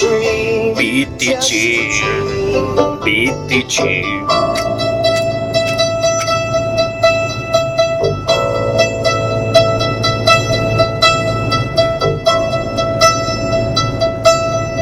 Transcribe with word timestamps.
Dream. 0.00 0.74
BTC, 0.74 1.52
BTC. 3.04 3.78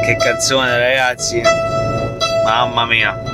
Che 0.02 0.16
canzone 0.16 0.79
ragazzi, 0.79 1.43
mamma 2.46 2.86
mia. 2.86 3.34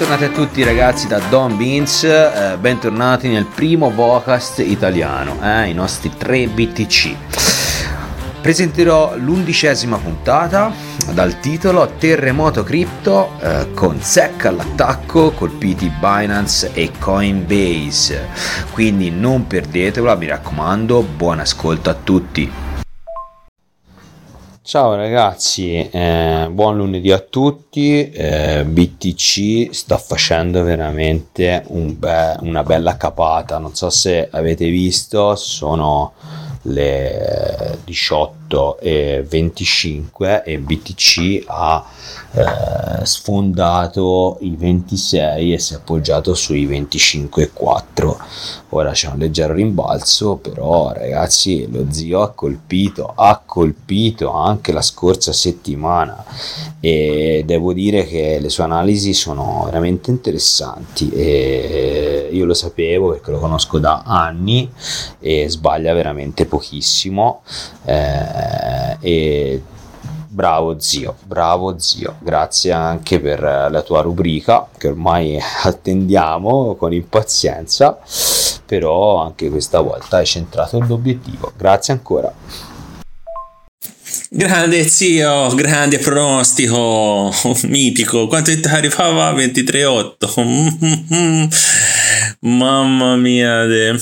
Bentornati 0.00 0.32
a 0.32 0.34
tutti 0.34 0.64
ragazzi 0.64 1.06
da 1.08 1.18
Don 1.28 1.58
Beans, 1.58 2.04
eh, 2.04 2.56
bentornati 2.58 3.28
nel 3.28 3.44
primo 3.44 3.90
Vocast 3.90 4.60
italiano, 4.60 5.36
eh, 5.42 5.68
i 5.68 5.74
nostri 5.74 6.10
3 6.16 6.46
BTC. 6.46 7.14
Presenterò 8.40 9.14
l'undicesima 9.18 9.98
puntata 9.98 10.72
dal 11.12 11.38
titolo 11.40 11.86
Terremoto 11.98 12.64
Crypto 12.64 13.32
eh, 13.42 13.74
con 13.74 14.00
SEC 14.00 14.46
all'attacco, 14.46 15.32
colpiti 15.32 15.90
Binance 15.90 16.70
e 16.72 16.92
Coinbase. 16.98 18.28
Quindi 18.72 19.10
non 19.10 19.46
perdetela, 19.46 20.14
mi 20.14 20.28
raccomando, 20.28 21.02
buon 21.02 21.40
ascolto 21.40 21.90
a 21.90 21.94
tutti. 22.02 22.69
Ciao 24.62 24.94
ragazzi, 24.94 25.88
eh, 25.90 26.48
buon 26.50 26.76
lunedì 26.76 27.10
a 27.10 27.18
tutti. 27.18 28.10
Eh, 28.10 28.64
BTC 28.64 29.72
sta 29.74 29.96
facendo 29.96 30.62
veramente 30.62 31.64
un 31.68 31.98
be- 31.98 32.36
una 32.40 32.62
bella 32.62 32.96
capata. 32.96 33.58
Non 33.58 33.74
so 33.74 33.88
se 33.90 34.28
avete 34.30 34.68
visto, 34.68 35.34
sono 35.34 36.12
le 36.62 37.78
18 37.84 38.78
e 38.78 39.24
25 39.26 40.42
e 40.44 40.58
BTC 40.58 41.44
ha 41.46 41.84
eh, 42.32 43.04
sfondato 43.04 44.36
i 44.40 44.54
26 44.56 45.54
e 45.54 45.58
si 45.58 45.72
è 45.72 45.76
appoggiato 45.76 46.34
sui 46.34 46.68
25,4 46.68 48.16
ora 48.70 48.92
c'è 48.92 49.08
un 49.08 49.18
leggero 49.18 49.54
rimbalzo 49.54 50.36
però 50.36 50.92
ragazzi 50.92 51.68
lo 51.70 51.86
zio 51.90 52.22
ha 52.22 52.30
colpito 52.30 53.12
ha 53.14 53.40
colpito 53.44 54.32
anche 54.32 54.72
la 54.72 54.82
scorsa 54.82 55.32
settimana 55.32 56.24
e 56.78 57.42
devo 57.46 57.72
dire 57.72 58.06
che 58.06 58.38
le 58.40 58.48
sue 58.48 58.64
analisi 58.64 59.12
sono 59.12 59.62
veramente 59.64 60.10
interessanti 60.10 61.10
e 61.10 62.28
io 62.30 62.44
lo 62.44 62.54
sapevo 62.54 63.10
perché 63.10 63.30
lo 63.30 63.38
conosco 63.38 63.78
da 63.78 64.02
anni 64.04 64.70
e 65.18 65.48
sbaglia 65.48 65.92
veramente 65.94 66.46
pochissimo 66.50 67.40
eh, 67.86 68.98
e 69.00 69.62
Bravo 70.32 70.78
zio, 70.78 71.16
bravo 71.24 71.80
zio, 71.80 72.14
grazie 72.20 72.70
anche 72.70 73.18
per 73.18 73.40
la 73.40 73.82
tua 73.82 74.00
rubrica 74.00 74.68
che 74.78 74.86
ormai 74.86 75.36
attendiamo 75.64 76.76
con 76.76 76.92
impazienza, 76.92 77.98
però 78.64 79.16
anche 79.16 79.50
questa 79.50 79.80
volta 79.80 80.18
hai 80.18 80.26
centrato 80.26 80.78
l'obiettivo. 80.78 81.52
Grazie 81.56 81.94
ancora. 81.94 82.32
Grande 84.30 84.88
zio, 84.88 85.52
grande 85.56 85.98
pronostico, 85.98 87.34
mitico. 87.66 88.28
Quanto 88.28 88.58
ti 88.58 88.68
arrivava? 88.68 89.32
23,8. 89.32 91.48
Mamma 92.38 93.16
mia. 93.16 93.64
De... 93.64 94.00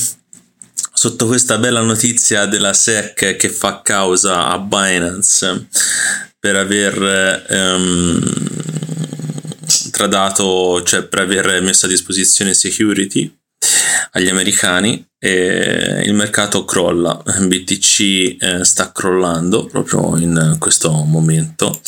Sotto 0.98 1.28
questa 1.28 1.59
bella 1.59 1.81
notizia 1.81 2.47
della 2.47 2.72
SEC 2.72 3.36
che 3.36 3.48
fa 3.50 3.82
causa 3.82 4.48
a 4.48 4.59
Binance 4.59 5.69
per 6.41 6.56
aver 6.56 7.47
ehm, 7.48 8.20
tradato, 9.92 10.82
cioè 10.82 11.04
per 11.04 11.20
aver 11.20 11.62
messo 11.62 11.86
a 11.86 11.88
disposizione 11.88 12.53
security 12.53 13.32
agli 14.10 14.28
americani 14.28 15.06
e 15.16 16.03
il 16.04 16.14
mercato 16.14 16.64
crolla. 16.64 17.22
BTC 17.25 18.00
eh, 18.36 18.65
sta 18.65 18.91
crollando 18.91 19.66
proprio 19.66 20.16
in 20.16 20.56
questo 20.59 20.91
momento 20.91 21.80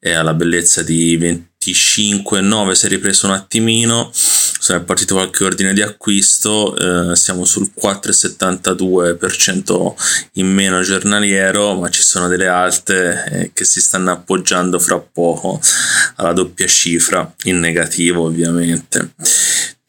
è 0.00 0.12
alla 0.12 0.32
bellezza 0.32 0.82
di 0.82 1.18
25,9 1.72 2.72
si 2.72 2.86
è 2.86 2.88
ripreso 2.88 3.26
un 3.26 3.32
attimino 3.32 4.12
è 4.72 4.80
partito 4.80 5.14
qualche 5.14 5.44
ordine 5.44 5.74
di 5.74 5.82
acquisto 5.82 6.74
eh, 6.76 7.14
siamo 7.16 7.44
sul 7.44 7.70
4,72% 7.78 9.92
in 10.34 10.46
meno 10.52 10.80
giornaliero 10.80 11.74
ma 11.74 11.90
ci 11.90 12.02
sono 12.02 12.28
delle 12.28 12.46
alte 12.48 13.24
eh, 13.30 13.50
che 13.52 13.64
si 13.64 13.82
stanno 13.82 14.12
appoggiando 14.12 14.78
fra 14.78 14.98
poco 14.98 15.60
alla 16.16 16.32
doppia 16.32 16.66
cifra 16.66 17.30
in 17.44 17.58
negativo 17.58 18.24
ovviamente 18.24 19.12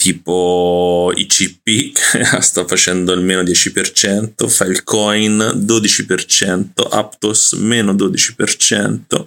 tipo 0.06 1.12
ICP 1.16 1.92
che 1.92 2.24
sta 2.40 2.64
facendo 2.68 3.12
il 3.14 3.22
meno 3.22 3.42
10%, 3.42 4.48
Filecoin 4.48 5.64
12%, 5.66 6.68
Aptos 6.92 7.54
meno 7.54 7.92
12%, 7.92 9.26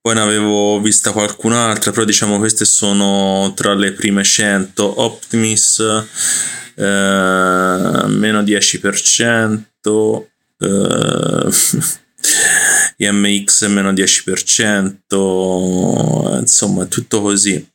poi 0.00 0.14
ne 0.14 0.20
avevo 0.20 0.80
vista 0.80 1.12
qualcun'altra, 1.12 1.90
però 1.90 2.06
diciamo 2.06 2.38
queste 2.38 2.64
sono 2.64 3.52
tra 3.54 3.74
le 3.74 3.92
prime 3.92 4.24
100, 4.24 5.02
Optimis 5.02 5.80
eh, 6.74 8.04
meno 8.06 8.42
10%, 8.42 10.24
eh, 10.58 11.50
IMX 12.96 13.66
meno 13.66 13.92
10%, 13.92 16.38
insomma 16.40 16.86
tutto 16.86 17.20
così 17.20 17.68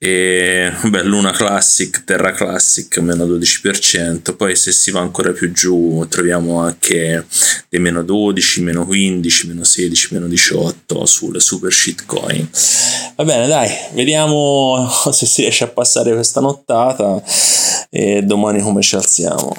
e 0.00 0.72
beh, 0.84 1.02
Luna 1.02 1.32
Classic, 1.32 2.04
Terra 2.04 2.30
Classic 2.30 2.98
meno 2.98 3.24
12%, 3.24 4.36
poi 4.36 4.54
se 4.54 4.70
si 4.70 4.92
va 4.92 5.00
ancora 5.00 5.32
più 5.32 5.50
giù 5.50 6.06
troviamo 6.08 6.60
anche 6.60 7.26
dei 7.68 7.80
meno 7.80 8.04
12, 8.04 8.60
meno 8.62 8.86
15, 8.86 9.48
meno 9.48 9.64
16, 9.64 10.14
meno 10.14 10.28
18 10.28 11.04
sulle 11.04 11.40
super 11.40 11.72
shitcoin. 11.72 12.48
Va 13.16 13.24
bene, 13.24 13.48
dai, 13.48 13.70
vediamo 13.94 14.88
se 15.10 15.26
si 15.26 15.40
riesce 15.40 15.64
a 15.64 15.68
passare 15.68 16.14
questa 16.14 16.40
nottata 16.40 17.20
e 17.90 18.22
domani 18.22 18.62
come 18.62 18.82
ci 18.82 18.94
alziamo. 18.94 19.56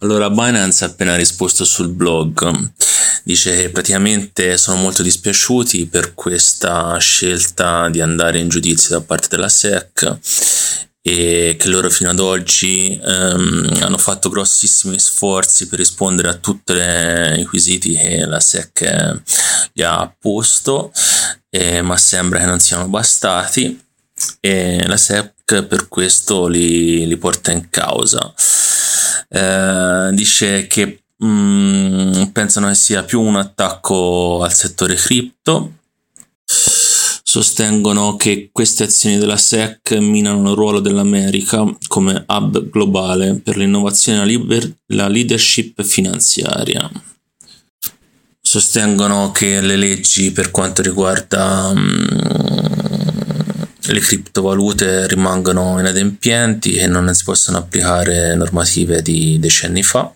Allora, 0.00 0.28
Binance 0.28 0.84
ha 0.84 0.88
appena 0.88 1.14
risposto 1.14 1.64
sul 1.64 1.88
blog 1.88 2.70
dice 3.22 3.56
che 3.56 3.70
praticamente 3.70 4.56
sono 4.56 4.80
molto 4.80 5.02
dispiaciuti 5.02 5.86
per 5.86 6.14
questa 6.14 6.96
scelta 6.98 7.88
di 7.88 8.00
andare 8.00 8.38
in 8.38 8.48
giudizio 8.48 8.98
da 8.98 9.04
parte 9.04 9.28
della 9.30 9.48
SEC 9.48 10.18
e 11.00 11.56
che 11.58 11.68
loro 11.68 11.88
fino 11.88 12.10
ad 12.10 12.18
oggi 12.18 13.00
um, 13.02 13.78
hanno 13.80 13.96
fatto 13.96 14.28
grossissimi 14.28 14.98
sforzi 14.98 15.66
per 15.66 15.78
rispondere 15.78 16.28
a 16.28 16.34
tutti 16.34 16.74
i 16.74 17.44
quesiti 17.46 17.94
che 17.94 18.26
la 18.26 18.40
SEC 18.40 19.22
gli 19.72 19.82
ha 19.82 20.14
posto, 20.18 20.92
eh, 21.48 21.80
ma 21.80 21.96
sembra 21.96 22.40
che 22.40 22.44
non 22.44 22.60
siano 22.60 22.88
bastati 22.88 23.80
e 24.40 24.86
la 24.86 24.96
SEC 24.96 25.62
per 25.62 25.88
questo 25.88 26.46
li, 26.46 27.06
li 27.06 27.16
porta 27.16 27.52
in 27.52 27.70
causa. 27.70 28.34
Eh, 29.30 30.10
dice 30.12 30.66
che 30.66 31.04
mm, 31.24 32.24
pensano 32.32 32.68
che 32.68 32.74
sia 32.74 33.02
più 33.02 33.20
un 33.20 33.36
attacco 33.36 34.42
al 34.42 34.52
settore 34.52 34.94
cripto. 34.94 35.72
Sostengono 36.44 38.16
che 38.16 38.48
queste 38.52 38.84
azioni 38.84 39.18
della 39.18 39.36
SEC 39.36 39.92
minano 39.98 40.50
il 40.50 40.56
ruolo 40.56 40.80
dell'America 40.80 41.62
come 41.86 42.24
hub 42.26 42.70
globale 42.70 43.34
per 43.34 43.58
l'innovazione 43.58 44.18
e 44.18 44.20
la, 44.20 44.26
liber- 44.26 44.76
la 44.86 45.08
leadership 45.08 45.82
finanziaria. 45.82 46.90
Sostengono 48.40 49.30
che 49.30 49.60
le 49.60 49.76
leggi 49.76 50.32
per 50.32 50.50
quanto 50.50 50.80
riguarda 50.80 51.70
mm, 51.74 52.06
le 53.92 54.00
criptovalute 54.00 55.06
rimangono 55.06 55.78
inadempienti 55.78 56.76
e 56.76 56.86
non 56.86 57.12
si 57.14 57.24
possono 57.24 57.58
applicare 57.58 58.34
normative 58.34 59.02
di 59.02 59.38
decenni 59.38 59.82
fa. 59.82 60.12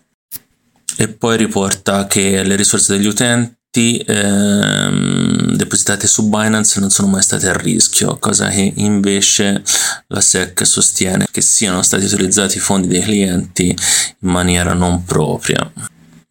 E 0.96 1.08
poi 1.08 1.36
riporta 1.36 2.06
che 2.06 2.42
le 2.42 2.56
risorse 2.56 2.96
degli 2.96 3.06
utenti 3.06 3.96
ehm, 3.98 5.56
depositate 5.56 6.06
su 6.06 6.28
Binance 6.28 6.80
non 6.80 6.90
sono 6.90 7.08
mai 7.08 7.22
state 7.22 7.48
a 7.48 7.56
rischio, 7.56 8.18
cosa 8.18 8.48
che 8.48 8.72
invece 8.76 9.62
la 10.08 10.20
SEC 10.20 10.66
sostiene 10.66 11.26
che 11.30 11.40
siano 11.40 11.82
stati 11.82 12.04
utilizzati 12.04 12.58
i 12.58 12.60
fondi 12.60 12.88
dei 12.88 13.02
clienti 13.02 13.68
in 13.68 14.28
maniera 14.28 14.74
non 14.74 15.04
propria. 15.04 15.72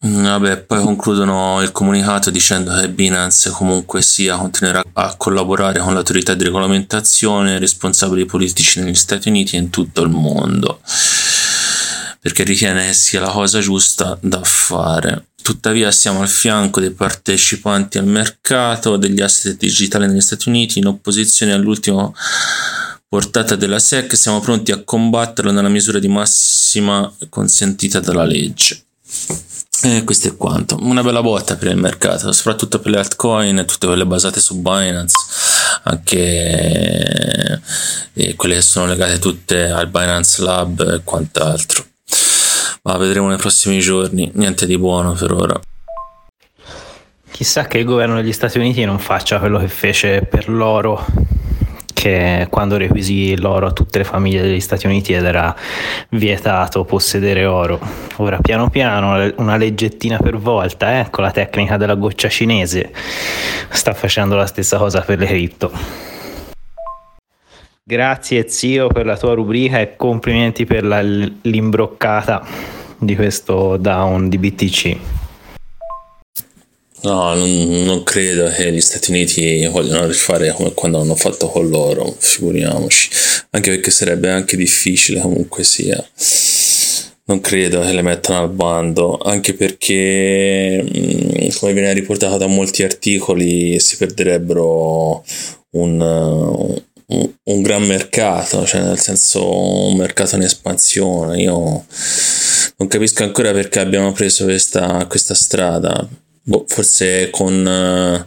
Vabbè, 0.04 0.64
poi 0.64 0.82
concludono 0.82 1.62
il 1.62 1.72
comunicato 1.72 2.32
dicendo 2.32 2.74
che 2.74 2.90
Binance 2.90 3.52
comunque 3.52 4.02
sia 4.02 4.36
continuerà 4.36 4.84
a 4.94 5.16
collaborare 5.16 5.80
con 5.80 5.94
l'autorità 5.94 6.34
di 6.34 6.44
regolamentazione 6.44 7.54
e 7.54 7.60
responsabili 7.60 8.26
politici 8.26 8.80
negli 8.80 8.96
Stati 8.96 9.30
Uniti 9.30 9.56
e 9.56 9.60
in 9.60 9.70
tutto 9.70 10.02
il 10.02 10.10
mondo 10.10 10.80
perché 12.22 12.44
ritiene 12.44 12.86
che 12.86 12.94
sia 12.94 13.20
la 13.20 13.32
cosa 13.32 13.60
giusta 13.60 14.16
da 14.22 14.42
fare. 14.44 15.26
Tuttavia 15.42 15.92
siamo 15.92 16.22
al 16.22 16.30
fianco 16.30 16.80
dei 16.80 16.92
partecipanti 16.92 17.98
al 17.98 18.06
mercato 18.06 18.96
degli 18.96 19.22
asset 19.22 19.58
digitali 19.58 20.06
negli 20.06 20.22
Stati 20.22 20.48
Uniti 20.48 20.78
in 20.78 20.86
opposizione 20.86 21.52
all'ultima 21.52 22.12
portata 23.08 23.56
della 23.56 23.80
SEC 23.80 24.16
siamo 24.16 24.40
pronti 24.40 24.72
a 24.72 24.84
combatterlo 24.84 25.52
nella 25.52 25.68
misura 25.68 25.98
di 25.98 26.08
massima 26.08 27.12
consentita 27.28 28.00
dalla 28.00 28.24
legge. 28.24 28.84
E 29.84 30.04
questo 30.04 30.28
è 30.28 30.38
quanto. 30.38 30.78
Una 30.80 31.02
bella 31.02 31.24
botta 31.24 31.56
per 31.56 31.70
il 31.70 31.78
mercato, 31.78 32.32
soprattutto 32.32 32.80
per 32.80 32.92
le 32.92 33.00
altcoin, 33.00 33.66
tutte 33.66 33.88
quelle 33.88 34.06
basate 34.06 34.40
su 34.40 34.62
Binance, 34.62 35.16
anche 35.84 37.62
e 38.14 38.36
quelle 38.36 38.56
che 38.56 38.62
sono 38.62 38.86
legate 38.86 39.18
tutte 39.18 39.72
al 39.72 39.88
Binance 39.88 40.44
Lab 40.44 40.80
e 40.82 41.02
quant'altro. 41.04 41.91
Ma 42.84 42.98
vedremo 42.98 43.28
nei 43.28 43.38
prossimi 43.38 43.80
giorni, 43.80 44.32
niente 44.34 44.66
di 44.66 44.78
buono 44.78 45.14
per 45.14 45.32
ora. 45.32 45.60
Chissà 47.30 47.66
che 47.66 47.78
il 47.78 47.86
governo 47.86 48.16
degli 48.16 48.34
Stati 48.34 48.58
Uniti 48.58 48.84
non 48.86 48.98
faccia 48.98 49.40
quello 49.40 49.60
che 49.60 49.68
fece 49.68 50.22
per 50.22 50.50
l'oro 50.50 51.06
che 52.02 52.48
quando 52.50 52.78
requisì 52.78 53.38
l'oro 53.38 53.68
a 53.68 53.72
tutte 53.72 54.00
le 54.00 54.04
famiglie 54.04 54.42
degli 54.42 54.60
Stati 54.60 54.88
Uniti 54.88 55.14
ed 55.14 55.24
era 55.24 55.56
vietato 56.10 56.84
possedere 56.84 57.46
oro. 57.46 57.80
Ora 58.16 58.40
piano 58.42 58.72
piano 58.72 59.32
una 59.36 59.56
leggettina 59.58 60.18
per 60.18 60.38
volta, 60.38 61.00
eh, 61.00 61.12
con 61.12 61.24
la 61.24 61.30
tecnica 61.30 61.78
della 61.78 61.94
goccia 61.94 62.28
cinese, 62.28 62.92
sta 63.70 63.94
facendo 63.94 64.36
la 64.36 64.48
stessa 64.48 64.78
cosa 64.78 65.02
per 65.02 65.20
le 65.20 65.28
cripto. 65.28 65.72
Grazie 67.92 68.48
zio 68.48 68.88
per 68.88 69.06
la 69.06 69.18
tua 69.18 69.34
rubrica 69.34 69.82
e 69.82 69.98
complimenti 69.98 70.64
per 70.64 70.86
la, 70.86 71.02
l'imbroccata 71.02 72.48
di 72.98 73.18
questo 73.18 73.76
down 73.76 74.30
di 74.30 74.38
BTC. 74.38 74.98
No, 77.02 77.34
non, 77.34 77.84
non, 77.84 78.02
credo 78.04 78.48
che 78.48 78.72
gli 78.72 78.80
Stati 78.80 79.12
Uniti 79.12 79.66
vogliano 79.66 80.06
rifare 80.06 80.54
come 80.54 80.72
quando 80.74 81.02
hanno 81.02 81.16
fatto 81.16 81.50
con 81.50 81.68
loro, 81.68 82.16
figuriamoci. 82.18 83.10
Anche 83.50 83.72
perché 83.72 83.92
sarebbe 83.92 84.30
anche 84.30 84.56
difficile 84.56 85.20
comunque 85.20 85.66
sia. 85.66 86.02
Non 87.26 87.42
credo 87.42 87.82
che 87.82 87.92
le 87.92 88.02
mettano 88.02 88.40
al 88.40 88.52
bando, 88.52 89.18
anche 89.18 89.54
perché, 89.54 90.82
mm, 90.82 91.50
come 91.60 91.74
viene 91.74 91.92
riportato 91.92 92.38
da 92.38 92.48
molti 92.48 92.84
articoli, 92.84 93.82
si 93.82 93.98
perderebbero 93.98 95.26
un, 95.72 96.80
un, 97.44 97.62
gran 97.62 97.84
mercato, 97.84 98.66
cioè 98.66 98.82
nel 98.82 99.00
senso 99.00 99.88
un 99.88 99.98
mercato 99.98 100.36
in 100.36 100.44
espansione. 100.44 101.42
Io 101.42 101.86
non 102.78 102.88
capisco 102.88 103.24
ancora 103.24 103.52
perché 103.52 103.80
abbiamo 103.80 104.12
preso 104.12 104.46
questa, 104.46 105.06
questa 105.08 105.34
strada 105.34 106.08
boh, 106.44 106.66
forse 106.68 107.30
con 107.30 107.54
uh, 107.54 108.26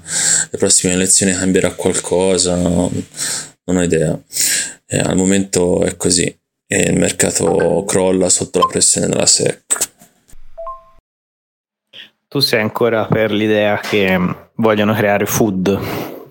le 0.51 0.59
prossime 0.59 0.93
elezioni 0.93 1.33
cambierà 1.33 1.73
qualcosa, 1.73 2.57
non 2.57 3.03
ho 3.65 3.83
idea. 3.83 4.19
Eh, 4.87 4.99
al 4.99 5.17
momento 5.17 5.83
è 5.83 5.97
così 5.97 6.25
e 6.67 6.91
il 6.91 6.99
mercato 6.99 7.85
crolla 7.87 8.29
sotto 8.29 8.59
la 8.61 8.67
pressione 8.67 9.09
della 9.09 9.27
SEC. 9.27 9.63
Tu 12.29 12.41
sei 12.41 12.61
ancora 12.61 13.07
per 13.07 13.31
l'idea 13.31 13.79
che 13.79 14.19
vogliono 14.57 14.93
creare 14.95 15.25
food. 15.25 16.24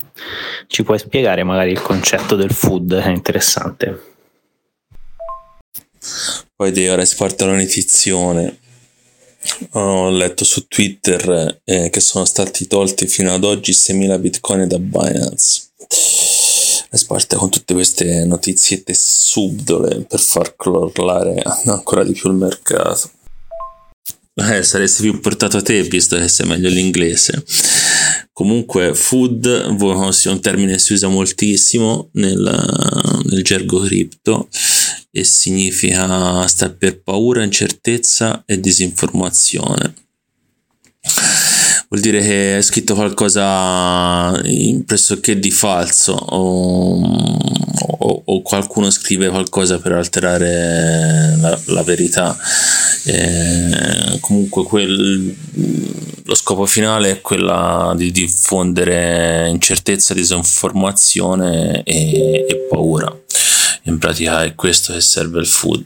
Ci 0.68 0.84
puoi 0.84 1.00
spiegare 1.00 1.44
magari 1.44 1.72
il 1.72 1.82
concetto 1.82 2.36
del 2.36 2.52
food? 2.52 2.94
È 2.94 3.10
interessante. 3.10 4.12
Poi 6.56 6.72
di 6.72 6.88
ora 6.88 7.06
si 7.06 7.16
parte 7.16 7.46
la 7.46 7.56
nitizione 7.56 8.60
ho 9.72 10.10
letto 10.10 10.44
su 10.44 10.68
Twitter 10.68 11.62
eh, 11.64 11.90
che 11.90 12.00
sono 12.00 12.26
stati 12.26 12.68
tolti 12.68 13.08
fino 13.08 13.34
ad 13.34 13.44
oggi 13.44 13.72
6.000 13.72 14.20
bitcoin 14.20 14.68
da 14.68 14.80
Binance. 14.80 15.72
Parte 17.08 17.36
con 17.36 17.50
tutte 17.50 17.74
queste 17.74 18.26
notiziette 18.26 18.94
subdole 18.96 20.02
per 20.02 20.20
far 20.20 20.56
crollare 20.56 21.42
ancora 21.66 22.04
di 22.04 22.14
più 22.14 22.30
il 22.30 22.36
mercato. 22.36 23.10
Eh, 24.36 24.64
saresti 24.64 25.04
più 25.04 25.20
portato 25.20 25.58
a 25.58 25.62
te 25.62 25.84
visto 25.84 26.18
che 26.18 26.28
sei 26.28 26.48
meglio 26.48 26.70
l'inglese. 26.70 27.44
Comunque, 28.34 28.96
food 28.96 29.46
è 29.46 30.32
un 30.32 30.42
termine 30.42 30.74
che 30.74 30.80
si 30.80 30.94
usa 30.94 31.08
moltissimo 31.08 32.10
nel, 32.14 33.22
nel 33.26 33.44
gergo 33.44 33.82
cripto 33.82 34.50
e 35.12 35.24
significa 35.24 36.48
star 36.48 36.76
per 36.76 37.00
paura, 37.00 37.44
incertezza 37.44 38.42
e 38.48 38.60
disinformazione. 38.60 39.94
Vuol 41.90 42.02
dire 42.02 42.22
che 42.22 42.58
è 42.58 42.62
scritto 42.64 42.96
qualcosa 42.96 44.42
pressoché 44.84 45.38
di 45.38 45.52
falso 45.52 46.14
o, 46.14 47.00
o, 48.06 48.22
o 48.26 48.42
qualcuno 48.42 48.90
scrive 48.90 49.30
qualcosa 49.30 49.80
per 49.80 49.94
alterare 49.94 51.36
la, 51.40 51.60
la 51.66 51.84
verità. 51.84 52.38
E 53.06 54.18
comunque 54.20 54.64
quel, 54.64 55.36
lo 56.24 56.36
scopo 56.36 56.66
finale 56.66 57.12
è 57.12 57.22
quello 57.22 57.94
di 57.96 58.12
diffondere 58.12 59.50
incertezza, 59.50 60.14
disinformazione 60.14 61.84
e, 61.84 62.46
e 62.48 62.68
paura 62.70 63.16
in 63.86 63.98
pratica 63.98 64.44
è 64.44 64.56
questo 64.56 64.94
che 64.94 65.02
serve 65.02 65.40
il 65.40 65.48
food. 65.48 65.84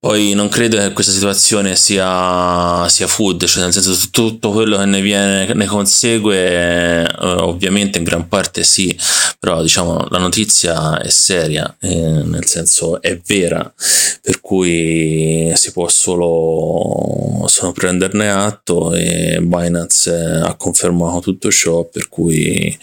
Poi 0.00 0.32
non 0.32 0.48
credo 0.48 0.76
che 0.78 0.92
questa 0.92 1.10
situazione 1.10 1.74
sia, 1.74 2.88
sia 2.88 3.08
food, 3.08 3.44
cioè 3.46 3.64
nel 3.64 3.72
senso 3.72 3.96
tutto 4.12 4.52
quello 4.52 4.76
che 4.78 4.84
ne, 4.84 5.00
viene, 5.00 5.52
ne 5.52 5.66
consegue, 5.66 7.02
eh, 7.02 7.16
ovviamente 7.18 7.98
in 7.98 8.04
gran 8.04 8.28
parte 8.28 8.62
sì, 8.62 8.96
però 9.40 9.60
diciamo 9.60 10.06
la 10.10 10.18
notizia 10.18 11.00
è 11.00 11.10
seria, 11.10 11.76
eh, 11.80 11.96
nel 11.96 12.46
senso 12.46 13.02
è 13.02 13.18
vera, 13.26 13.74
per 14.22 14.40
cui 14.40 15.50
si 15.56 15.72
può 15.72 15.88
solo, 15.88 17.44
solo 17.48 17.72
prenderne 17.72 18.30
atto 18.30 18.94
e 18.94 19.40
Binance 19.42 20.12
ha 20.44 20.54
confermato 20.54 21.18
tutto 21.18 21.50
ciò, 21.50 21.82
per 21.82 22.08
cui 22.08 22.78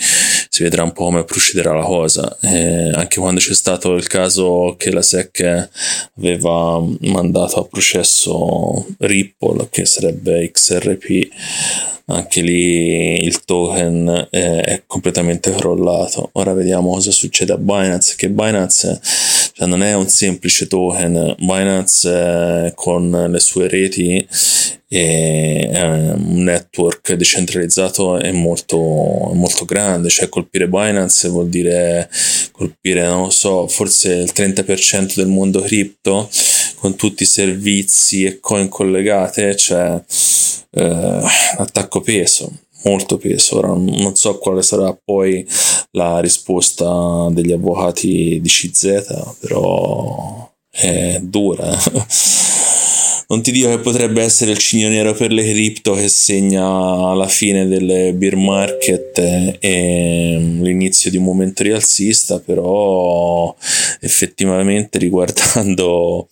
si 0.55 0.63
vedrà 0.63 0.83
un 0.83 0.93
po' 0.93 1.03
come 1.03 1.25
procederà 1.25 1.73
la 1.73 1.83
cosa. 1.83 2.37
Eh, 2.41 2.89
anche 2.93 3.19
quando 3.19 3.41
c'è 3.41 3.53
stato 3.53 3.93
il 3.95 4.07
caso 4.07 4.75
che 4.77 4.89
la 4.89 5.01
SEC 5.01 5.69
aveva 6.17 6.81
mandato 7.01 7.59
a 7.59 7.65
processo 7.65 8.85
Ripple, 8.99 9.67
che 9.69 9.83
sarebbe 9.83 10.49
XRP, 10.49 11.27
anche 12.05 12.39
lì 12.39 13.21
il 13.21 13.43
token 13.43 14.29
eh, 14.31 14.61
è 14.61 14.83
completamente 14.87 15.51
crollato. 15.51 16.29
Ora 16.33 16.53
vediamo 16.53 16.93
cosa 16.93 17.11
succede 17.11 17.51
a 17.51 17.57
Binance, 17.57 18.13
che 18.15 18.29
Binance 18.29 19.01
cioè, 19.57 19.67
non 19.69 19.81
è 19.81 19.93
un 19.93 20.09
semplice 20.09 20.67
token, 20.67 21.33
Binance 21.39 22.09
eh, 22.09 22.73
con 22.75 23.27
le 23.29 23.39
sue 23.39 23.69
reti 23.69 24.27
e 24.89 25.69
un 25.71 26.43
network 26.43 27.13
decentralizzato 27.13 28.19
è 28.19 28.33
molto, 28.33 28.77
molto 28.77 29.63
grande, 29.63 30.09
cioè 30.09 30.27
colpire 30.27 30.67
Binance 30.67 31.29
vuol 31.29 31.47
dire 31.47 32.09
colpire, 32.51 33.07
non 33.07 33.23
lo 33.23 33.29
so, 33.29 33.65
forse 33.69 34.13
il 34.15 34.33
30% 34.35 35.15
del 35.15 35.27
mondo 35.27 35.61
cripto 35.61 36.29
con 36.75 36.97
tutti 36.97 37.23
i 37.23 37.25
servizi 37.25 38.25
e 38.25 38.41
coin 38.41 38.67
collegate, 38.67 39.55
cioè 39.55 40.01
eh, 40.71 41.21
attacco 41.57 42.01
peso, 42.01 42.51
molto 42.85 43.17
peso. 43.17 43.57
Ora 43.57 43.73
non 43.73 44.15
so 44.15 44.37
quale 44.37 44.61
sarà 44.61 44.97
poi 45.03 45.45
la 45.91 46.19
risposta 46.19 47.27
degli 47.31 47.51
avvocati 47.51 48.39
di 48.41 48.49
CZ, 48.49 49.35
però 49.39 50.49
è 50.69 51.19
dura. 51.21 51.77
Non 53.27 53.41
ti 53.41 53.51
dico 53.51 53.69
che 53.69 53.79
potrebbe 53.79 54.21
essere 54.21 54.51
il 54.51 54.57
cigno 54.57 54.89
nero 54.89 55.13
per 55.13 55.31
le 55.31 55.43
cripto 55.49 55.93
che 55.93 56.07
segna 56.09 57.13
la 57.13 57.27
fine 57.27 57.67
del 57.67 58.13
beer 58.13 58.35
market 58.35 59.17
e 59.59 60.37
l'inizio 60.61 61.09
di 61.09 61.17
un 61.17 61.23
momento 61.23 61.63
rialzista, 61.63 62.39
però 62.39 63.55
effettivamente 63.99 64.99
riguardando 64.99 66.27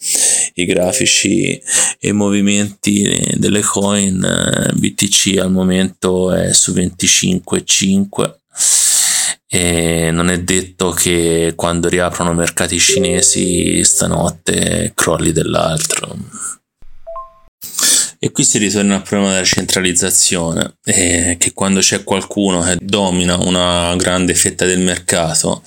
i 0.55 0.65
grafici 0.65 1.61
e 1.99 2.09
i 2.09 2.13
movimenti 2.13 3.17
delle 3.35 3.61
coin, 3.61 4.71
BTC 4.73 5.37
al 5.39 5.51
momento 5.51 6.31
è 6.31 6.53
su 6.53 6.73
25,5 6.73 8.35
e 9.47 10.09
non 10.11 10.29
è 10.29 10.39
detto 10.41 10.89
che 10.91 11.53
quando 11.55 11.87
riaprono 11.87 12.33
mercati 12.33 12.79
cinesi 12.79 13.83
stanotte 13.83 14.93
crolli 14.95 15.31
dell'altro. 15.31 16.17
E 18.23 18.31
qui 18.31 18.45
si 18.45 18.57
ritorna 18.57 18.95
al 18.95 19.01
problema 19.01 19.33
della 19.33 19.43
centralizzazione, 19.43 20.77
eh, 20.85 21.35
che 21.37 21.51
quando 21.51 21.81
c'è 21.81 22.05
qualcuno 22.05 22.61
che 22.61 22.77
domina 22.79 23.35
una 23.35 23.93
grande 23.97 24.33
fetta 24.33 24.63
del 24.65 24.79
mercato 24.79 25.61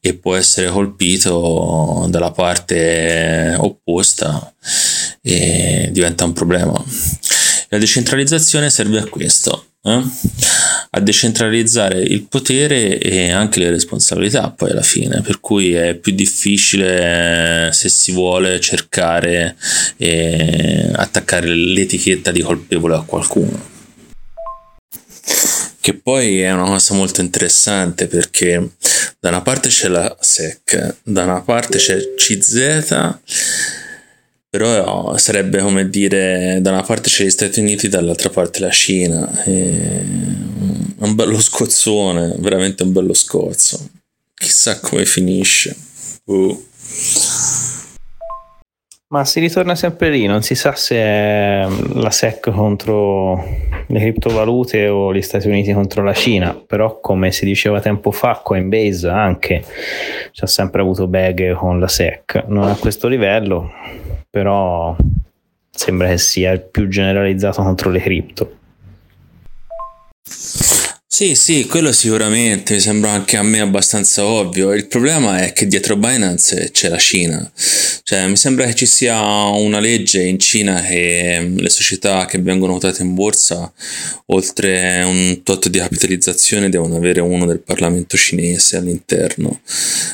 e 0.00 0.14
può 0.14 0.36
essere 0.36 0.68
colpito 0.68 2.06
dalla 2.08 2.30
parte 2.30 3.56
opposta, 3.58 4.54
eh, 5.20 5.88
diventa 5.90 6.24
un 6.24 6.32
problema. 6.32 6.80
La 7.70 7.78
decentralizzazione 7.78 8.70
serve 8.70 9.00
a 9.00 9.08
questo, 9.08 9.70
eh? 9.86 10.02
a 10.90 11.00
decentralizzare 11.00 12.00
il 12.00 12.26
potere 12.26 12.98
e 12.98 13.30
anche 13.30 13.60
le 13.60 13.70
responsabilità 13.70 14.50
poi 14.50 14.70
alla 14.70 14.82
fine, 14.82 15.20
per 15.20 15.40
cui 15.40 15.74
è 15.74 15.94
più 15.94 16.12
difficile 16.12 17.70
se 17.72 17.88
si 17.88 18.12
vuole 18.12 18.58
cercare 18.60 19.56
e 19.96 20.90
attaccare 20.94 21.54
l'etichetta 21.54 22.30
di 22.30 22.40
colpevole 22.40 22.94
a 22.94 23.02
qualcuno. 23.02 23.74
Che 25.80 25.94
poi 25.94 26.40
è 26.40 26.50
una 26.50 26.64
cosa 26.64 26.94
molto 26.94 27.20
interessante 27.20 28.06
perché 28.08 28.70
da 29.20 29.28
una 29.28 29.42
parte 29.42 29.68
c'è 29.68 29.88
la 29.88 30.16
SEC, 30.18 30.96
da 31.04 31.22
una 31.22 31.42
parte 31.42 31.78
c'è 31.78 32.14
CZ 32.16 33.18
però 34.56 35.18
sarebbe 35.18 35.58
come 35.58 35.90
dire 35.90 36.60
da 36.62 36.70
una 36.70 36.82
parte 36.82 37.10
c'è 37.10 37.24
gli 37.24 37.30
Stati 37.30 37.60
Uniti 37.60 37.88
dall'altra 37.88 38.30
parte 38.30 38.60
la 38.60 38.70
Cina. 38.70 39.30
È 39.42 40.02
un 40.98 41.14
bello 41.14 41.38
scozzone 41.38 42.36
veramente 42.38 42.82
un 42.82 42.92
bello 42.92 43.12
scozzo. 43.12 43.78
Chissà 44.32 44.80
come 44.80 45.04
finisce. 45.04 45.76
Uh. 46.24 46.64
ma 49.08 49.24
si 49.24 49.38
ritorna 49.38 49.76
sempre 49.76 50.10
lì 50.10 50.26
non 50.26 50.42
si 50.42 50.56
sa 50.56 50.74
se 50.74 50.96
è 50.96 51.66
la 51.94 52.10
SEC 52.10 52.50
contro 52.50 53.40
le 53.86 54.00
criptovalute 54.00 54.88
o 54.88 55.14
gli 55.14 55.22
Stati 55.22 55.46
Uniti 55.46 55.72
contro 55.72 56.02
la 56.02 56.12
Cina 56.12 56.60
però 56.66 56.98
come 57.00 57.30
si 57.30 57.44
diceva 57.44 57.80
tempo 57.80 58.10
fa 58.10 58.40
Coinbase 58.42 59.08
anche 59.08 59.62
ci 60.32 60.42
ha 60.42 60.48
sempre 60.48 60.80
avuto 60.80 61.06
bag 61.06 61.54
con 61.54 61.78
la 61.78 61.86
SEC 61.86 62.46
non 62.48 62.68
a 62.68 62.74
questo 62.74 63.06
livello 63.06 63.70
però 64.30 64.96
sembra 65.70 66.08
che 66.08 66.18
sia 66.18 66.58
più 66.58 66.88
generalizzato 66.88 67.62
contro 67.62 67.90
le 67.90 68.00
cripto. 68.00 68.58
Sì, 71.16 71.34
sì, 71.34 71.66
quello 71.66 71.92
sicuramente 71.92 72.78
sembra 72.78 73.12
anche 73.12 73.38
a 73.38 73.42
me 73.42 73.60
abbastanza 73.60 74.24
ovvio. 74.26 74.74
Il 74.74 74.86
problema 74.86 75.38
è 75.38 75.52
che 75.54 75.66
dietro 75.66 75.96
Binance 75.96 76.70
c'è 76.72 76.90
la 76.90 76.98
Cina. 76.98 77.50
Cioè, 78.08 78.28
mi 78.28 78.36
sembra 78.36 78.66
che 78.66 78.74
ci 78.76 78.86
sia 78.86 79.20
una 79.20 79.80
legge 79.80 80.22
in 80.22 80.38
Cina 80.38 80.80
che 80.80 81.52
le 81.56 81.68
società 81.68 82.24
che 82.24 82.38
vengono 82.38 82.74
votate 82.74 83.02
in 83.02 83.14
borsa, 83.14 83.72
oltre 84.26 85.02
un 85.02 85.40
tot 85.42 85.66
di 85.66 85.80
capitalizzazione, 85.80 86.68
devono 86.68 86.94
avere 86.94 87.20
uno 87.20 87.46
del 87.46 87.58
Parlamento 87.58 88.16
cinese 88.16 88.76
all'interno. 88.76 89.60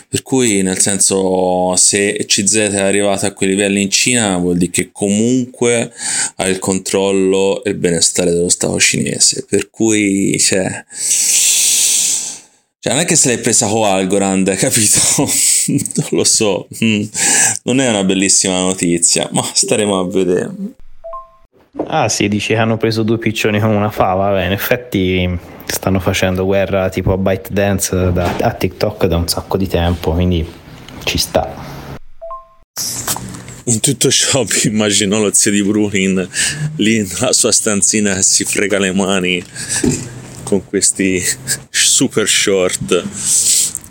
Per 0.09 0.23
cui, 0.23 0.63
nel 0.63 0.79
senso, 0.79 1.77
se 1.77 2.25
CZ 2.27 2.55
è 2.55 2.81
arrivata 2.81 3.27
a 3.27 3.35
quei 3.35 3.51
livelli 3.51 3.83
in 3.83 3.91
Cina, 3.91 4.39
vuol 4.39 4.57
dire 4.57 4.71
che 4.71 4.89
comunque 4.91 5.93
ha 6.37 6.49
il 6.49 6.59
controllo 6.59 7.63
e 7.63 7.69
il 7.69 7.77
benestare 7.77 8.31
dello 8.31 8.49
Stato 8.49 8.81
cinese. 8.81 9.45
Per 9.47 9.69
cui, 9.69 10.39
cioè 10.41 10.83
cioè, 12.85 12.95
non 12.95 13.03
è 13.03 13.05
che 13.05 13.15
se 13.15 13.29
l'hai 13.29 13.39
presa 13.39 13.69
con 13.69 13.85
Algorand, 13.85 14.53
capito? 14.57 14.99
non 15.97 16.09
lo 16.11 16.25
so. 16.25 16.69
Mm. 16.83 17.03
Non 17.65 17.81
è 17.81 17.89
una 17.89 18.05
bellissima 18.05 18.59
notizia, 18.61 19.29
ma 19.33 19.43
staremo 19.43 19.99
a 19.99 20.07
vedere. 20.07 20.51
Ah 21.87 22.09
sì, 22.09 22.29
dici 22.29 22.49
che 22.49 22.57
hanno 22.57 22.77
preso 22.77 23.03
due 23.03 23.19
piccioni 23.19 23.59
con 23.61 23.71
una 23.71 23.91
fava, 23.91 24.33
Beh, 24.33 24.47
in 24.47 24.53
effetti 24.53 25.39
stanno 25.65 26.01
facendo 26.01 26.45
guerra 26.45 26.89
tipo 26.91 27.13
a 27.13 27.17
ByteDance 27.17 28.13
da, 28.13 28.37
a 28.41 28.53
TikTok 28.53 29.07
da 29.07 29.17
un 29.17 29.29
sacco 29.29 29.57
di 29.57 29.67
tempo, 29.67 30.13
quindi 30.13 30.47
ci 31.05 31.19
sta. 31.19 31.71
In 33.65 33.81
tutto 33.81 34.11
ciò 34.11 34.43
mi 34.45 34.71
immagino 34.71 35.21
lo 35.21 35.33
zio 35.33 35.51
di 35.51 35.63
Brunin 35.63 36.29
lì 36.77 36.99
nella 36.99 37.33
sua 37.33 37.53
stanzina 37.53 38.15
che 38.17 38.23
si 38.23 38.45
frega 38.45 38.79
le 38.79 38.93
mani 38.93 39.43
con 40.43 40.67
questi 40.67 41.23
super 41.71 42.29
short 42.29 43.05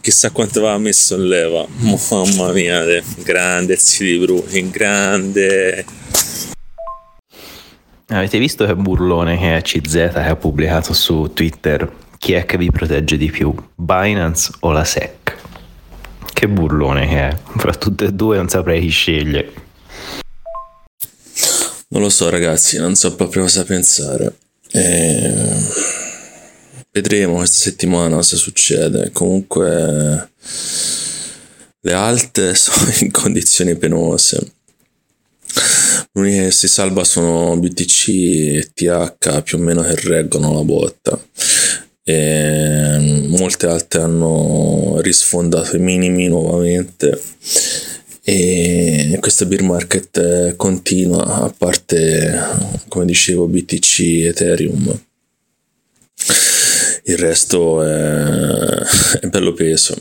chissà 0.02 0.32
quanto 0.32 0.60
aveva 0.60 0.78
messo 0.78 1.16
in 1.16 1.28
leva. 1.28 1.66
Mamma 1.78 2.52
mia 2.52 2.84
grande 3.24 3.78
zio 3.78 4.06
di 4.06 4.18
Brooklyn 4.18 4.70
grande. 4.70 5.86
Avete 8.08 8.40
visto 8.40 8.66
che 8.66 8.76
burlone 8.76 9.38
che 9.38 9.56
è 9.56 9.62
CZ 9.62 9.92
che 9.92 10.20
ha 10.20 10.36
pubblicato 10.36 10.94
su 10.94 11.32
Twitter? 11.34 11.90
Chi 12.18 12.34
è 12.34 12.46
che 12.46 12.58
vi 12.58 12.70
protegge 12.70 13.16
di 13.18 13.32
più? 13.32 13.56
Binance 13.76 14.52
o 14.60 14.72
la 14.72 14.84
SEC 14.84 15.38
che 16.34 16.48
burlone 16.50 17.08
che 17.08 17.30
è. 17.30 17.38
Fra 17.58 17.74
tutte 17.74 18.06
e 18.06 18.12
due 18.12 18.36
non 18.36 18.50
saprei 18.50 18.82
chi 18.82 18.90
sceglie. 18.90 19.54
Non 21.90 22.02
lo 22.02 22.10
so 22.10 22.30
ragazzi 22.30 22.78
non 22.78 22.96
so 22.96 23.16
proprio 23.16 23.44
cosa 23.44 23.64
pensare. 23.64 24.36
Eh 24.72 26.11
Vedremo 26.94 27.38
questa 27.38 27.58
settimana 27.58 28.18
cosa 28.18 28.36
succede. 28.36 29.12
Comunque 29.14 30.30
le 31.80 31.94
alte 31.94 32.54
sono 32.56 32.92
in 33.00 33.12
condizioni 33.12 33.78
penose. 33.78 34.52
L'unica 36.12 36.44
che 36.44 36.52
si 36.52 36.68
salva 36.68 37.06
sono 37.06 37.58
BTC 37.58 38.08
e 38.10 38.72
TH 38.74 39.42
più 39.44 39.58
o 39.58 39.62
meno 39.62 39.82
che 39.84 39.96
reggono 39.96 40.54
la 40.54 40.64
botta. 40.64 41.18
E 42.04 43.26
molte 43.28 43.68
altre 43.68 44.02
hanno 44.02 45.00
risfondato 45.00 45.78
i 45.78 45.80
minimi 45.80 46.28
nuovamente 46.28 47.22
e 48.24 49.18
questo 49.20 49.46
beer 49.46 49.64
market 49.64 50.56
continua 50.56 51.44
a 51.44 51.54
parte 51.56 52.40
come 52.88 53.06
dicevo 53.06 53.48
BTC 53.48 54.00
Ethereum 54.26 55.00
il 57.04 57.18
resto 57.18 57.84
è, 57.84 58.24
è 59.20 59.28
bello 59.28 59.54
peso. 59.54 59.96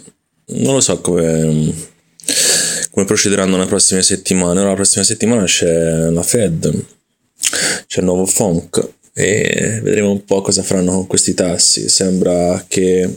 Non 0.47 0.75
lo 0.75 0.81
so 0.81 1.01
come, 1.01 1.73
come 2.91 3.07
procederanno 3.07 3.57
le 3.57 3.67
prossime 3.67 4.03
settimane. 4.03 4.63
La 4.63 4.75
prossima 4.75 5.05
settimana 5.05 5.45
c'è 5.45 6.11
la 6.11 6.23
Fed, 6.23 6.85
c'è 7.87 8.01
il 8.01 8.05
nuovo 8.05 8.27
FONC 8.27 8.89
e 9.13 9.81
vedremo 9.83 10.11
un 10.11 10.25
po' 10.25 10.41
cosa 10.41 10.63
faranno 10.63 10.93
con 10.93 11.07
questi 11.07 11.35
tassi. 11.35 11.89
Sembra 11.89 12.65
che 12.69 13.09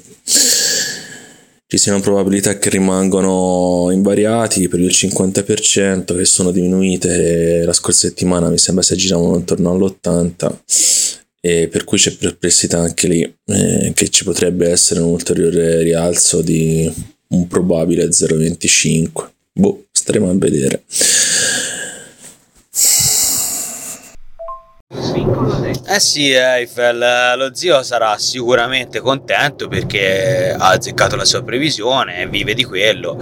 ci 1.73 1.79
siano 1.79 2.01
probabilità 2.01 2.59
che 2.59 2.69
rimangano 2.69 3.89
invariati 3.91 4.67
per 4.67 4.79
il 4.79 4.91
50% 4.91 6.15
che 6.15 6.25
sono 6.25 6.51
diminuite 6.51 7.63
la 7.65 7.73
scorsa 7.73 8.07
settimana 8.07 8.49
mi 8.49 8.59
sembra 8.59 8.83
si 8.83 8.93
aggiravano 8.93 9.37
intorno 9.37 9.71
all'80% 9.71 10.51
e 11.45 11.67
per 11.67 11.83
cui 11.83 11.97
c'è 11.97 12.15
perplessità 12.15 12.79
anche 12.79 13.07
lì 13.09 13.35
eh, 13.45 13.91
che 13.93 14.09
ci 14.09 14.23
potrebbe 14.23 14.69
essere 14.69 15.01
un 15.01 15.09
ulteriore 15.09 15.83
rialzo 15.83 16.41
di 16.41 16.89
un 17.27 17.47
probabile 17.47 18.05
0,25 18.05 19.29
boh 19.51 19.88
staremo 19.91 20.29
a 20.29 20.33
vedere 20.35 20.83
Eh 25.93 26.00
sì, 26.00 26.31
Eiffel, 26.31 27.38
lo 27.38 27.53
zio 27.53 27.83
sarà 27.83 28.17
sicuramente 28.17 29.00
contento 29.00 29.67
perché 29.67 30.51
ha 30.57 30.69
azzeccato 30.69 31.15
la 31.15 31.23
sua 31.23 31.43
previsione 31.43 32.21
e 32.21 32.27
vive 32.27 32.55
di 32.55 32.63
quello, 32.63 33.15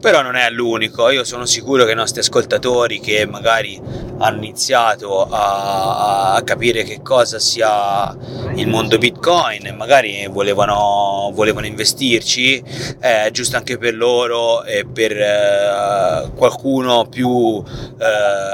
però 0.00 0.22
non 0.22 0.36
è 0.36 0.48
l'unico, 0.48 1.10
io 1.10 1.24
sono 1.24 1.46
sicuro 1.46 1.84
che 1.84 1.90
i 1.90 1.96
nostri 1.96 2.20
ascoltatori 2.20 3.00
che 3.00 3.26
magari 3.26 3.76
hanno 4.18 4.36
iniziato 4.36 5.26
a, 5.28 6.34
a 6.34 6.42
capire 6.44 6.84
che 6.84 7.02
cosa 7.02 7.40
sia 7.40 8.16
il 8.54 8.68
mondo 8.68 8.98
Bitcoin 8.98 9.66
e 9.66 9.72
magari 9.72 10.24
volevano, 10.30 11.32
volevano 11.34 11.66
investirci, 11.66 12.62
è 13.00 13.30
giusto 13.32 13.56
anche 13.56 13.78
per 13.78 13.96
loro 13.96 14.62
e 14.62 14.86
per 14.86 15.10
eh, 15.10 16.30
qualcuno 16.36 17.06
più 17.06 17.60
eh, 17.98 18.04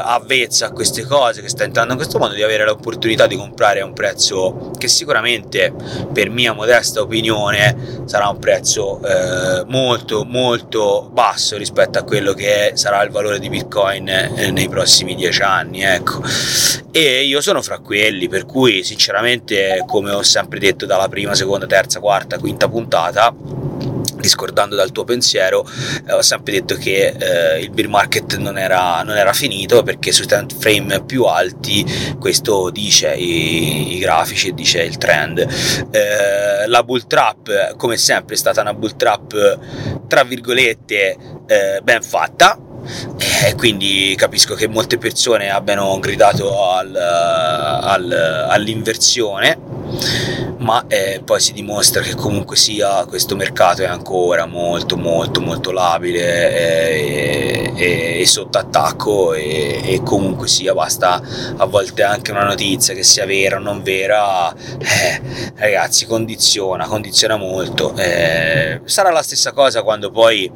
avvezzo 0.01 0.65
a 0.65 0.71
queste 0.71 1.05
cose 1.05 1.43
che 1.43 1.51
sta 1.51 1.65
entrando 1.65 1.93
in 1.93 1.99
questo 1.99 2.19
mondo 2.19 2.35
di 2.35 2.43
avere 2.43 2.65
l'opportunità 2.65 3.27
di 3.27 3.37
comprare 3.37 3.57
a 3.65 3.85
un 3.85 3.93
prezzo 3.93 4.71
che 4.79 4.89
sicuramente 4.89 5.73
per 6.13 6.31
mia 6.31 6.53
modesta 6.53 7.01
opinione 7.01 8.03
sarà 8.05 8.29
un 8.29 8.39
prezzo 8.39 9.01
eh, 9.03 9.65
molto 9.67 10.25
molto 10.25 11.11
basso 11.13 11.57
rispetto 11.57 11.99
a 11.99 12.05
quello 12.05 12.33
che 12.33 12.73
sarà 12.75 13.03
il 13.03 13.11
valore 13.11 13.39
di 13.39 13.49
Bitcoin 13.49 14.09
eh, 14.09 14.51
nei 14.51 14.69
prossimi 14.69 15.15
dieci 15.15 15.43
anni 15.43 15.83
ecco. 15.83 16.23
E 16.91 17.25
io 17.25 17.41
sono 17.41 17.61
fra 17.63 17.79
quelli 17.81 18.29
per 18.29 18.47
cui 18.47 18.83
sinceramente 18.83 19.85
come 19.87 20.13
ho 20.13 20.23
sempre 20.23 20.59
detto 20.59 20.87
dalla 20.87 21.09
prima 21.09 21.35
seconda 21.35 21.67
terza 21.67 22.01
quarta 22.01 22.39
quinta 22.39 22.69
puntata 22.69 23.35
discordando 24.21 24.77
dal 24.77 24.93
tuo 24.93 25.05
pensiero, 25.05 25.67
eh, 26.07 26.13
ho 26.13 26.23
sempre 26.23 26.53
detto 26.53 26.75
che 26.77 27.15
eh, 27.19 27.61
il 27.61 27.71
bear 27.71 27.89
market 27.89 28.37
non 28.37 28.59
era, 28.59 29.03
non 29.03 29.17
era, 29.17 29.33
finito 29.33 29.83
perché 29.83 30.11
sui 30.11 30.27
time 30.27 30.47
frame 30.59 31.05
più 31.05 31.25
alti 31.25 31.85
questo 32.19 32.71
dice 32.71 33.15
i, 33.15 33.97
i 33.97 33.99
grafici 33.99 34.53
dice 34.55 34.83
il 34.83 34.97
trend. 34.97 35.39
Eh, 35.91 36.67
la 36.67 36.83
bull 36.83 37.07
trap, 37.07 37.77
come 37.77 37.97
sempre, 37.97 38.35
è 38.35 38.39
stata 38.39 38.61
una 38.61 38.75
bull 38.75 38.97
trap 38.97 39.59
tra 40.07 40.25
virgolette 40.25 41.17
eh, 41.47 41.81
ben 41.83 42.03
fatta. 42.03 42.59
E 43.45 43.55
quindi 43.55 44.15
capisco 44.17 44.55
che 44.55 44.67
molte 44.67 44.99
persone 44.99 45.51
abbiano 45.51 45.99
gridato 45.99 46.71
al, 46.73 46.95
al, 46.95 48.47
all'inversione 48.49 49.59
ma 50.69 50.85
eh, 50.87 51.23
poi 51.25 51.41
si 51.41 51.55
dimostra 51.55 52.03
che 52.03 52.15
comunque 52.15 52.55
sia 52.55 53.07
questo 53.07 53.35
mercato 53.35 53.81
è 53.81 53.87
ancora 53.87 54.45
molto 54.45 54.99
molto 54.99 55.41
molto 55.41 55.71
labile 55.71 56.53
e, 56.53 57.73
e, 57.75 58.21
e 58.21 58.27
sotto 58.27 58.59
attacco 58.59 59.33
e, 59.33 59.81
e, 59.83 60.03
comunque 60.03 60.47
sia 60.47 60.75
basta 60.75 61.23
a 61.57 61.65
volte 61.65 62.03
anche 62.03 62.33
una 62.33 62.45
notizia 62.45 62.93
che 62.93 63.03
sia 63.03 63.25
vera 63.25 63.57
o 63.57 63.61
non 63.61 63.83
vera 63.83 64.53
eh, 64.53 65.23
ragazzi 65.55 66.05
condiziona 66.05 66.87
condiziona 66.87 67.37
molto. 67.37 67.97
Eh, 67.97 68.83
sarà 68.85 69.11
la 69.11 69.23
stessa 69.23 69.53
cosa 69.53 69.83
quando 69.83 70.11
poi 70.11 70.53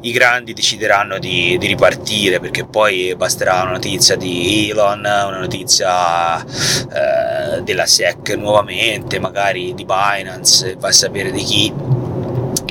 i 0.00 0.10
grandi 0.10 0.54
decideranno 0.54 1.18
di, 1.18 1.58
di 1.58 1.66
ripartire 1.66 2.40
perché 2.40 2.64
poi 2.64 3.14
basterà 3.14 3.60
una 3.60 3.72
notizia 3.72 4.16
di 4.16 4.70
Elon 4.70 5.00
una 5.00 5.38
notizia 5.38 6.42
eh, 6.42 7.60
della 7.62 7.84
SEC 7.84 8.30
nuovamente 8.38 9.18
magari 9.18 9.49
magari 9.50 9.74
di 9.74 9.84
Binance, 9.84 10.76
vai 10.76 10.90
a 10.90 10.92
sapere 10.92 11.32
di 11.32 11.42
chi 11.42 11.72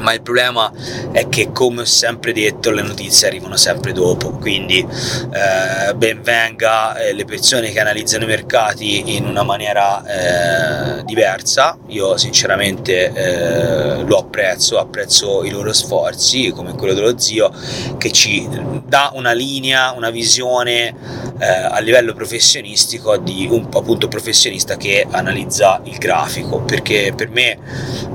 ma 0.10 0.14
il 0.14 0.22
problema 0.22 0.72
è 1.12 1.30
che 1.30 1.52
come 1.52 1.82
ho 1.82 1.86
sempre 1.86 2.34
detto 2.34 2.72
le 2.72 2.82
notizie 2.82 3.28
arrivano 3.28 3.58
sempre 3.58 3.92
dopo. 3.92 4.32
Quindi 4.32 4.80
eh, 4.80 5.94
ben 5.94 6.24
venga 6.24 6.96
eh, 6.98 7.14
le 7.14 7.26
persone 7.26 7.72
che 7.72 7.80
analizzano 7.80 8.24
i 8.24 8.28
mercati 8.28 9.16
in 9.16 9.26
una 9.26 9.44
maniera 9.44 10.98
eh, 10.98 11.04
diversa. 11.04 11.78
Io 11.90 12.18
sinceramente 12.18 13.12
eh, 13.14 14.04
lo 14.04 14.18
apprezzo 14.18 14.80
apprezzo 14.80 15.44
i 15.44 15.52
loro 15.52 15.74
sforzi 15.74 16.52
come 16.56 16.74
quello 16.74 16.94
dello 16.94 17.20
zio 17.20 17.52
che 17.98 18.12
ci 18.12 18.48
dà 18.86 19.12
una 19.14 19.34
linea 19.34 19.92
una 19.92 20.10
visione 20.10 20.96
eh, 21.40 21.46
a 21.46 21.80
livello 21.80 22.14
professionistico 22.14 23.18
di 23.18 23.48
un 23.50 23.68
appunto 23.74 24.08
professionista 24.08 24.76
che 24.76 25.06
analizza 25.10 25.80
il 25.84 25.98
grafico. 25.98 26.62
Perché 26.62 27.14
per 27.16 27.30
me 27.30 27.58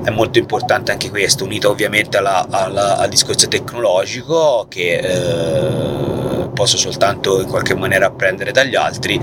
è 0.03 0.09
molto 0.09 0.39
importante 0.39 0.91
anche 0.91 1.09
questo 1.09 1.43
unito 1.45 1.69
ovviamente 1.69 1.83
alla, 2.17 2.47
alla, 2.49 2.97
al 2.97 3.09
discorso 3.09 3.47
tecnologico 3.47 4.65
che 4.69 4.97
eh, 4.97 6.49
posso 6.53 6.77
soltanto 6.77 7.41
in 7.41 7.47
qualche 7.47 7.75
maniera 7.75 8.07
apprendere 8.07 8.51
dagli 8.51 8.75
altri, 8.75 9.19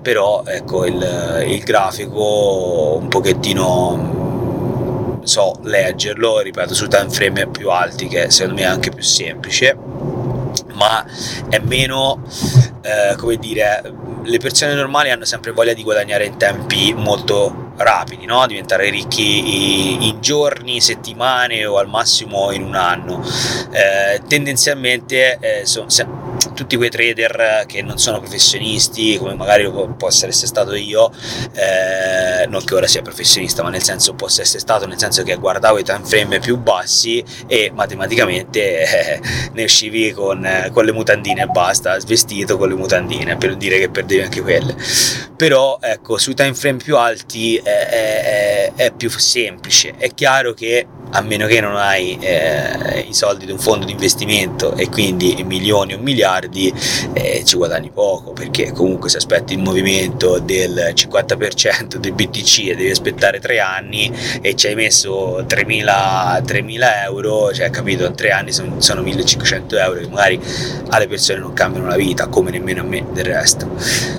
però 0.00 0.42
ecco 0.44 0.84
il, 0.84 1.44
il 1.46 1.62
grafico 1.62 2.98
un 3.00 3.08
pochettino 3.08 5.20
so 5.22 5.54
leggerlo, 5.62 6.40
ripeto, 6.40 6.74
su 6.74 6.88
time 6.88 7.08
frame 7.08 7.46
più 7.48 7.70
alti 7.70 8.08
che 8.08 8.30
secondo 8.30 8.60
me 8.60 8.66
è 8.66 8.70
anche 8.70 8.90
più 8.90 9.02
semplice 9.02 9.76
ma 10.74 11.04
è 11.48 11.58
meno 11.58 12.22
eh, 12.82 13.16
come 13.16 13.36
dire 13.36 13.82
le 14.24 14.38
persone 14.38 14.74
normali 14.74 15.10
hanno 15.10 15.24
sempre 15.24 15.52
voglia 15.52 15.72
di 15.72 15.82
guadagnare 15.82 16.24
in 16.26 16.36
tempi 16.36 16.92
molto 16.94 17.72
rapidi, 17.76 18.26
no? 18.26 18.46
diventare 18.46 18.90
ricchi 18.90 20.06
in 20.08 20.20
giorni, 20.20 20.80
settimane 20.80 21.64
o 21.64 21.78
al 21.78 21.88
massimo 21.88 22.52
in 22.52 22.62
un 22.62 22.74
anno. 22.74 23.22
Eh, 23.70 24.20
tendenzialmente 24.26 25.38
eh, 25.40 25.66
sono, 25.66 25.86
tutti 26.54 26.76
quei 26.76 26.90
trader 26.90 27.64
che 27.66 27.82
non 27.82 27.98
sono 27.98 28.20
professionisti, 28.20 29.16
come 29.18 29.34
magari 29.34 29.70
posso 29.96 30.26
essere 30.26 30.46
stato 30.46 30.74
io, 30.74 31.10
eh, 31.52 32.46
non 32.46 32.64
che 32.64 32.74
ora 32.74 32.86
sia 32.86 33.02
professionista, 33.02 33.62
ma 33.62 33.70
nel 33.70 33.82
senso 33.82 34.14
posso 34.14 34.40
essere 34.40 34.58
stato, 34.58 34.86
nel 34.86 34.98
senso 34.98 35.22
che 35.22 35.36
guardavo 35.36 35.78
i 35.78 35.84
time 35.84 36.04
frame 36.04 36.38
più 36.38 36.56
bassi 36.56 37.22
e 37.46 37.70
matematicamente 37.74 38.80
eh, 38.80 39.20
ne 39.52 39.64
uscivi 39.64 40.12
con, 40.12 40.70
con, 40.72 40.84
le 40.84 40.92
mutandine 40.92 41.42
e 41.42 41.46
basta, 41.46 41.98
svestito 41.98 42.56
con 42.56 42.68
le 42.68 42.74
mutandine, 42.74 43.36
per 43.36 43.56
dire 43.56 43.78
che 43.78 43.88
perdevi 43.88 44.22
anche 44.22 44.40
quelle. 44.40 44.76
Però 45.36 45.78
ecco, 45.80 46.18
sui 46.18 46.34
time 46.34 46.54
frame 46.54 46.78
più 46.78 46.96
alti 46.96 47.56
è, 47.56 47.62
è, 47.62 48.72
è 48.74 48.92
più 48.92 49.10
semplice, 49.10 49.94
è 49.96 50.12
chiaro 50.14 50.52
che 50.52 50.86
a 51.14 51.20
meno 51.20 51.46
che 51.46 51.60
non 51.60 51.76
hai 51.76 52.16
eh, 52.20 53.04
i 53.08 53.12
soldi 53.12 53.44
di 53.44 53.52
un 53.52 53.58
fondo 53.58 53.84
di 53.84 53.92
investimento 53.92 54.74
e 54.76 54.88
quindi 54.88 55.42
milioni 55.44 55.92
o 55.92 55.98
miliardi, 55.98 56.20
eh, 57.12 57.42
ci 57.44 57.56
guadagni 57.56 57.90
poco 57.90 58.32
perché 58.32 58.72
comunque 58.72 59.08
se 59.08 59.18
aspetti 59.18 59.54
il 59.54 59.60
movimento 59.60 60.38
del 60.38 60.92
50% 60.94 61.96
del 61.96 62.12
BTC 62.12 62.68
e 62.68 62.76
devi 62.76 62.90
aspettare 62.90 63.40
tre 63.40 63.60
anni 63.60 64.12
e 64.40 64.54
ci 64.54 64.66
hai 64.66 64.74
messo 64.74 65.42
3.000, 65.42 66.42
3.000 66.42 67.02
euro, 67.04 67.52
cioè 67.52 67.70
capito, 67.70 68.10
tre 68.12 68.30
anni 68.30 68.52
sono, 68.52 68.80
sono 68.80 69.02
1.500 69.02 69.78
euro 69.78 70.00
che 70.00 70.08
magari 70.08 70.40
alle 70.88 71.08
persone 71.08 71.38
non 71.38 71.52
cambiano 71.52 71.88
la 71.88 71.96
vita, 71.96 72.28
come 72.28 72.50
nemmeno 72.50 72.82
a 72.82 72.84
me 72.84 73.04
del 73.12 73.24
resto. 73.24 73.68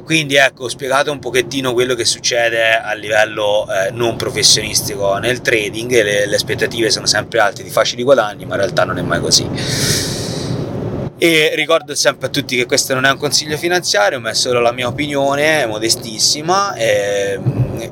Quindi 0.04 0.36
ecco, 0.36 0.66
ho 0.66 0.70
spiegato 0.70 1.12
un 1.12 1.20
pochettino 1.20 1.74
quello 1.74 1.96
che 1.96 2.06
succede 2.06 2.78
a 2.78 2.94
livello 2.94 3.66
eh, 3.70 3.92
non 3.92 4.16
professionistico 4.16 5.18
nel 5.18 5.42
trading 5.42 5.92
le, 6.02 6.26
le 6.26 6.36
aspettative 6.36 6.90
sono 6.90 7.06
sempre 7.06 7.40
alte 7.40 7.64
di 7.64 7.70
facili 7.70 8.04
guadagni, 8.04 8.46
ma 8.46 8.56
in 8.56 8.62
realtà 8.62 8.84
non 8.84 8.98
è 8.98 9.02
mai 9.02 9.20
così. 9.20 10.23
E 11.24 11.54
ricordo 11.56 11.96
sempre 11.96 12.28
a 12.28 12.30
tutti 12.30 12.58
che 12.58 12.66
questo 12.66 12.94
non 12.94 13.06
è 13.06 13.10
un 13.10 13.18
consiglio 13.18 13.56
finanziario, 13.56 14.20
ma 14.20 14.32
è 14.32 14.34
solo 14.34 14.60
la 14.60 14.74
mia 14.74 14.90
opinione, 14.90 15.66
modestissima. 15.66 16.74
E, 16.74 17.40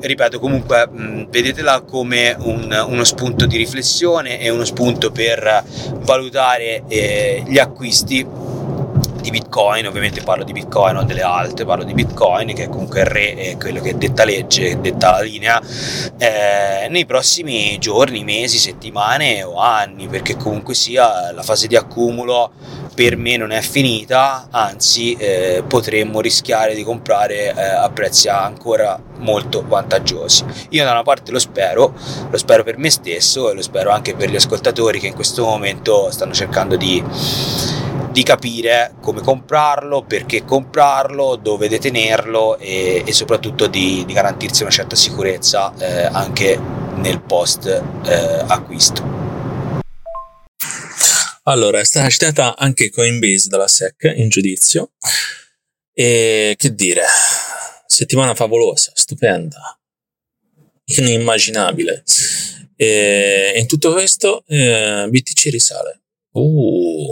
ripeto, 0.00 0.38
comunque, 0.38 0.86
vedetela 1.30 1.80
come 1.80 2.36
un, 2.38 2.84
uno 2.88 3.04
spunto 3.04 3.46
di 3.46 3.56
riflessione 3.56 4.38
e 4.38 4.50
uno 4.50 4.66
spunto 4.66 5.10
per 5.12 5.64
valutare 6.00 6.82
eh, 6.88 7.42
gli 7.46 7.56
acquisti 7.56 8.22
di 9.22 9.30
Bitcoin, 9.30 9.86
ovviamente 9.86 10.20
parlo 10.22 10.44
di 10.44 10.52
Bitcoin, 10.52 10.94
non 10.94 11.06
delle 11.06 11.22
alte, 11.22 11.64
parlo 11.64 11.84
di 11.84 11.94
Bitcoin 11.94 12.52
che 12.54 12.64
è 12.64 12.68
comunque 12.68 13.00
il 13.00 13.06
re 13.06 13.34
è 13.34 13.56
quello 13.56 13.80
che 13.80 13.96
detta 13.96 14.24
legge, 14.24 14.80
detta 14.80 15.12
la 15.12 15.20
linea, 15.20 15.62
eh, 16.18 16.88
nei 16.90 17.06
prossimi 17.06 17.78
giorni, 17.78 18.24
mesi, 18.24 18.58
settimane 18.58 19.42
o 19.42 19.56
anni, 19.56 20.08
perché 20.08 20.36
comunque 20.36 20.74
sia 20.74 21.32
la 21.32 21.42
fase 21.42 21.68
di 21.68 21.76
accumulo 21.76 22.50
per 22.94 23.16
me 23.16 23.36
non 23.36 23.52
è 23.52 23.60
finita, 23.62 24.48
anzi 24.50 25.14
eh, 25.14 25.64
potremmo 25.66 26.20
rischiare 26.20 26.74
di 26.74 26.82
comprare 26.82 27.54
eh, 27.54 27.62
a 27.62 27.88
prezzi 27.88 28.28
ancora 28.28 29.00
molto 29.18 29.64
vantaggiosi. 29.66 30.44
Io 30.70 30.84
da 30.84 30.90
una 30.90 31.02
parte 31.02 31.30
lo 31.30 31.38
spero, 31.38 31.94
lo 32.28 32.36
spero 32.36 32.62
per 32.64 32.76
me 32.76 32.90
stesso 32.90 33.50
e 33.50 33.54
lo 33.54 33.62
spero 33.62 33.90
anche 33.90 34.14
per 34.14 34.28
gli 34.28 34.36
ascoltatori 34.36 34.98
che 34.98 35.06
in 35.06 35.14
questo 35.14 35.44
momento 35.44 36.10
stanno 36.10 36.32
cercando 36.32 36.76
di 36.76 37.02
di 38.12 38.22
capire 38.22 38.94
come 39.00 39.22
comprarlo, 39.22 40.04
perché 40.04 40.44
comprarlo, 40.44 41.36
dove 41.36 41.68
detenerlo 41.68 42.58
e, 42.58 43.02
e 43.06 43.12
soprattutto 43.12 43.66
di, 43.66 44.04
di, 44.06 44.12
garantirsi 44.12 44.62
una 44.62 44.70
certa 44.70 44.94
sicurezza 44.94 45.74
eh, 45.78 46.04
anche 46.04 46.60
nel 46.96 47.22
post 47.22 47.66
eh, 47.66 48.44
acquisto. 48.46 49.22
Allora, 51.44 51.80
è 51.80 51.84
stata 51.84 52.08
citata 52.08 52.56
anche 52.56 52.90
Coinbase 52.90 53.48
dalla 53.48 53.66
SEC 53.66 54.12
in 54.14 54.28
giudizio. 54.28 54.92
E 55.94 56.54
che 56.56 56.74
dire, 56.74 57.04
settimana 57.86 58.34
favolosa, 58.34 58.92
stupenda, 58.94 59.78
inimmaginabile. 60.84 62.04
E 62.76 63.54
in 63.56 63.66
tutto 63.66 63.92
questo 63.92 64.44
eh, 64.46 65.06
BTC 65.08 65.50
risale. 65.50 66.00
Uh, 66.32 67.10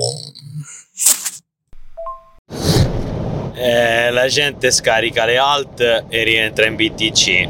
eh, 3.55 4.11
la 4.11 4.27
gente 4.27 4.71
scarica 4.71 5.25
le 5.25 5.37
alt 5.37 6.05
e 6.09 6.23
rientra 6.25 6.67
in 6.67 6.77
BTC. 6.77 7.49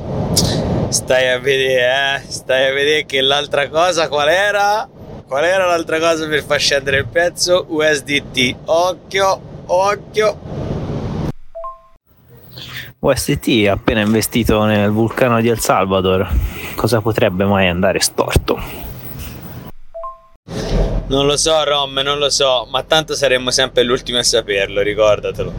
Stai 0.89 1.29
a 1.31 1.39
vedere, 1.39 2.17
eh? 2.17 2.31
Stai 2.31 2.71
a 2.71 2.73
vedere 2.73 3.07
che 3.07 3.21
l'altra 3.21 3.69
cosa 3.69 4.09
qual 4.09 4.29
era? 4.29 4.89
Qual 5.27 5.45
era 5.45 5.67
l'altra 5.67 6.01
cosa 6.01 6.27
per 6.27 6.43
far 6.43 6.59
scendere 6.59 6.99
il 6.99 7.07
prezzo? 7.07 7.67
USDT. 7.69 8.57
Occhio, 8.65 9.41
occhio. 9.67 10.39
USDT 12.99 13.69
ha 13.69 13.73
appena 13.73 14.01
investito 14.01 14.65
nel 14.65 14.91
vulcano 14.91 15.41
di 15.41 15.49
El 15.49 15.61
Salvador. 15.61 16.29
Cosa 16.75 17.01
potrebbe 17.01 17.45
mai 17.45 17.69
andare 17.69 18.01
storto? 18.01 18.89
Non 21.11 21.27
lo 21.27 21.37
so, 21.37 21.65
Rom, 21.65 21.99
non 22.05 22.19
lo 22.19 22.31
so, 22.31 22.69
ma 22.71 22.85
tanto 22.85 23.17
saremmo 23.17 23.51
sempre 23.51 23.83
l'ultimi 23.83 24.19
a 24.19 24.23
saperlo, 24.23 24.81
ricordatelo. 24.81 25.53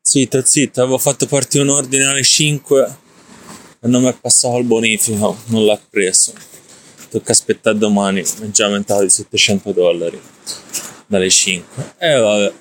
Zitto, 0.00 0.44
zitto, 0.44 0.80
avevo 0.80 0.96
fatto 0.96 1.26
partire 1.26 1.64
un 1.64 1.70
ordine 1.70 2.04
alle 2.04 2.22
5 2.22 2.96
e 3.80 3.88
non 3.88 4.02
mi 4.02 4.10
è 4.10 4.14
passato 4.14 4.58
il 4.58 4.64
bonifico, 4.64 5.36
non 5.46 5.64
l'ha 5.64 5.76
preso. 5.90 6.32
Tocca 7.10 7.32
aspettare 7.32 7.76
domani, 7.76 8.20
è 8.20 8.50
già 8.52 8.66
aumentato 8.66 9.02
di 9.02 9.10
700 9.10 9.72
dollari 9.72 10.22
dalle 11.06 11.28
5. 11.28 11.94
E 11.98 12.12
eh, 12.12 12.18
vabbè. 12.18 12.52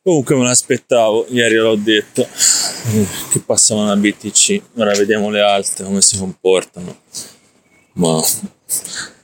Comunque 0.00 0.36
me 0.36 0.44
l'aspettavo, 0.44 1.26
ieri 1.30 1.56
l'ho 1.56 1.74
detto, 1.74 2.24
che 3.32 3.40
passavano 3.40 3.90
a 3.90 3.96
BTC, 3.96 4.62
ora 4.76 4.92
vediamo 4.92 5.28
le 5.28 5.40
alte 5.40 5.82
come 5.82 6.00
si 6.00 6.16
comportano, 6.18 6.98
ma 7.94 8.22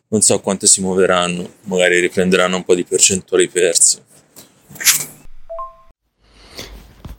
non 0.08 0.20
so 0.22 0.40
quanto 0.40 0.66
si 0.66 0.80
muoveranno, 0.80 1.48
magari 1.64 2.00
riprenderanno 2.00 2.56
un 2.56 2.64
po' 2.64 2.74
di 2.74 2.84
percentuali 2.84 3.48
perse. 3.48 4.02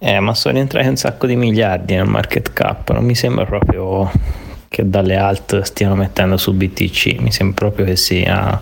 Eh, 0.02 0.20
ma 0.20 0.34
sono 0.34 0.58
entrati 0.58 0.88
un 0.88 0.96
sacco 0.96 1.28
di 1.28 1.36
miliardi 1.36 1.94
nel 1.94 2.06
market 2.06 2.54
cap, 2.54 2.92
non 2.92 3.04
mi 3.04 3.16
sembra 3.16 3.46
proprio 3.46 4.10
che 4.70 4.88
dalle 4.88 5.18
alt 5.18 5.62
stiano 5.62 5.96
mettendo 5.96 6.38
su 6.38 6.54
BTC, 6.54 7.18
mi 7.20 7.32
sembra 7.32 7.68
proprio 7.68 7.86
che 7.86 7.96
sia 7.98 8.62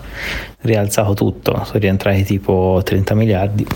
rialzato 0.62 1.14
tutto, 1.14 1.62
sono 1.64 1.78
rientrati 1.78 2.24
tipo 2.24 2.80
30 2.84 3.14
miliardi. 3.14 3.66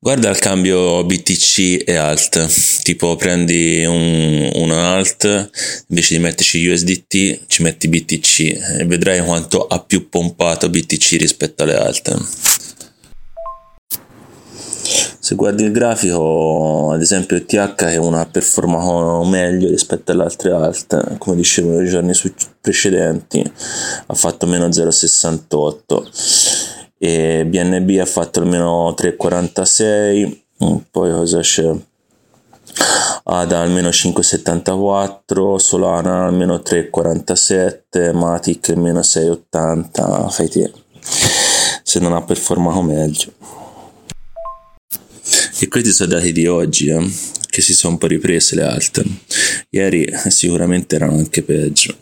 Guarda 0.00 0.30
il 0.30 0.38
cambio 0.38 1.04
BTC 1.04 1.82
e 1.84 1.96
alt, 1.96 2.77
tipo 2.88 3.16
prendi 3.16 3.84
un, 3.84 4.50
un 4.54 4.70
alt, 4.70 5.50
invece 5.88 6.16
di 6.16 6.22
metterci 6.22 6.66
USDT 6.66 7.40
ci 7.46 7.62
metti 7.62 7.86
BTC 7.86 8.78
e 8.78 8.84
vedrai 8.86 9.22
quanto 9.22 9.66
ha 9.66 9.78
più 9.80 10.08
pompato 10.08 10.70
BTC 10.70 11.18
rispetto 11.18 11.64
alle 11.64 11.76
alte. 11.76 12.16
Se 15.20 15.34
guardi 15.34 15.64
il 15.64 15.70
grafico, 15.70 16.90
ad 16.90 17.02
esempio 17.02 17.44
TH 17.44 17.84
è 17.84 17.98
una 17.98 18.24
performato 18.24 19.22
meglio 19.24 19.68
rispetto 19.68 20.12
alle 20.12 20.22
altre 20.22 20.52
alte, 20.52 21.16
come 21.18 21.36
dicevo 21.36 21.76
nei 21.76 21.90
giorni 21.90 22.14
precedenti, 22.58 23.52
ha 24.06 24.14
fatto 24.14 24.46
meno 24.46 24.68
0,68 24.68 26.86
e 26.96 27.44
BNB 27.44 27.98
ha 28.00 28.06
fatto 28.06 28.40
almeno 28.40 28.94
3,46 28.98 30.38
mm, 30.64 30.76
poi 30.90 31.12
cosa 31.12 31.40
c'è 31.40 31.70
Ada 33.24 33.60
almeno 33.60 33.88
5,74 33.88 35.56
Solana 35.56 36.26
almeno 36.26 36.56
3,47 36.56 38.14
Matic 38.14 38.68
almeno 38.70 39.00
6,80 39.00 40.30
fai 40.30 40.48
te 40.48 40.72
se 41.82 41.98
non 42.00 42.12
ha 42.12 42.22
performato 42.22 42.82
meglio. 42.82 43.32
E 45.60 45.68
questi 45.68 45.92
sono 45.92 46.10
dati 46.10 46.32
di 46.32 46.46
oggi 46.46 46.88
eh, 46.88 47.10
che 47.48 47.60
si 47.62 47.74
sono 47.74 47.94
un 47.94 47.98
po' 47.98 48.06
riprese 48.06 48.54
le 48.54 48.62
alte 48.62 49.04
ieri 49.70 50.10
sicuramente 50.28 50.96
erano 50.96 51.16
anche 51.16 51.42
peggio. 51.42 51.96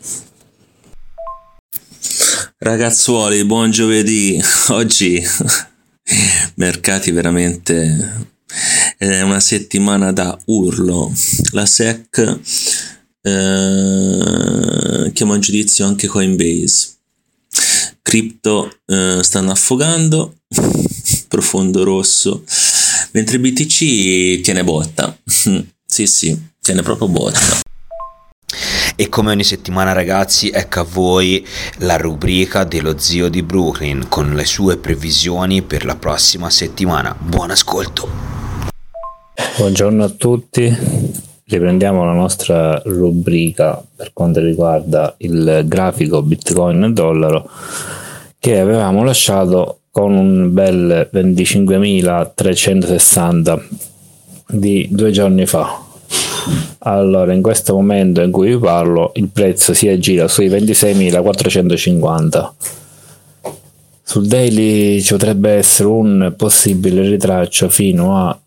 Ragazzuoli, 2.59 3.45
buon 3.45 3.71
giovedì. 3.71 4.41
Oggi 4.69 5.23
mercati 6.55 7.11
veramente 7.11 8.35
è 8.99 9.21
una 9.21 9.41
settimana 9.41 10.13
da 10.13 10.39
urlo. 10.47 11.13
La 11.53 11.67
SEC 11.67 12.39
eh, 13.21 15.11
chiama 15.13 15.35
in 15.35 15.41
giudizio 15.41 15.87
anche 15.87 16.07
Coinbase. 16.07 16.95
Cripto 18.03 18.79
eh, 18.87 19.19
stanno 19.23 19.51
affogando, 19.51 20.37
profondo 21.29 21.85
rosso, 21.85 22.45
mentre 23.13 23.39
BTC 23.39 24.41
tiene 24.41 24.65
botta. 24.65 25.17
sì, 25.25 26.07
sì, 26.07 26.41
tiene 26.61 26.83
proprio 26.83 27.09
botta. 27.09 27.61
E 28.99 29.09
come 29.11 29.33
ogni 29.33 29.45
settimana 29.45 29.93
ragazzi, 29.93 30.49
ecco 30.49 30.81
a 30.81 30.85
voi 30.85 31.47
la 31.79 31.99
rubrica 31.99 32.65
dello 32.65 32.97
zio 32.99 33.29
di 33.29 33.43
Brooklyn 33.43 34.09
con 34.09 34.33
le 34.33 34.47
sue 34.47 34.79
previsioni 34.79 35.61
per 35.61 35.85
la 35.85 35.97
prossima 35.97 36.49
settimana. 36.49 37.15
Buon 37.19 37.51
ascolto! 37.51 38.36
Buongiorno 39.59 40.03
a 40.03 40.09
tutti, 40.09 40.75
riprendiamo 41.45 42.03
la 42.05 42.13
nostra 42.13 42.81
rubrica 42.87 43.85
per 43.95 44.15
quanto 44.15 44.41
riguarda 44.41 45.15
il 45.19 45.65
grafico 45.67 46.23
Bitcoin 46.23 46.85
e 46.85 46.93
dollaro 46.93 47.47
che 48.39 48.59
avevamo 48.59 49.05
lasciato 49.05 49.81
con 49.91 50.15
un 50.15 50.55
bel 50.55 51.11
25.360 51.13 53.63
di 54.49 54.89
due 54.91 55.11
giorni 55.11 55.45
fa 55.45 55.85
allora, 56.79 57.33
in 57.33 57.43
questo 57.43 57.75
momento 57.75 58.23
in 58.23 58.31
cui 58.31 58.51
vi 58.51 58.59
parlo, 58.59 59.11
il 59.17 59.29
prezzo 59.29 59.75
si 59.75 59.89
aggira 59.89 60.29
sui 60.29 60.49
26.450. 60.49 62.51
Sul 64.03 64.29
daily 64.29 65.03
ci 65.03 65.15
potrebbe 65.15 65.51
essere 65.51 65.89
un 65.89 66.35
possibile 66.37 67.03
ritraccio 67.03 67.69
fino 67.69 68.17
a 68.17 68.39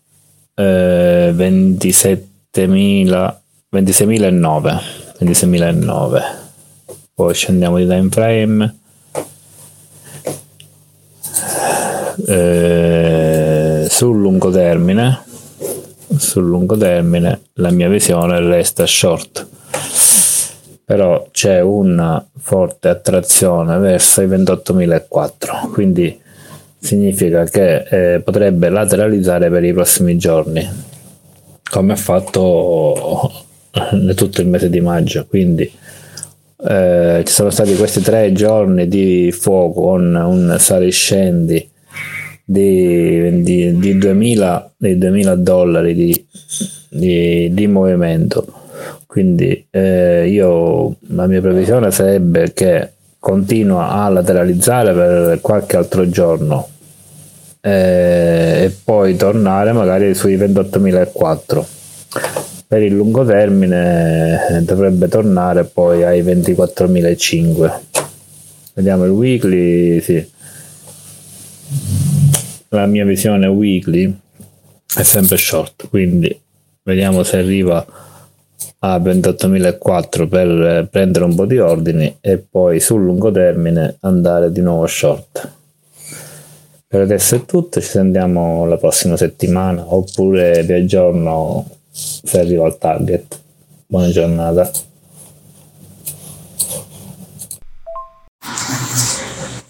eh, 0.60 1.32
27.000 1.34 3.36
26.009 3.72 4.80
26.009 5.20 6.22
poi 7.14 7.34
scendiamo 7.34 7.76
di 7.76 7.86
time 7.86 8.08
frame. 8.08 8.74
Eh, 12.26 13.86
sul 13.88 14.18
lungo 14.18 14.50
termine 14.50 15.28
sul 16.16 16.44
lungo 16.44 16.76
termine 16.76 17.42
la 17.54 17.70
mia 17.70 17.88
visione 17.88 18.40
resta 18.40 18.86
short. 18.86 19.46
Però 20.84 21.28
c'è 21.30 21.60
una 21.60 22.24
forte 22.38 22.88
attrazione 22.88 23.78
verso 23.78 24.22
i 24.22 24.26
28.004 24.26 25.70
quindi 25.70 26.20
significa 26.80 27.44
che 27.44 28.14
eh, 28.14 28.20
potrebbe 28.20 28.68
lateralizzare 28.68 29.50
per 29.50 29.64
i 29.64 29.72
prossimi 29.72 30.16
giorni 30.16 30.66
come 31.70 31.92
ha 31.92 31.96
fatto 31.96 33.30
tutto 34.16 34.40
il 34.40 34.48
mese 34.48 34.70
di 34.70 34.80
maggio 34.80 35.26
quindi 35.26 35.70
eh, 36.62 37.22
ci 37.24 37.32
sono 37.32 37.50
stati 37.50 37.74
questi 37.74 38.00
tre 38.00 38.32
giorni 38.32 38.86
di 38.88 39.32
fuoco 39.32 39.80
con 39.80 40.14
un 40.14 40.56
saliscendi 40.58 41.70
di, 42.50 43.42
di, 43.42 43.78
di 43.78 43.98
2000, 43.98 44.74
di 44.76 44.98
2000 44.98 45.34
dollari 45.36 45.94
di, 45.94 46.26
di, 46.88 47.48
di 47.52 47.66
movimento. 47.68 48.44
Quindi 49.06 49.66
eh, 49.70 50.28
io 50.28 50.96
la 51.08 51.26
mia 51.26 51.40
previsione 51.40 51.90
sarebbe 51.90 52.52
che 52.52 52.92
continua 53.20 53.90
a 53.90 54.08
lateralizzare 54.08 54.92
per 54.92 55.40
qualche 55.40 55.76
altro 55.76 56.08
giorno 56.08 56.68
eh, 57.60 58.62
e 58.64 58.76
poi 58.82 59.14
tornare 59.14 59.72
magari 59.72 60.14
sui 60.14 60.36
28.004 60.36 61.64
per 62.66 62.82
il 62.82 62.94
lungo 62.94 63.24
termine 63.24 64.48
eh, 64.48 64.62
dovrebbe 64.62 65.06
tornare 65.06 65.64
poi 65.64 66.02
ai 66.02 66.22
24.005 66.22 67.72
vediamo 68.74 69.04
il 69.04 69.10
weekly 69.10 70.00
sì. 70.00 70.28
La 72.72 72.86
mia 72.86 73.04
visione 73.04 73.46
weekly 73.48 74.16
è 74.94 75.02
sempre 75.02 75.36
short, 75.36 75.88
quindi 75.88 76.40
vediamo 76.82 77.22
se 77.22 77.38
arriva 77.38 77.84
a 78.82 78.98
28.004 78.98 80.28
per 80.28 80.88
prendere 80.90 81.24
un 81.24 81.34
po' 81.34 81.44
di 81.44 81.58
ordini 81.58 82.16
e 82.20 82.38
poi 82.38 82.80
sul 82.80 83.02
lungo 83.02 83.30
termine 83.30 83.96
andare 84.00 84.50
di 84.50 84.60
nuovo 84.60 84.86
short. 84.86 85.52
Per 86.86 87.00
adesso 87.00 87.36
è 87.36 87.44
tutto, 87.44 87.80
ci 87.80 87.86
sentiamo 87.86 88.64
la 88.64 88.76
prossima 88.76 89.16
settimana 89.16 89.84
oppure 89.94 90.62
vi 90.64 90.72
aggiorno 90.72 91.68
se 91.90 92.40
arrivo 92.40 92.64
al 92.64 92.78
target. 92.78 93.38
Buona 93.86 94.08
giornata. 94.10 94.70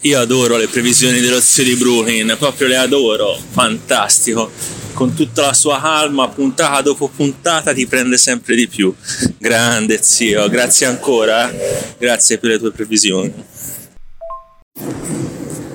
Io 0.03 0.19
adoro 0.19 0.57
le 0.57 0.67
previsioni 0.67 1.19
dello 1.19 1.39
zio 1.39 1.63
di 1.63 1.75
Brooklyn, 1.75 2.35
proprio 2.39 2.67
le 2.67 2.77
adoro, 2.77 3.35
fantastico. 3.35 4.49
Con 4.93 5.13
tutta 5.15 5.47
la 5.47 5.53
sua 5.53 5.79
calma, 5.79 6.29
puntata 6.29 6.81
dopo 6.81 7.07
puntata, 7.07 7.73
ti 7.73 7.87
prende 7.87 8.17
sempre 8.17 8.55
di 8.55 8.67
più. 8.67 8.93
Grande 9.37 10.01
zio, 10.01 10.47
grazie 10.49 10.85
ancora, 10.85 11.51
eh. 11.51 11.95
grazie 11.97 12.37
per 12.37 12.51
le 12.51 12.59
tue 12.59 12.71
previsioni. 12.71 13.33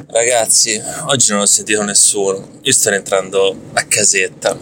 Ragazzi, 0.09 0.81
oggi 1.07 1.33
non 1.33 1.41
ho 1.41 1.47
sentito 1.47 1.83
nessuno, 1.83 2.59
io 2.63 2.73
sto 2.73 2.91
rientrando 2.91 3.55
a 3.75 3.83
casetta. 3.83 4.57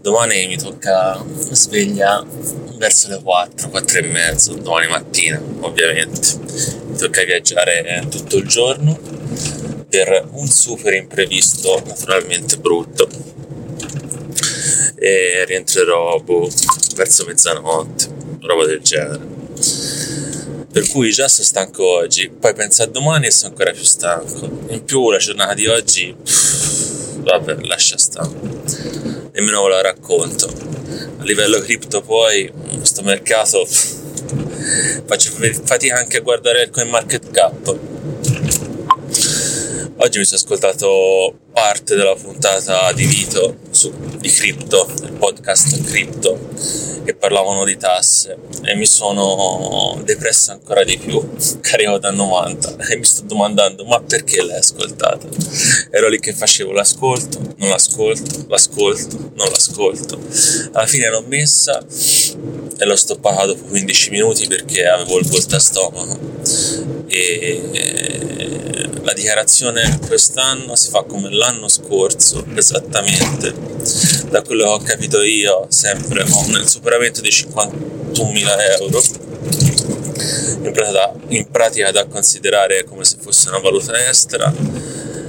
Domani 0.00 0.46
mi 0.46 0.56
tocca 0.56 1.22
sveglia 1.50 2.24
verso 2.78 3.08
le 3.08 3.20
4, 3.22 3.68
4 3.68 3.98
e 3.98 4.02
mezzo, 4.02 4.54
domani 4.54 4.86
mattina 4.86 5.42
ovviamente. 5.60 6.38
Mi 6.86 6.96
tocca 6.96 7.24
viaggiare 7.24 8.06
tutto 8.08 8.36
il 8.36 8.46
giorno 8.46 8.98
per 9.88 10.28
un 10.32 10.46
super 10.46 10.94
imprevisto 10.94 11.82
naturalmente 11.84 12.56
brutto. 12.56 13.08
E 15.06 15.44
rientrerò 15.44 16.18
boh, 16.18 16.50
verso 16.96 17.24
mezzanotte, 17.26 18.08
roba 18.40 18.66
del 18.66 18.80
genere. 18.80 19.24
Per 20.72 20.88
cui 20.88 21.12
già 21.12 21.28
sono 21.28 21.46
stanco 21.46 21.84
oggi, 21.84 22.28
poi 22.28 22.52
penso 22.54 22.82
a 22.82 22.86
domani 22.86 23.26
e 23.26 23.30
sono 23.30 23.50
ancora 23.50 23.70
più 23.70 23.84
stanco. 23.84 24.50
In 24.70 24.82
più 24.84 25.08
la 25.12 25.18
giornata 25.18 25.54
di 25.54 25.68
oggi, 25.68 26.12
pff, 26.12 27.18
vabbè, 27.18 27.66
lascia 27.68 27.96
stare. 27.96 28.30
Nemmeno 29.30 29.62
ve 29.62 29.68
la 29.68 29.80
racconto. 29.82 30.48
A 31.18 31.22
livello 31.22 31.60
cripto 31.60 32.00
poi, 32.00 32.52
questo 32.76 33.02
mercato, 33.02 33.62
pff, 33.62 35.04
faccio 35.06 35.30
fatica 35.62 35.98
anche 35.98 36.16
a 36.16 36.20
guardare 36.20 36.62
il 36.62 36.70
coin 36.70 36.88
market 36.88 37.30
cap. 37.30 37.78
Oggi 39.98 40.18
mi 40.18 40.24
sono 40.24 40.40
ascoltato 40.40 41.38
parte 41.56 41.94
della 41.94 42.14
puntata 42.14 42.92
di 42.92 43.06
Vito 43.06 43.56
su, 43.70 43.90
di 44.18 44.28
Crypto, 44.28 44.86
il 45.04 45.12
podcast 45.12 45.84
Crypto, 45.84 46.38
e 47.02 47.14
parlavano 47.14 47.64
di 47.64 47.78
tasse 47.78 48.36
e 48.62 48.74
mi 48.74 48.84
sono 48.84 49.98
depresso 50.04 50.50
ancora 50.52 50.84
di 50.84 50.98
più, 50.98 51.18
carico 51.62 51.96
da 51.96 52.10
90 52.10 52.76
e 52.90 52.96
mi 52.98 53.04
sto 53.04 53.22
domandando 53.22 53.86
ma 53.86 54.02
perché 54.02 54.42
l'hai 54.42 54.58
ascoltata? 54.58 55.26
Ero 55.92 56.10
lì 56.10 56.20
che 56.20 56.34
facevo 56.34 56.72
l'ascolto, 56.72 57.40
non 57.56 57.70
l'ascolto, 57.70 58.44
l'ascolto, 58.48 59.16
non 59.34 59.48
l'ascolto. 59.48 60.20
Alla 60.72 60.86
fine 60.86 61.08
l'ho 61.08 61.24
messa 61.26 61.82
e 62.78 62.84
l'ho 62.84 62.96
stoppata 62.96 63.46
dopo 63.46 63.64
15 63.64 64.10
minuti 64.10 64.46
perché 64.46 64.86
avevo 64.86 65.18
il 65.18 65.26
volta 65.26 65.56
a 65.56 65.60
stomaco 65.60 66.18
e 67.06 68.26
la 69.06 69.12
dichiarazione 69.12 70.00
quest'anno 70.04 70.74
si 70.74 70.90
fa 70.90 71.04
come 71.04 71.30
l'anno 71.30 71.45
scorso 71.68 72.44
esattamente. 72.54 73.54
Da 74.28 74.42
quello 74.42 74.64
che 74.64 74.70
ho 74.70 74.78
capito 74.78 75.22
io 75.22 75.66
sempre 75.68 76.24
nel 76.48 76.68
superamento 76.68 77.20
dei 77.20 77.30
51.000 77.30 78.80
euro 78.80 79.02
in 80.62 80.72
pratica, 80.72 81.12
in 81.28 81.50
pratica 81.50 81.90
da 81.92 82.06
considerare 82.06 82.84
come 82.84 83.04
se 83.04 83.16
fosse 83.20 83.48
una 83.48 83.58
valuta 83.58 83.92
estera 84.08 84.52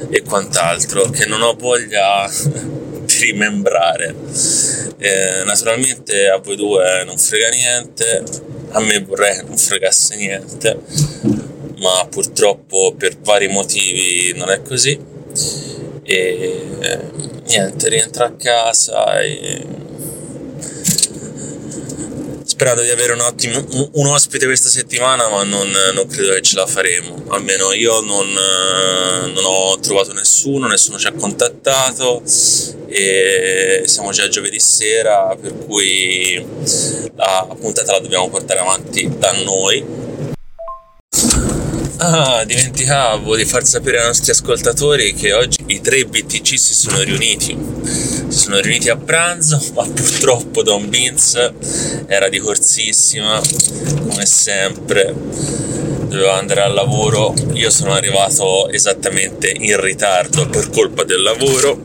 e 0.10 0.22
quant'altro 0.22 1.10
che 1.10 1.26
non 1.26 1.42
ho 1.42 1.54
voglia 1.54 2.28
di 3.06 3.20
rimembrare. 3.20 4.16
Eh, 4.98 5.44
naturalmente 5.46 6.28
a 6.28 6.38
voi 6.38 6.56
due 6.56 7.04
non 7.06 7.18
frega 7.18 7.50
niente 7.50 8.24
a 8.72 8.80
me 8.80 9.00
vorrei 9.02 9.36
che 9.36 9.44
non 9.44 9.58
fregasse 9.58 10.16
niente 10.16 10.80
ma 11.78 12.08
purtroppo 12.10 12.96
per 12.98 13.18
vari 13.20 13.48
motivi 13.48 14.34
non 14.36 14.50
è 14.50 14.62
così 14.64 15.00
e 16.10 16.66
niente 17.48 17.90
rientro 17.90 18.24
a 18.24 18.32
casa 18.32 19.20
e 19.20 19.62
sperando 22.46 22.82
di 22.82 22.90
avere 22.90 23.12
un 23.12 23.20
ottimo 23.20 23.62
un 23.92 24.06
ospite 24.08 24.46
questa 24.46 24.70
settimana 24.70 25.28
ma 25.28 25.44
non, 25.44 25.70
non 25.94 26.08
credo 26.08 26.34
che 26.34 26.42
ce 26.42 26.56
la 26.56 26.66
faremo. 26.66 27.26
Almeno 27.28 27.74
io 27.74 28.00
non, 28.00 28.32
non, 28.32 29.44
ho 29.44 29.78
trovato 29.80 30.14
nessuno 30.14 30.68
nessuno 30.68 30.98
ci 30.98 31.08
ha 31.08 31.12
contattato 31.12 32.24
e 32.88 33.84
siamo 33.86 34.12
già 34.12 34.30
giovedì 34.30 34.62
sera 34.62 35.36
per 35.40 35.58
cui 35.58 36.42
la 37.16 37.48
puntata 37.60 37.92
la 37.92 38.00
dobbiamo 38.00 38.30
portare 38.30 38.62
avanti 38.62 39.12
da 39.18 39.34
noi 39.34 40.06
Ah, 42.00 42.44
dimenticavo 42.46 43.36
di 43.36 43.44
far 43.44 43.66
sapere 43.66 43.98
ai 44.00 44.06
nostri 44.06 44.30
ascoltatori 44.30 45.16
che 45.16 45.34
oggi 45.34 45.58
i 45.66 45.82
tre 45.82 46.06
BTC 46.06 46.48
si 46.58 46.76
sono 46.76 47.02
riuniti. 47.02 47.58
Si 48.28 48.38
sono 48.38 48.60
riuniti 48.60 48.90
a 48.90 48.96
pranzo, 48.96 49.60
ma 49.74 49.84
purtroppo 49.84 50.62
Don 50.62 50.90
Beans 50.90 51.54
era 52.06 52.30
di 52.30 52.38
corsissima, 52.38 53.42
come 54.08 54.26
sempre. 54.28 55.67
Doveva 56.08 56.38
andare 56.38 56.62
al 56.62 56.74
lavoro, 56.74 57.34
io 57.52 57.70
sono 57.70 57.92
arrivato 57.92 58.70
esattamente 58.70 59.54
in 59.54 59.80
ritardo 59.80 60.48
per 60.48 60.70
colpa 60.70 61.04
del 61.04 61.22
lavoro, 61.22 61.78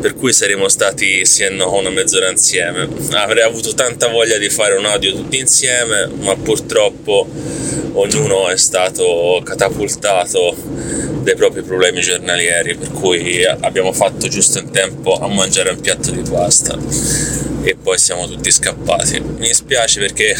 per 0.00 0.14
cui 0.14 0.32
saremmo 0.32 0.68
stati 0.68 1.26
sì 1.26 1.42
e 1.42 1.48
no 1.48 1.74
una 1.74 1.90
mezz'ora 1.90 2.30
insieme. 2.30 2.88
Avrei 3.10 3.42
avuto 3.42 3.74
tanta 3.74 4.08
voglia 4.08 4.38
di 4.38 4.48
fare 4.50 4.74
un 4.76 4.84
audio 4.84 5.12
tutti 5.12 5.38
insieme, 5.38 6.06
ma 6.20 6.36
purtroppo 6.36 7.26
ognuno 7.94 8.48
è 8.48 8.56
stato 8.56 9.40
catapultato 9.44 10.54
dai 11.22 11.34
propri 11.34 11.62
problemi 11.62 12.00
giornalieri, 12.02 12.76
per 12.76 12.92
cui 12.92 13.44
abbiamo 13.44 13.92
fatto 13.92 14.28
giusto 14.28 14.60
in 14.60 14.70
tempo 14.70 15.18
a 15.18 15.26
mangiare 15.26 15.70
un 15.70 15.80
piatto 15.80 16.12
di 16.12 16.22
pasta 16.30 16.78
e 17.62 17.74
poi 17.74 17.98
siamo 17.98 18.28
tutti 18.28 18.48
scappati. 18.48 19.18
Mi 19.18 19.48
dispiace 19.48 19.98
perché 19.98 20.36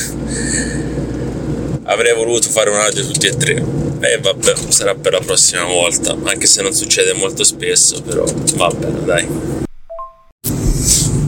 avrei 1.87 2.15
voluto 2.15 2.49
fare 2.49 2.71
un 2.71 2.77
audio 2.77 3.05
tutti 3.07 3.27
e 3.27 3.37
tre. 3.37 3.55
E 4.01 4.19
vabbè, 4.21 4.55
sarà 4.69 4.95
per 4.95 5.13
la 5.13 5.21
prossima 5.21 5.65
volta, 5.65 6.17
anche 6.25 6.47
se 6.47 6.63
non 6.63 6.73
succede 6.73 7.15
molto 7.15 7.45
spesso, 7.45 8.03
però 8.03 8.25
va 8.55 8.69
bene, 8.69 9.05
dai. 9.05 9.29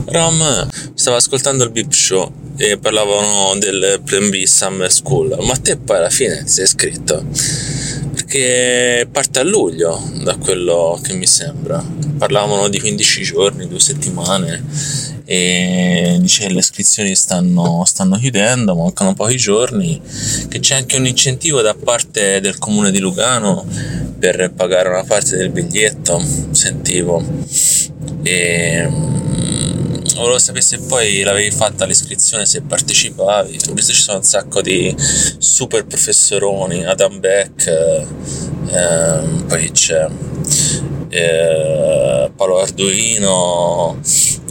Rom, 0.05 0.67
stavo 0.93 1.17
ascoltando 1.17 1.63
il 1.63 1.71
Bip 1.71 1.91
Show 1.91 2.31
e 2.57 2.77
parlavano 2.77 3.55
del 3.57 4.01
Plan 4.03 4.29
B 4.29 4.43
Summer 4.43 4.91
School, 4.91 5.37
ma 5.41 5.55
te 5.55 5.77
poi 5.77 5.97
alla 5.97 6.09
fine 6.09 6.47
sei 6.47 6.63
iscritto? 6.63 7.25
Perché 8.31 9.07
parte 9.11 9.39
a 9.39 9.43
luglio, 9.43 9.99
da 10.21 10.37
quello 10.37 10.99
che 11.01 11.15
mi 11.15 11.25
sembra. 11.25 11.83
Parlavano 12.15 12.67
di 12.67 12.79
15 12.79 13.23
giorni, 13.23 13.67
due 13.67 13.79
settimane 13.79 14.63
e 15.25 16.15
dice 16.19 16.45
che 16.45 16.53
le 16.53 16.59
iscrizioni 16.59 17.15
stanno, 17.15 17.83
stanno 17.87 18.17
chiudendo, 18.17 18.75
mancano 18.75 19.15
pochi 19.15 19.35
giorni, 19.35 19.99
che 20.47 20.59
c'è 20.59 20.75
anche 20.75 20.97
un 20.97 21.07
incentivo 21.07 21.61
da 21.61 21.73
parte 21.73 22.39
del 22.39 22.59
comune 22.59 22.91
di 22.91 22.99
Lugano 22.99 23.65
per 24.19 24.53
pagare 24.55 24.89
una 24.89 25.03
parte 25.03 25.35
del 25.35 25.49
biglietto, 25.49 26.23
sentivo. 26.51 27.25
E 28.21 28.87
volevo 30.19 30.39
sapere 30.39 30.63
se 30.63 30.79
poi 30.79 31.21
l'avevi 31.21 31.51
fatta 31.51 31.85
l'iscrizione, 31.85 32.45
se 32.45 32.61
partecipavi. 32.61 33.59
Ho 33.69 33.73
visto 33.73 33.93
ci 33.93 34.01
sono 34.01 34.17
un 34.17 34.23
sacco 34.23 34.61
di 34.61 34.95
super 35.37 35.85
professoroni, 35.85 36.85
Adam 36.85 37.19
Beck, 37.19 37.67
ehm, 37.67 39.45
poi 39.47 39.71
c'è 39.71 40.07
eh, 41.09 42.31
Paolo 42.35 42.59
Arduino, 42.59 43.99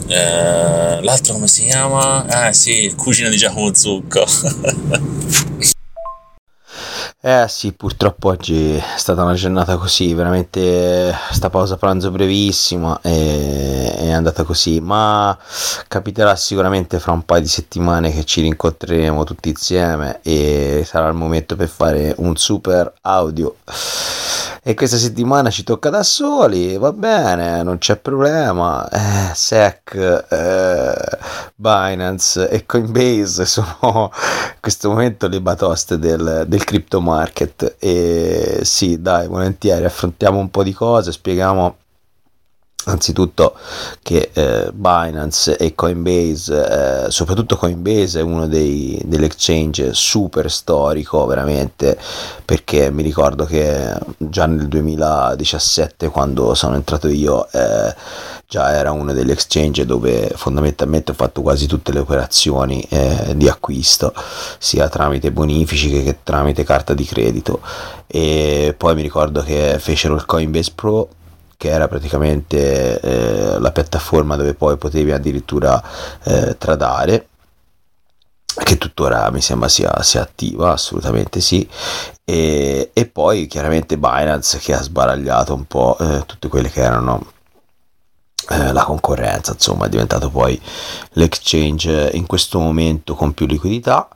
eh, 0.07 1.01
l'altro 1.01 1.33
come 1.33 1.47
si 1.47 1.63
chiama? 1.63 2.25
Ah 2.25 2.53
sì, 2.53 2.83
il 2.85 2.95
cugino 2.95 3.29
di 3.29 3.37
Giacomo 3.37 3.73
Zucco. 3.73 4.25
Eh 7.21 7.47
sì, 7.49 7.73
purtroppo 7.73 8.29
oggi 8.29 8.75
è 8.75 8.81
stata 8.95 9.23
una 9.23 9.33
giornata 9.33 9.75
così, 9.75 10.13
veramente 10.13 11.13
sta 11.31 11.49
pausa 11.49 11.75
pranzo 11.75 12.11
brevissima 12.11 12.97
e 13.01 13.93
è 13.93 14.11
andata 14.11 14.45
così, 14.45 14.79
ma 14.79 15.37
capiterà 15.89 16.37
sicuramente 16.37 16.97
fra 16.97 17.11
un 17.11 17.25
paio 17.25 17.41
di 17.41 17.49
settimane 17.49 18.13
che 18.13 18.23
ci 18.23 18.39
rincontreremo 18.39 19.25
tutti 19.25 19.49
insieme 19.49 20.21
e 20.23 20.83
sarà 20.85 21.09
il 21.09 21.15
momento 21.15 21.57
per 21.57 21.67
fare 21.67 22.13
un 22.19 22.37
super 22.37 22.93
audio. 23.01 23.53
E 24.61 24.73
questa 24.73 24.97
settimana 24.97 25.49
ci 25.49 25.63
tocca 25.63 25.89
da 25.89 26.03
soli, 26.03 26.77
va 26.77 26.91
bene, 26.91 27.63
non 27.63 27.77
c'è 27.77 27.95
problema. 27.95 28.87
Eh, 28.89 29.33
SEC, 29.33 30.25
eh, 30.29 31.17
Binance 31.55 32.49
e 32.49 32.65
Coinbase 32.65 33.45
sono 33.45 34.11
in 34.13 34.59
questo 34.59 34.89
momento 34.89 35.27
le 35.27 35.39
batoste 35.41 35.97
del, 35.97 36.45
del 36.47 36.63
crypto 36.65 36.99
market. 36.99 37.77
E 37.79 38.59
sì, 38.63 39.01
dai, 39.01 39.27
volentieri 39.27 39.85
affrontiamo 39.85 40.37
un 40.39 40.49
po' 40.49 40.63
di 40.63 40.73
cose, 40.73 41.11
spieghiamo 41.11 41.77
anzitutto 42.85 43.55
che 44.01 44.29
eh, 44.33 44.69
Binance 44.71 45.57
e 45.57 45.75
Coinbase, 45.75 47.05
eh, 47.07 47.11
soprattutto 47.11 47.57
Coinbase 47.57 48.19
è 48.19 48.23
uno 48.23 48.47
dei, 48.47 49.05
exchange 49.09 49.93
super 49.93 50.49
storico 50.49 51.25
veramente 51.25 51.97
perché 52.45 52.89
mi 52.89 53.03
ricordo 53.03 53.45
che 53.45 53.93
già 54.17 54.45
nel 54.45 54.67
2017 54.67 56.07
quando 56.07 56.53
sono 56.53 56.75
entrato 56.75 57.09
io 57.09 57.47
eh, 57.51 57.93
già 58.47 58.73
era 58.73 58.91
uno 58.91 59.13
degli 59.13 59.29
exchange 59.29 59.85
dove 59.85 60.31
fondamentalmente 60.35 61.11
ho 61.11 61.15
fatto 61.15 61.41
quasi 61.41 61.67
tutte 61.67 61.91
le 61.91 61.99
operazioni 61.99 62.81
eh, 62.89 63.33
di 63.35 63.47
acquisto 63.47 64.13
sia 64.57 64.87
tramite 64.89 65.31
bonifici 65.31 65.89
che 66.01 66.19
tramite 66.23 66.63
carta 66.63 66.93
di 66.93 67.05
credito. 67.05 67.59
E 68.07 68.73
poi 68.75 68.95
mi 68.95 69.03
ricordo 69.03 69.43
che 69.43 69.77
fecero 69.79 70.15
il 70.15 70.25
Coinbase 70.25 70.71
Pro 70.73 71.09
che 71.59 71.67
era 71.67 71.89
praticamente 71.89 73.01
eh, 73.01 73.59
la 73.59 73.73
piattaforma 73.73 74.37
dove 74.37 74.53
poi 74.53 74.77
potevi 74.77 75.11
addirittura 75.11 75.83
eh, 76.23 76.57
tradare 76.57 77.27
che 78.63 78.77
tuttora 78.77 79.29
mi 79.29 79.41
sembra 79.41 79.67
sia, 79.67 80.01
sia 80.01 80.21
attiva, 80.21 80.71
assolutamente 80.71 81.41
sì, 81.41 81.67
e, 82.23 82.91
e, 82.93 83.05
poi 83.07 83.47
chiaramente 83.47 83.97
Binance 83.97 84.57
che 84.59 84.73
ha 84.73 84.81
sbaragliato 84.81 85.53
un 85.53 85.65
po' 85.65 85.97
eh, 85.99 86.23
tutte 86.25 86.47
quelle 86.47 86.69
che 86.69 86.79
erano 86.79 87.25
eh, 88.51 88.71
la 88.71 88.83
concorrenza, 88.83 89.51
insomma 89.51 89.87
è 89.87 89.89
diventato 89.89 90.29
poi 90.29 90.59
l'exchange 91.11 92.11
in 92.13 92.25
questo 92.25 92.59
momento 92.59 93.15
con 93.15 93.33
più 93.33 93.45
liquidità 93.45 94.07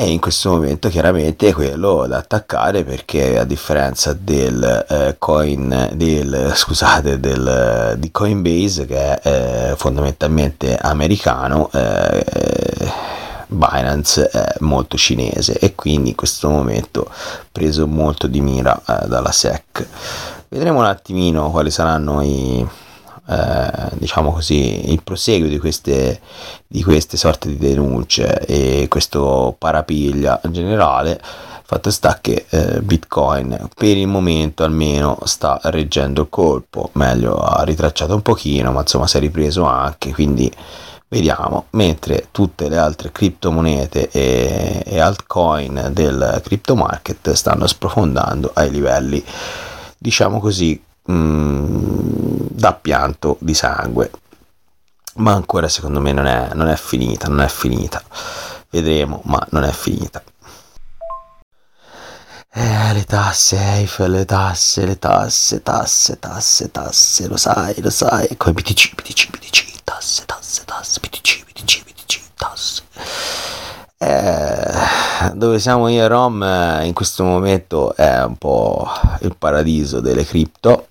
e 0.00 0.12
in 0.12 0.20
questo 0.20 0.50
momento 0.50 0.88
chiaramente 0.88 1.48
è 1.48 1.52
quello 1.52 2.06
da 2.06 2.18
attaccare 2.18 2.84
perché 2.84 3.36
a 3.36 3.42
differenza 3.42 4.12
del 4.12 4.86
eh, 4.88 5.16
coin 5.18 5.90
del 5.94 6.52
scusate 6.54 7.18
del, 7.18 7.96
di 7.98 8.08
Coinbase 8.12 8.86
che 8.86 9.18
è 9.18 9.20
eh, 9.70 9.76
fondamentalmente 9.76 10.76
americano 10.76 11.68
eh, 11.72 12.24
Binance 13.48 14.28
è 14.28 14.54
molto 14.60 14.96
cinese 14.96 15.58
e 15.58 15.74
quindi 15.74 16.10
in 16.10 16.14
questo 16.14 16.48
momento 16.48 17.10
preso 17.50 17.88
molto 17.88 18.28
di 18.28 18.40
mira 18.40 18.80
eh, 18.86 19.08
dalla 19.08 19.32
SEC 19.32 19.84
vedremo 20.48 20.78
un 20.78 20.84
attimino 20.84 21.50
quali 21.50 21.72
saranno 21.72 22.22
i 22.22 22.64
eh, 23.28 23.90
diciamo 23.98 24.32
così, 24.32 24.90
il 24.90 25.02
proseguo 25.02 25.48
di 25.48 25.58
queste, 25.58 26.20
di 26.66 26.82
queste 26.82 27.18
sorte 27.18 27.48
di 27.48 27.58
denunce 27.58 28.38
e 28.46 28.86
questo 28.88 29.54
parapiglia 29.58 30.40
generale. 30.50 31.20
Fatto 31.68 31.90
sta 31.90 32.18
che 32.22 32.46
eh, 32.48 32.80
Bitcoin 32.80 33.68
per 33.74 33.98
il 33.98 34.06
momento 34.06 34.64
almeno 34.64 35.18
sta 35.24 35.60
reggendo 35.64 36.22
il 36.22 36.28
colpo, 36.30 36.88
meglio 36.94 37.36
ha 37.36 37.62
ritracciato 37.64 38.14
un 38.14 38.22
pochino, 38.22 38.72
ma 38.72 38.80
insomma 38.80 39.06
si 39.06 39.18
è 39.18 39.20
ripreso 39.20 39.64
anche, 39.64 40.12
quindi 40.12 40.50
vediamo, 41.08 41.66
mentre 41.70 42.28
tutte 42.30 42.70
le 42.70 42.78
altre 42.78 43.12
criptomonete 43.12 44.08
e, 44.10 44.82
e 44.86 44.98
altcoin 44.98 45.90
del 45.92 46.40
crypto 46.42 46.74
market 46.74 47.32
stanno 47.32 47.66
sprofondando 47.66 48.50
ai 48.54 48.70
livelli 48.70 49.22
diciamo 49.98 50.38
così 50.40 50.80
Mm, 51.10 52.46
da 52.50 52.74
pianto 52.74 53.36
di 53.40 53.54
sangue. 53.54 54.10
Ma 55.16 55.32
ancora 55.32 55.68
secondo 55.68 56.00
me 56.00 56.12
non 56.12 56.26
è, 56.26 56.50
non 56.54 56.68
è 56.68 56.76
finita, 56.76 57.28
non 57.28 57.40
è 57.40 57.48
finita. 57.48 58.02
Vedremo, 58.70 59.22
ma 59.24 59.44
non 59.50 59.64
è 59.64 59.72
finita. 59.72 60.22
Eh, 62.50 62.92
le 62.92 63.04
tasse, 63.04 63.56
Eiffel, 63.56 64.10
le 64.10 64.24
tasse, 64.24 64.84
le 64.84 64.98
tasse, 64.98 65.62
tasse, 65.62 66.18
tasse, 66.18 66.70
tasse, 66.70 67.26
lo 67.28 67.36
sai, 67.36 67.80
lo 67.80 67.90
sai. 67.90 68.36
Come 68.36 68.54
BTC, 68.54 68.94
BTC, 68.94 69.30
BTC, 69.30 69.82
tasse, 69.84 70.24
tasse, 70.26 70.64
tasse, 70.64 71.00
BTC, 71.00 71.44
BTC, 71.44 71.84
BTC, 71.84 72.20
tasse. 72.34 72.82
Eh, 73.98 75.32
dove 75.34 75.58
siamo 75.58 75.88
io 75.88 76.02
e 76.04 76.08
Rom 76.08 76.42
eh, 76.42 76.86
in 76.86 76.92
questo 76.94 77.24
momento 77.24 77.94
è 77.96 78.22
un 78.24 78.36
po' 78.36 78.88
il 79.20 79.34
paradiso 79.36 80.00
delle 80.00 80.24
cripto 80.24 80.86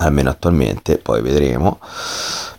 almeno 0.00 0.30
attualmente, 0.30 0.98
poi 0.98 1.22
vedremo. 1.22 1.80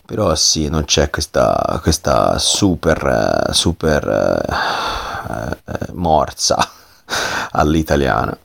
Però 0.04 0.34
sì, 0.34 0.68
non 0.68 0.84
c'è 0.84 1.10
questa, 1.10 1.78
questa 1.82 2.38
super, 2.38 3.48
super 3.52 4.06
eh, 4.48 5.72
eh, 5.72 5.92
morsa 5.92 6.56
all'italiana. 7.52 8.36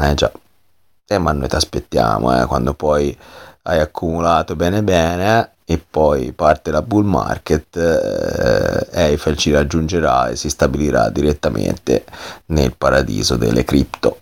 Eh 0.00 0.14
già. 0.14 0.30
Eh, 1.06 1.18
ma 1.18 1.32
noi 1.32 1.48
ti 1.48 1.54
aspettiamo, 1.54 2.38
eh, 2.38 2.46
quando 2.46 2.74
poi 2.74 3.16
hai 3.62 3.80
accumulato 3.80 4.56
bene 4.56 4.82
bene 4.82 5.52
e 5.64 5.78
poi 5.78 6.32
parte 6.32 6.70
la 6.70 6.82
bull 6.82 7.04
market, 7.04 7.76
eh, 7.76 8.86
Eiffel 8.90 9.36
ci 9.36 9.50
raggiungerà 9.50 10.28
e 10.28 10.36
si 10.36 10.48
stabilirà 10.48 11.08
direttamente 11.10 12.04
nel 12.46 12.74
paradiso 12.76 13.36
delle 13.36 13.64
cripto. 13.64 14.20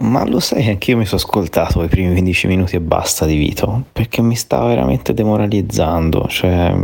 Ma 0.00 0.24
lo 0.24 0.40
sai 0.40 0.64
che 0.64 0.70
anch'io 0.70 0.96
mi 0.96 1.04
sono 1.04 1.20
ascoltato 1.20 1.82
i 1.82 1.88
primi 1.88 2.12
15 2.12 2.46
minuti 2.46 2.76
e 2.76 2.80
basta 2.80 3.26
di 3.26 3.36
Vito, 3.36 3.84
perché 3.92 4.22
mi 4.22 4.34
stava 4.34 4.68
veramente 4.68 5.12
demoralizzando, 5.12 6.26
cioè 6.26 6.74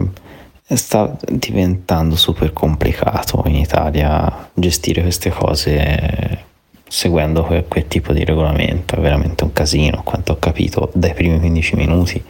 sta 0.62 1.16
diventando 1.26 2.14
super 2.16 2.52
complicato 2.52 3.42
in 3.46 3.54
Italia 3.54 4.50
gestire 4.52 5.00
queste 5.00 5.30
cose 5.30 6.44
seguendo 6.88 7.42
quel, 7.44 7.64
quel, 7.66 7.88
tipo 7.88 8.12
di 8.12 8.24
regolamento, 8.24 8.96
è 8.96 9.00
veramente 9.00 9.44
un 9.44 9.52
casino, 9.52 10.02
quanto 10.02 10.32
ho 10.32 10.38
capito 10.38 10.90
dai 10.94 11.14
primi 11.14 11.38
15 11.38 11.76
minuti. 11.76 12.22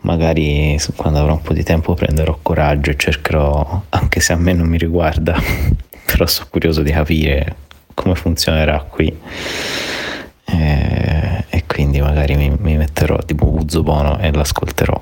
Magari 0.00 0.78
quando 0.96 1.20
avrò 1.20 1.32
un 1.32 1.42
po' 1.42 1.52
di 1.52 1.62
tempo 1.62 1.94
prenderò 1.94 2.38
coraggio 2.40 2.90
e 2.90 2.96
cercherò, 2.96 3.82
anche 3.90 4.20
se 4.20 4.32
a 4.32 4.36
me 4.36 4.54
non 4.54 4.66
mi 4.66 4.78
riguarda, 4.78 5.38
però 6.04 6.26
sono 6.26 6.48
curioso 6.50 6.82
di 6.82 6.90
capire 6.90 7.56
come 7.94 8.14
funzionerà 8.14 8.80
qui. 8.80 9.16
E, 10.44 11.44
e 11.48 11.64
quindi 11.66 12.00
magari 12.00 12.36
mi, 12.36 12.50
mi 12.58 12.76
metterò 12.76 13.18
tipo 13.18 13.48
Uzzo 13.48 13.82
Bono 13.82 14.18
e 14.18 14.32
l'ascolterò. 14.32 15.00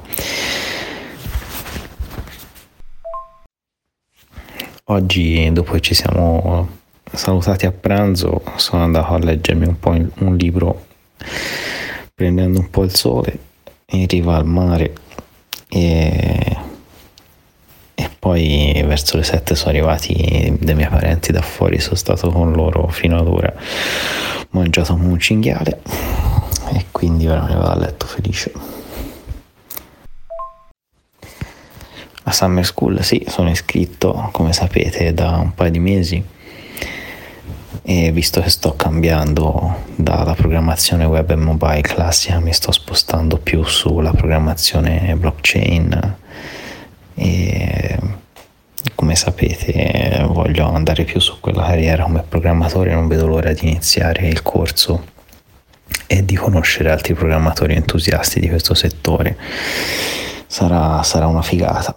Oggi 4.87 5.51
dopo 5.53 5.73
che 5.73 5.81
ci 5.81 5.95
siamo 5.95 6.69
salutati 7.13 7.67
a 7.67 7.73
pranzo 7.73 8.43
sono 8.57 8.83
andato 8.83 9.15
a 9.15 9.19
leggermi 9.19 9.67
un 9.67 9.79
po' 9.79 9.91
un 9.91 10.37
libro 10.37 10.87
prendendo 12.15 12.59
un 12.59 12.71
po' 12.71 12.85
il 12.85 12.95
sole 12.95 13.39
in 13.87 14.07
riva 14.07 14.37
al 14.37 14.47
mare 14.47 14.95
e 15.69 16.57
poi 18.23 18.81
verso 18.87 19.17
le 19.17 19.25
7 19.25 19.57
sono 19.57 19.71
arrivati 19.71 20.57
dei 20.61 20.77
miei 20.77 20.89
parenti 20.89 21.33
da 21.33 21.43
fuori, 21.43 21.81
sono 21.81 21.97
stato 21.97 22.31
con 22.31 22.53
loro 22.53 22.87
fino 22.87 23.19
ad 23.19 23.27
ora, 23.27 23.53
ho 23.53 24.47
mangiato 24.51 24.95
un 24.95 25.19
cinghiale 25.19 25.81
e 26.73 26.85
quindi 26.93 27.27
ora 27.27 27.43
me 27.43 27.55
vado 27.57 27.71
a 27.71 27.77
letto 27.77 28.07
felice. 28.07 28.53
A 32.23 32.31
Summer 32.31 32.65
School 32.65 33.03
sì, 33.03 33.27
sono 33.27 33.51
iscritto 33.51 34.29
come 34.31 34.53
sapete 34.53 35.13
da 35.13 35.39
un 35.39 35.53
paio 35.57 35.73
di 35.73 35.81
mesi 35.81 36.25
e 37.83 38.13
visto 38.13 38.41
che 38.41 38.51
sto 38.51 38.77
cambiando 38.77 39.83
dalla 39.97 40.35
programmazione 40.35 41.07
web 41.07 41.29
e 41.29 41.35
mobile 41.35 41.81
classica 41.81 42.39
mi 42.39 42.53
sto 42.53 42.71
spostando 42.71 43.39
più 43.39 43.65
sulla 43.65 44.13
programmazione 44.13 45.17
blockchain 45.17 46.21
e 47.15 47.99
come 48.95 49.15
sapete 49.17 50.25
voglio 50.29 50.69
andare 50.69 51.05
più 51.05 51.21
su 51.21 51.41
quella 51.41 51.65
carriera 51.65 52.05
come 52.05 52.25
programmatore, 52.27 52.93
non 52.93 53.09
vedo 53.09 53.27
l'ora 53.27 53.53
di 53.53 53.69
iniziare 53.69 54.29
il 54.29 54.43
corso 54.43 55.11
e 56.07 56.25
di 56.25 56.35
conoscere 56.35 56.91
altri 56.91 57.15
programmatori 57.15 57.75
entusiasti 57.75 58.41
di 58.41 58.49
questo 58.49 58.75
settore. 58.75 59.37
Sarà, 60.47 61.03
sarà 61.03 61.27
una 61.27 61.43
figata. 61.43 61.97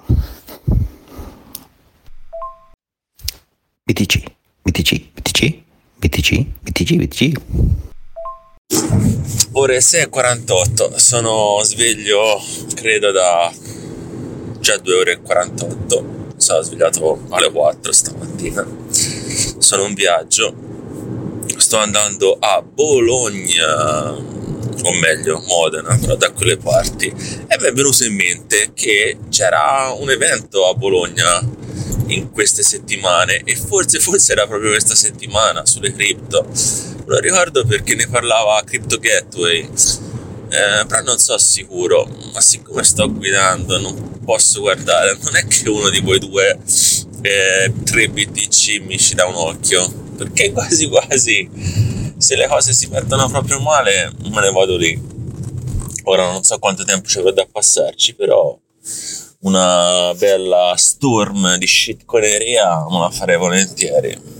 BTC, 3.84 4.24
BTC, 4.62 5.12
BTC, 5.14 5.62
BTC, 5.98 6.46
BTC, 6.62 6.96
BTC. 6.96 7.42
Ore 9.52 9.78
6.48, 9.78 10.96
sono 10.96 11.60
sveglio 11.62 12.42
credo 12.74 13.12
da 13.12 13.52
già 14.66 14.78
2 14.78 14.96
ore 14.96 15.12
e 15.12 15.22
48 15.22 16.34
sono 16.38 16.62
svegliato 16.64 17.24
alle 17.30 17.52
4 17.52 17.92
stamattina. 17.92 18.66
Sono 19.60 19.84
in 19.84 19.94
viaggio. 19.94 20.56
Sto 21.56 21.78
andando 21.78 22.36
a 22.40 22.64
Bologna 22.64 24.10
o 24.10 24.94
meglio 25.00 25.40
Modena 25.46 25.96
però 26.02 26.16
da 26.16 26.32
quelle 26.32 26.58
parti. 26.58 27.06
E 27.06 27.58
mi 27.60 27.68
è 27.68 27.74
venuto 27.74 28.06
in 28.06 28.16
mente 28.16 28.72
che 28.74 29.20
c'era 29.30 29.96
un 29.96 30.10
evento 30.10 30.68
a 30.68 30.74
Bologna 30.74 31.48
in 32.08 32.32
queste 32.32 32.64
settimane 32.64 33.42
e 33.44 33.56
forse, 33.56 34.00
forse 34.00 34.32
era 34.32 34.48
proprio 34.48 34.72
questa 34.72 34.96
settimana 34.96 35.64
sulle 35.68 35.94
cripto. 35.94 36.44
Lo 37.06 37.20
ricordo 37.20 37.66
perché 37.66 37.94
ne 37.94 38.08
parlava 38.08 38.64
Crypto 38.64 38.98
Gateway, 38.98 39.70
eh, 40.56 40.86
però 40.86 41.02
non 41.02 41.18
so 41.18 41.38
sicuro, 41.38 42.08
ma 42.34 42.40
siccome 42.40 42.82
sto 42.84 43.12
guidando 43.12 43.78
non 43.78 44.20
posso 44.24 44.62
guardare, 44.62 45.18
non 45.22 45.36
è 45.36 45.46
che 45.46 45.68
uno 45.68 45.90
di 45.90 46.00
voi 46.00 46.18
due 46.18 46.58
eh, 47.22 47.74
3 47.84 48.10
BTC 48.10 48.82
mi 48.86 48.98
ci 48.98 49.16
dà 49.16 49.26
un 49.26 49.36
occhio, 49.36 49.86
perché 50.16 50.52
quasi 50.54 50.88
quasi 50.88 51.50
se 52.18 52.36
le 52.38 52.48
cose 52.48 52.72
si 52.72 52.88
mettono 52.88 53.28
proprio 53.30 53.60
male 53.60 54.14
me 54.30 54.42
ne 54.42 54.52
vado 54.52 54.78
lì. 54.78 55.14
Ora 56.04 56.32
non 56.32 56.44
so 56.44 56.58
quanto 56.58 56.86
tempo 56.86 57.10
ci 57.10 57.18
avrò 57.18 57.32
da 57.32 57.46
passarci, 57.52 58.14
però 58.16 58.58
una 59.42 60.14
bella 60.16 60.74
storm 60.78 61.58
di 61.58 61.68
shitcoineria 61.68 62.86
me 62.90 63.00
la 63.00 63.10
farei 63.10 63.38
volentieri. 63.38 64.34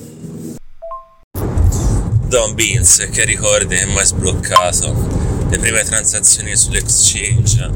Don 2.28 2.54
Beans, 2.54 3.10
che 3.12 3.26
ricordi 3.26 3.76
è 3.76 3.86
mai 3.86 4.06
sbloccato 4.06 5.25
le 5.50 5.60
prime 5.60 5.84
transazioni 5.84 6.56
sull'exchange, 6.56 7.70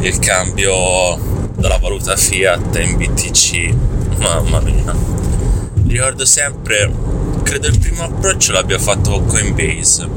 il 0.00 0.18
cambio 0.18 1.50
dalla 1.56 1.78
valuta 1.78 2.16
fiat 2.16 2.78
in 2.78 2.96
BTC, 2.96 3.74
mamma 4.18 4.60
mia. 4.60 4.94
Ricordo 5.86 6.24
sempre, 6.24 6.90
credo 7.42 7.68
il 7.68 7.78
primo 7.78 8.04
approccio 8.04 8.52
l'abbia 8.52 8.78
fatto 8.78 9.10
con 9.10 9.26
Coinbase. 9.26 10.08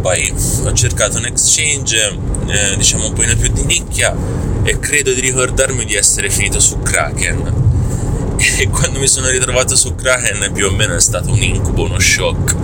Poi 0.00 0.34
ho 0.64 0.72
cercato 0.72 1.18
un 1.18 1.26
exchange 1.26 2.18
eh, 2.48 2.76
diciamo 2.76 3.06
un 3.06 3.12
pochino 3.12 3.36
più 3.36 3.52
di 3.52 3.64
nicchia 3.64 4.14
e 4.64 4.78
credo 4.80 5.12
di 5.12 5.20
ricordarmi 5.20 5.84
di 5.84 5.94
essere 5.94 6.28
finito 6.30 6.60
su 6.60 6.78
Kraken. 6.80 7.60
E 8.58 8.68
quando 8.68 8.98
mi 8.98 9.06
sono 9.06 9.28
ritrovato 9.28 9.76
su 9.76 9.94
Kraken 9.94 10.50
più 10.52 10.66
o 10.66 10.70
meno 10.72 10.96
è 10.96 11.00
stato 11.00 11.30
un 11.30 11.40
incubo, 11.40 11.84
uno 11.84 12.00
shock. 12.00 12.56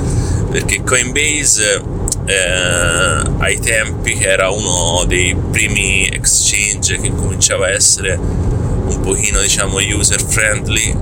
Perché 0.51 0.83
Coinbase 0.83 1.81
eh, 2.29 3.23
ai 3.39 3.59
tempi 3.59 4.19
era 4.21 4.51
uno 4.51 5.05
dei 5.07 5.35
primi 5.35 6.07
exchange 6.07 6.99
che 6.99 7.11
cominciava 7.15 7.67
a 7.67 7.71
essere 7.71 8.17
un 8.17 9.01
pochino 9.01 9.41
diciamo 9.41 9.79
user 9.79 10.23
friendly 10.23 10.95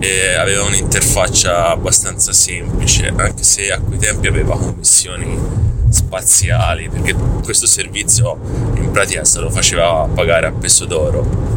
e 0.00 0.34
aveva 0.34 0.64
un'interfaccia 0.64 1.68
abbastanza 1.68 2.32
semplice, 2.32 3.12
anche 3.16 3.42
se 3.44 3.70
a 3.70 3.78
quei 3.78 3.98
tempi 3.98 4.26
aveva 4.26 4.56
commissioni 4.58 5.38
spaziali, 5.88 6.88
perché 6.88 7.14
questo 7.42 7.66
servizio 7.66 8.38
in 8.74 8.90
pratica 8.90 9.24
se 9.24 9.38
lo 9.38 9.48
faceva 9.50 10.08
pagare 10.12 10.46
a 10.46 10.52
peso 10.52 10.84
d'oro. 10.84 11.54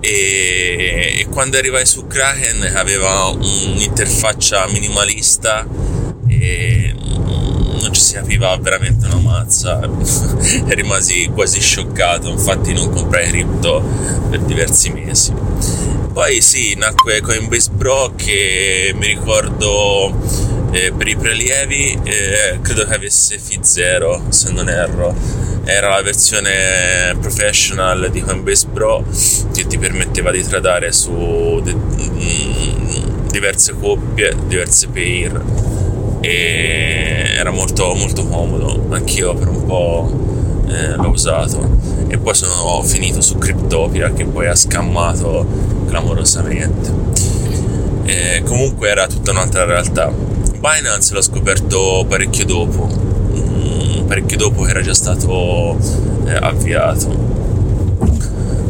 E, 0.00 1.14
e 1.18 1.26
quando 1.30 1.56
arrivai 1.56 1.86
su 1.86 2.06
Kraken 2.06 2.72
aveva 2.74 3.26
un'interfaccia 3.26 4.66
minimalista 4.68 5.66
e 6.28 6.81
si 8.12 8.18
capiva 8.18 8.54
veramente 8.58 9.06
una 9.06 9.16
mazza. 9.16 9.80
E 10.68 10.74
rimasi 10.74 11.30
quasi 11.32 11.60
scioccato 11.60 12.28
infatti 12.28 12.72
non 12.72 12.90
comprai 12.90 13.28
cripto 13.28 13.82
per 14.28 14.40
diversi 14.40 14.90
mesi. 14.90 15.32
Poi 16.12 16.40
sì, 16.40 16.74
nacque 16.74 17.20
Coinbase 17.20 17.70
Pro 17.76 18.12
che 18.14 18.92
mi 18.94 19.06
ricordo 19.06 20.12
eh, 20.72 20.92
per 20.92 21.08
i 21.08 21.16
prelievi 21.16 21.98
eh, 22.02 22.58
credo 22.60 22.84
che 22.84 22.94
avesse 22.94 23.38
Fi0 23.38 24.28
se 24.28 24.52
non 24.52 24.68
erro. 24.68 25.14
Era 25.64 25.90
la 25.90 26.02
versione 26.02 27.16
professional 27.20 28.10
di 28.10 28.20
Coinbase 28.20 28.66
Pro 28.72 29.04
che 29.54 29.66
ti 29.66 29.78
permetteva 29.78 30.30
di 30.30 30.42
tradare 30.42 30.92
su 30.92 31.60
de- 31.62 31.74
mm, 31.74 33.28
diverse 33.28 33.74
coppie, 33.78 34.36
diverse 34.46 34.88
pair 34.88 35.71
e 36.22 37.34
era 37.36 37.50
molto 37.50 37.92
molto 37.94 38.24
comodo. 38.26 38.86
Anch'io 38.90 39.34
per 39.34 39.48
un 39.48 39.66
po' 39.66 40.10
eh, 40.68 40.94
l'ho 40.94 41.08
usato 41.08 41.78
e 42.06 42.16
poi 42.16 42.34
sono 42.34 42.82
finito 42.82 43.20
su 43.20 43.36
Cryptopia 43.36 44.12
che 44.12 44.24
poi 44.24 44.46
ha 44.46 44.54
scammato 44.54 45.44
clamorosamente. 45.88 47.10
E 48.04 48.42
comunque 48.44 48.88
era 48.88 49.06
tutta 49.06 49.32
un'altra 49.32 49.64
realtà. 49.64 50.10
Binance 50.10 51.12
l'ho 51.12 51.22
scoperto 51.22 52.04
parecchio 52.08 52.44
dopo, 52.44 52.86
mm, 52.86 54.06
parecchio 54.06 54.36
dopo 54.36 54.62
che 54.62 54.70
era 54.70 54.80
già 54.80 54.94
stato 54.94 55.76
eh, 56.26 56.34
avviato. 56.34 57.30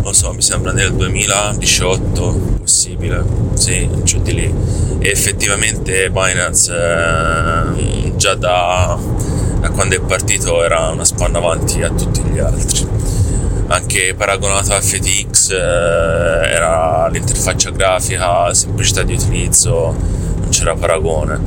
Non 0.02 0.14
so, 0.14 0.32
mi 0.32 0.42
sembra 0.42 0.72
nel 0.72 0.92
2018, 0.94 2.58
possibile, 2.58 3.24
sì, 3.54 3.88
giù 4.02 4.20
di 4.20 4.34
lì. 4.34 4.54
E 4.98 5.10
effettivamente 5.10 6.10
Binance 6.10 6.72
eh, 6.72 8.16
già 8.16 8.34
da, 8.34 8.98
da 9.60 9.70
quando 9.70 9.96
è 9.96 10.00
partito 10.00 10.62
era 10.62 10.88
una 10.88 11.04
spanna 11.04 11.38
avanti 11.38 11.82
a 11.82 11.90
tutti 11.90 12.20
gli 12.22 12.38
altri 12.38 12.90
anche 13.72 14.14
paragonato 14.14 14.74
a 14.74 14.80
FTX 14.80 15.50
eh, 15.50 15.56
era 15.56 17.08
l'interfaccia 17.08 17.70
grafica, 17.70 18.52
semplicità 18.52 19.02
di 19.02 19.14
utilizzo, 19.14 19.96
non 20.36 20.48
c'era 20.50 20.74
paragone. 20.74 21.40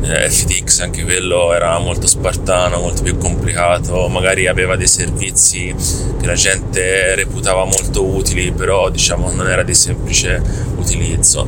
Eh, 0.00 0.30
FTX 0.30 0.80
anche 0.80 1.02
quello 1.02 1.52
era 1.52 1.78
molto 1.78 2.06
spartano, 2.06 2.78
molto 2.78 3.02
più 3.02 3.16
complicato, 3.18 4.08
magari 4.08 4.46
aveva 4.46 4.76
dei 4.76 4.86
servizi 4.86 5.74
che 6.20 6.26
la 6.26 6.34
gente 6.34 7.14
reputava 7.14 7.64
molto 7.64 8.04
utili, 8.04 8.52
però 8.52 8.90
diciamo 8.90 9.30
non 9.32 9.48
era 9.48 9.62
di 9.62 9.74
semplice 9.74 10.40
utilizzo. 10.76 11.46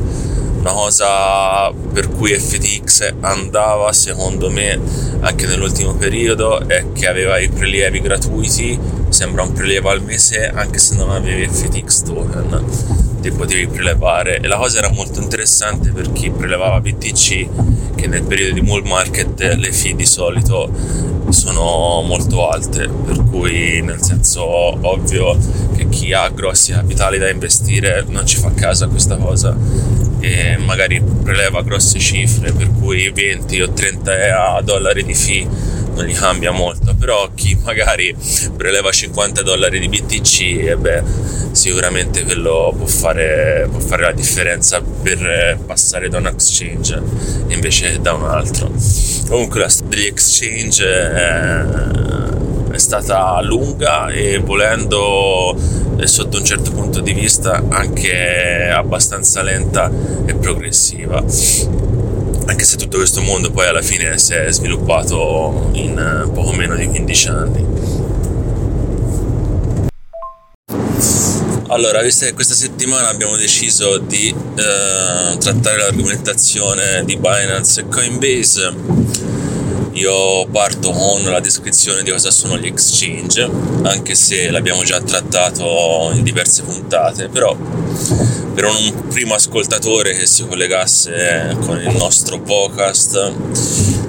Una 0.59 0.73
cosa 0.73 1.71
per 1.71 2.09
cui 2.09 2.37
FTX 2.37 3.15
andava 3.21 3.91
secondo 3.93 4.51
me 4.51 4.79
anche 5.21 5.47
nell'ultimo 5.47 5.95
periodo 5.95 6.67
è 6.67 6.91
che 6.93 7.07
aveva 7.07 7.39
i 7.39 7.49
prelievi 7.49 7.99
gratuiti 7.99 8.79
sembra 9.09 9.41
un 9.41 9.53
prelievo 9.53 9.89
al 9.89 10.03
mese 10.03 10.47
anche 10.53 10.77
se 10.77 10.95
non 10.95 11.09
avevi 11.09 11.47
FTX 11.47 12.03
token 12.03 13.10
ti 13.21 13.31
potevi 13.31 13.67
prelevare. 13.67 14.39
E 14.39 14.47
la 14.47 14.57
cosa 14.57 14.79
era 14.79 14.89
molto 14.89 15.21
interessante 15.21 15.91
per 15.91 16.11
chi 16.11 16.29
prelevava 16.29 16.81
BTC 16.81 17.47
che 17.95 18.07
nel 18.07 18.23
periodo 18.23 18.53
di 18.53 18.61
bull 18.61 18.85
market 18.85 19.39
le 19.39 19.71
fee 19.71 19.95
di 19.95 20.05
solito 20.05 20.69
sono 21.29 22.01
molto 22.01 22.49
alte. 22.49 22.89
Per 22.89 23.23
cui 23.25 23.81
nel 23.81 24.01
senso 24.01 24.43
ovvio 24.43 25.37
che 25.75 25.87
chi 25.89 26.13
ha 26.13 26.27
grossi 26.29 26.71
capitali 26.71 27.17
da 27.17 27.29
investire 27.29 28.03
non 28.07 28.25
ci 28.25 28.37
fa 28.37 28.51
caso 28.53 28.85
a 28.85 28.87
questa 28.89 29.15
cosa. 29.17 29.55
E 30.19 30.57
magari 30.57 31.01
preleva 31.01 31.63
grosse 31.63 31.97
cifre 31.99 32.51
per 32.51 32.71
cui 32.71 33.09
20 33.09 33.61
o 33.61 33.71
30 33.71 34.61
dollari 34.63 35.03
di 35.03 35.15
fee 35.15 35.47
non 35.93 36.05
gli 36.05 36.13
cambia 36.13 36.51
molto, 36.51 36.95
però 36.95 37.29
chi 37.33 37.57
magari 37.63 38.15
preleva 38.55 38.91
50 38.91 39.41
dollari 39.41 39.79
di 39.79 39.89
BTC, 39.89 40.39
e 40.67 40.77
beh, 40.77 41.03
sicuramente 41.51 42.23
quello 42.23 42.73
può 42.75 42.85
fare, 42.85 43.67
può 43.69 43.79
fare 43.79 44.03
la 44.03 44.11
differenza 44.11 44.81
per 44.81 45.59
passare 45.65 46.09
da 46.09 46.17
un 46.17 46.27
exchange 46.27 47.01
invece 47.47 47.99
da 47.99 48.13
un 48.13 48.23
altro. 48.23 48.71
Comunque 49.27 49.59
la 49.59 49.69
storia 49.69 49.89
degli 49.89 50.05
exchange 50.05 50.85
è, 50.85 51.63
è 52.71 52.77
stata 52.77 53.39
lunga 53.41 54.07
e 54.07 54.39
volendo 54.39 55.55
eh, 55.97 56.07
sotto 56.07 56.37
un 56.37 56.45
certo 56.45 56.71
punto 56.71 57.01
di 57.01 57.13
vista 57.13 57.63
anche 57.69 58.69
abbastanza 58.73 59.41
lenta 59.41 59.91
e 60.25 60.33
progressiva 60.35 61.23
anche 62.51 62.65
se 62.65 62.75
tutto 62.75 62.97
questo 62.97 63.21
mondo 63.21 63.49
poi 63.49 63.65
alla 63.67 63.81
fine 63.81 64.17
si 64.17 64.33
è 64.33 64.51
sviluppato 64.51 65.69
in 65.71 65.97
eh, 65.97 66.29
poco 66.31 66.51
meno 66.51 66.75
di 66.75 66.85
15 66.85 67.27
anni. 67.29 67.65
Allora, 71.67 72.01
visto 72.01 72.25
che 72.25 72.33
questa 72.33 72.53
settimana 72.53 73.07
abbiamo 73.07 73.37
deciso 73.37 73.97
di 73.99 74.27
eh, 74.27 75.37
trattare 75.37 75.77
l'argomentazione 75.77 77.05
di 77.05 77.15
Binance 77.15 77.79
e 77.79 77.87
Coinbase, 77.87 78.73
io 80.01 80.47
parto 80.47 80.89
con 80.89 81.21
la 81.23 81.39
descrizione 81.39 82.01
di 82.01 82.09
cosa 82.09 82.31
sono 82.31 82.57
gli 82.57 82.65
exchange, 82.65 83.47
anche 83.83 84.15
se 84.15 84.49
l'abbiamo 84.49 84.83
già 84.83 84.99
trattato 84.99 86.09
in 86.13 86.23
diverse 86.23 86.63
puntate, 86.63 87.27
però 87.27 87.55
per 87.55 88.65
un 88.65 89.07
primo 89.09 89.35
ascoltatore 89.35 90.15
che 90.15 90.25
si 90.25 90.45
collegasse 90.45 91.55
con 91.61 91.79
il 91.79 91.95
nostro 91.95 92.39
podcast 92.39 93.33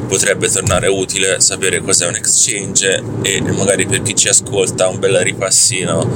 potrebbe 0.08 0.48
tornare 0.50 0.88
utile 0.88 1.40
sapere 1.40 1.80
cos'è 1.80 2.06
un 2.06 2.16
exchange 2.16 3.02
e 3.22 3.40
magari 3.40 3.86
per 3.86 4.02
chi 4.02 4.14
ci 4.14 4.28
ascolta 4.28 4.88
un 4.88 4.98
bel 4.98 5.18
ripassino 5.18 6.06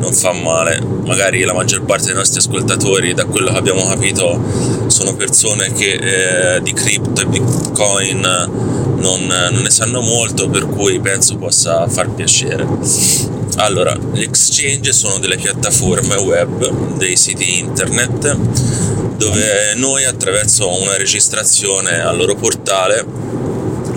non 0.00 0.12
fa 0.12 0.32
male. 0.32 0.80
Magari 1.04 1.42
la 1.42 1.52
maggior 1.52 1.84
parte 1.84 2.06
dei 2.06 2.14
nostri 2.14 2.38
ascoltatori 2.38 3.12
da 3.12 3.26
quello 3.26 3.52
che 3.52 3.58
abbiamo 3.58 3.86
capito 3.86 4.86
sono 4.86 5.14
persone 5.14 5.72
che 5.72 6.54
eh, 6.56 6.62
di 6.62 6.72
cripto 6.72 7.20
e 7.20 7.26
bitcoin 7.26 8.84
non, 8.96 9.24
non 9.26 9.62
ne 9.62 9.70
sanno 9.70 10.00
molto 10.00 10.48
per 10.48 10.66
cui 10.66 11.00
penso 11.00 11.36
possa 11.36 11.88
far 11.88 12.10
piacere 12.10 12.66
Allora, 13.56 13.96
gli 14.12 14.20
exchange 14.22 14.92
sono 14.92 15.18
delle 15.18 15.36
piattaforme 15.36 16.16
web, 16.16 16.96
dei 16.96 17.16
siti 17.16 17.58
internet, 17.58 18.36
dove 19.16 19.74
noi 19.76 20.04
attraverso 20.04 20.68
una 20.80 20.96
registrazione 20.96 22.00
al 22.00 22.16
loro 22.16 22.34
portale 22.34 23.04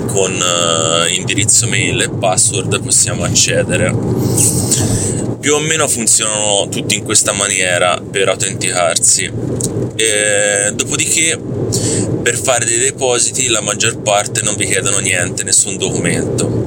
con 0.08 0.32
uh, 0.32 1.14
indirizzo 1.14 1.68
mail 1.68 2.02
e 2.02 2.10
password 2.10 2.82
possiamo 2.82 3.24
accedere. 3.24 3.93
Più 5.39 5.54
o 5.54 5.60
meno 5.60 5.88
funzionano 5.88 6.68
tutti 6.70 6.95
in 6.95 7.04
questa 7.04 7.34
maniera 7.34 8.02
per 8.02 8.30
autenticarsi. 8.30 9.32
E, 9.95 10.72
dopodiché 10.74 11.38
per 12.30 12.38
fare 12.38 12.63
dei 12.63 12.77
depositi 12.77 13.47
la 13.47 13.59
maggior 13.59 14.03
parte 14.03 14.43
non 14.43 14.55
vi 14.55 14.67
chiedono 14.67 14.99
niente, 14.99 15.43
nessun 15.43 15.77
documento. 15.77 16.59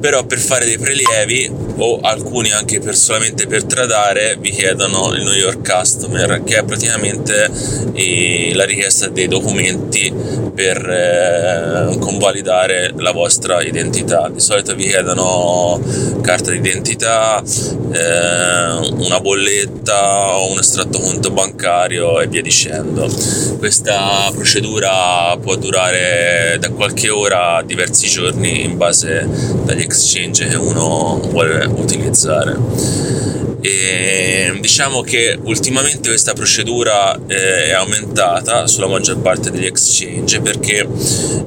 Però 0.00 0.24
per 0.24 0.38
fare 0.38 0.64
dei 0.64 0.78
prelievi 0.78 1.50
o 1.78 2.00
alcuni 2.00 2.50
anche 2.52 2.80
per, 2.80 2.96
solamente 2.96 3.46
per 3.46 3.64
tradare 3.64 4.36
vi 4.38 4.50
chiedono 4.50 5.12
il 5.14 5.22
New 5.22 5.32
York 5.32 5.68
Customer 5.68 6.42
che 6.44 6.58
è 6.58 6.64
praticamente 6.64 7.50
eh, 7.94 8.52
la 8.54 8.64
richiesta 8.64 9.08
dei 9.08 9.28
documenti 9.28 10.12
per 10.54 10.88
eh, 10.88 11.96
convalidare 11.98 12.92
la 12.96 13.12
vostra 13.12 13.62
identità. 13.62 14.28
Di 14.28 14.40
solito 14.40 14.74
vi 14.74 14.88
chiedono 14.88 15.80
carta 16.20 16.50
d'identità, 16.50 17.40
eh, 17.40 18.88
una 18.96 19.20
bolletta 19.20 20.36
o 20.36 20.50
un 20.50 20.58
estratto 20.58 20.98
conto 20.98 21.30
bancario 21.30 22.20
e 22.20 22.26
via 22.26 22.42
dicendo. 22.42 23.08
Questa 23.58 24.30
procedura 24.32 25.36
può 25.40 25.54
durare 25.56 26.56
da 26.58 26.70
qualche 26.70 27.08
ora 27.08 27.56
a 27.56 27.62
diversi 27.62 28.08
giorni 28.08 28.64
in 28.64 28.76
base 28.76 29.26
dagli 29.64 29.82
exchange 29.88 30.46
che 30.46 30.56
uno 30.56 31.18
vuole 31.30 31.64
utilizzare. 31.64 32.56
E 33.60 34.56
diciamo 34.60 35.00
che 35.00 35.36
ultimamente 35.42 36.08
questa 36.10 36.32
procedura 36.32 37.18
eh, 37.26 37.68
è 37.68 37.72
aumentata 37.72 38.66
sulla 38.66 38.86
maggior 38.86 39.18
parte 39.18 39.50
degli 39.50 39.64
exchange 39.64 40.40
perché 40.40 40.86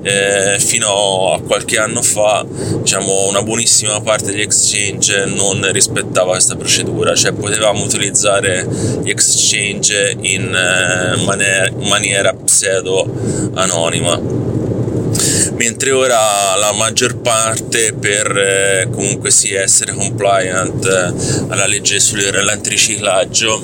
eh, 0.01 0.59
fino 0.59 1.31
a 1.33 1.41
qualche 1.41 1.77
anno 1.77 2.01
fa 2.01 2.45
diciamo 2.81 3.27
una 3.29 3.41
buonissima 3.41 4.01
parte 4.01 4.31
degli 4.31 4.41
exchange 4.41 5.25
non 5.25 5.71
rispettava 5.71 6.31
questa 6.31 6.55
procedura 6.55 7.15
cioè 7.15 7.31
potevamo 7.31 7.83
utilizzare 7.83 8.67
gli 9.03 9.09
exchange 9.09 10.17
in 10.21 10.53
eh, 10.53 11.23
maniera, 11.23 11.71
maniera 11.77 12.33
pseudo 12.33 13.09
anonima 13.53 14.19
mentre 15.61 15.91
ora 15.91 16.55
la 16.55 16.71
maggior 16.71 17.17
parte 17.17 17.93
per 17.93 18.35
eh, 18.35 18.87
comunque 18.91 19.29
sì 19.29 19.53
essere 19.53 19.93
compliant 19.93 20.83
eh, 20.83 21.13
alla 21.49 21.67
legge 21.67 21.99
sull'antiriciclaggio 21.99 23.63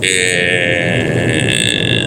eh, 0.00 2.03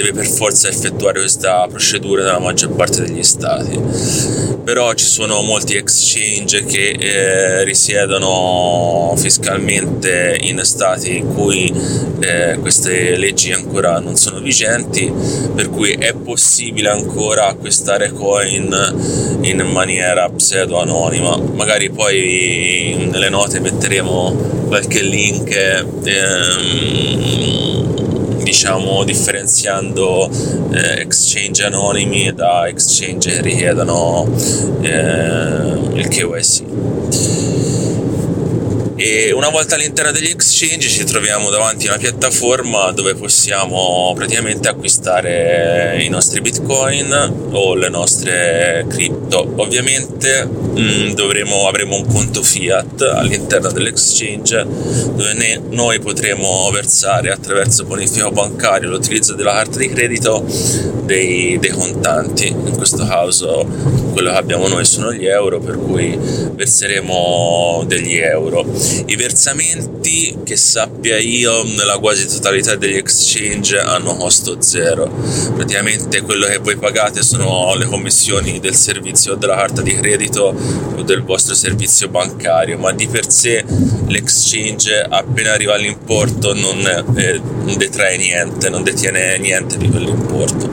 deve 0.00 0.12
per 0.12 0.26
forza 0.26 0.68
effettuare 0.68 1.20
questa 1.20 1.66
procedura 1.68 2.22
nella 2.22 2.38
maggior 2.38 2.70
parte 2.70 3.02
degli 3.02 3.22
stati 3.22 4.58
però 4.70 4.94
ci 4.94 5.04
sono 5.04 5.42
molti 5.42 5.74
exchange 5.74 6.64
che 6.64 6.90
eh, 6.90 7.64
risiedono 7.64 9.14
fiscalmente 9.16 10.38
in 10.42 10.60
stati 10.62 11.16
in 11.16 11.34
cui 11.34 11.72
eh, 12.20 12.56
queste 12.60 13.16
leggi 13.16 13.50
ancora 13.50 13.98
non 13.98 14.14
sono 14.14 14.38
vigenti, 14.38 15.12
per 15.56 15.70
cui 15.70 15.92
è 15.92 16.12
possibile 16.14 16.90
ancora 16.90 17.46
acquistare 17.48 18.12
coin 18.12 19.38
in 19.40 19.60
maniera 19.72 20.28
pseudo 20.30 20.80
anonima. 20.80 21.36
Magari 21.36 21.90
poi 21.90 23.08
nelle 23.10 23.28
note 23.28 23.58
metteremo 23.58 24.66
qualche 24.68 25.02
link. 25.02 25.52
Ehm, 26.04 27.79
diciamo 28.50 29.04
differenziando 29.04 30.28
eh, 30.72 31.02
exchange 31.02 31.62
anonimi 31.62 32.34
da 32.34 32.66
exchange 32.66 33.30
che 33.30 33.42
richiedono 33.42 34.26
eh, 34.80 35.78
il 35.94 36.08
KYC 36.08 36.62
e 39.02 39.32
una 39.32 39.48
volta 39.48 39.76
all'interno 39.76 40.12
degli 40.12 40.28
exchange 40.28 40.86
ci 40.86 41.04
troviamo 41.04 41.48
davanti 41.48 41.86
a 41.86 41.92
una 41.92 41.98
piattaforma 41.98 42.90
dove 42.90 43.14
possiamo 43.14 44.12
praticamente 44.14 44.68
acquistare 44.68 46.02
i 46.02 46.10
nostri 46.10 46.42
bitcoin 46.42 47.48
o 47.52 47.74
le 47.74 47.88
nostre 47.88 48.84
cripto. 48.90 49.54
Ovviamente 49.56 50.46
mm, 50.46 51.12
dovremo, 51.12 51.66
avremo 51.66 51.96
un 51.96 52.04
conto 52.08 52.42
fiat 52.42 53.00
all'interno 53.00 53.72
dell'exchange 53.72 54.66
dove 55.14 55.62
noi 55.70 55.98
potremo 56.00 56.68
versare 56.70 57.30
attraverso 57.30 57.84
bonifico 57.84 58.30
bancario 58.30 58.90
l'utilizzo 58.90 59.34
della 59.34 59.52
carta 59.52 59.78
di 59.78 59.88
credito 59.88 60.44
dei, 61.04 61.58
dei 61.58 61.70
contanti. 61.70 62.48
In 62.48 62.76
questo 62.76 63.06
caso 63.06 63.66
quello 64.12 64.30
che 64.30 64.36
abbiamo 64.36 64.68
noi 64.68 64.84
sono 64.84 65.10
gli 65.10 65.24
euro 65.24 65.58
per 65.58 65.78
cui 65.78 66.14
verseremo 66.54 67.84
degli 67.86 68.18
euro 68.18 68.66
i 69.06 69.16
versamenti, 69.16 70.38
che 70.44 70.56
sappia 70.56 71.18
io, 71.18 71.62
nella 71.62 71.98
quasi 71.98 72.26
totalità 72.26 72.76
degli 72.76 72.96
exchange 72.96 73.78
hanno 73.78 74.16
costo 74.16 74.60
zero. 74.60 75.10
Praticamente 75.54 76.22
quello 76.22 76.46
che 76.46 76.58
voi 76.58 76.76
pagate 76.76 77.22
sono 77.22 77.74
le 77.74 77.86
commissioni 77.86 78.60
del 78.60 78.74
servizio 78.74 79.34
della 79.34 79.56
carta 79.56 79.82
di 79.82 79.94
credito 79.94 80.54
o 80.96 81.02
del 81.02 81.22
vostro 81.22 81.54
servizio 81.54 82.08
bancario, 82.08 82.78
ma 82.78 82.92
di 82.92 83.06
per 83.06 83.30
sé 83.30 83.64
l'exchange 84.06 85.06
appena 85.08 85.52
arriva 85.52 85.74
all'importo 85.74 86.54
non, 86.54 86.78
eh, 87.16 87.40
non 87.40 87.76
detrae 87.76 88.16
niente, 88.16 88.68
non 88.68 88.82
detiene 88.82 89.38
niente 89.38 89.76
di 89.76 89.88
quell'importo. 89.88 90.68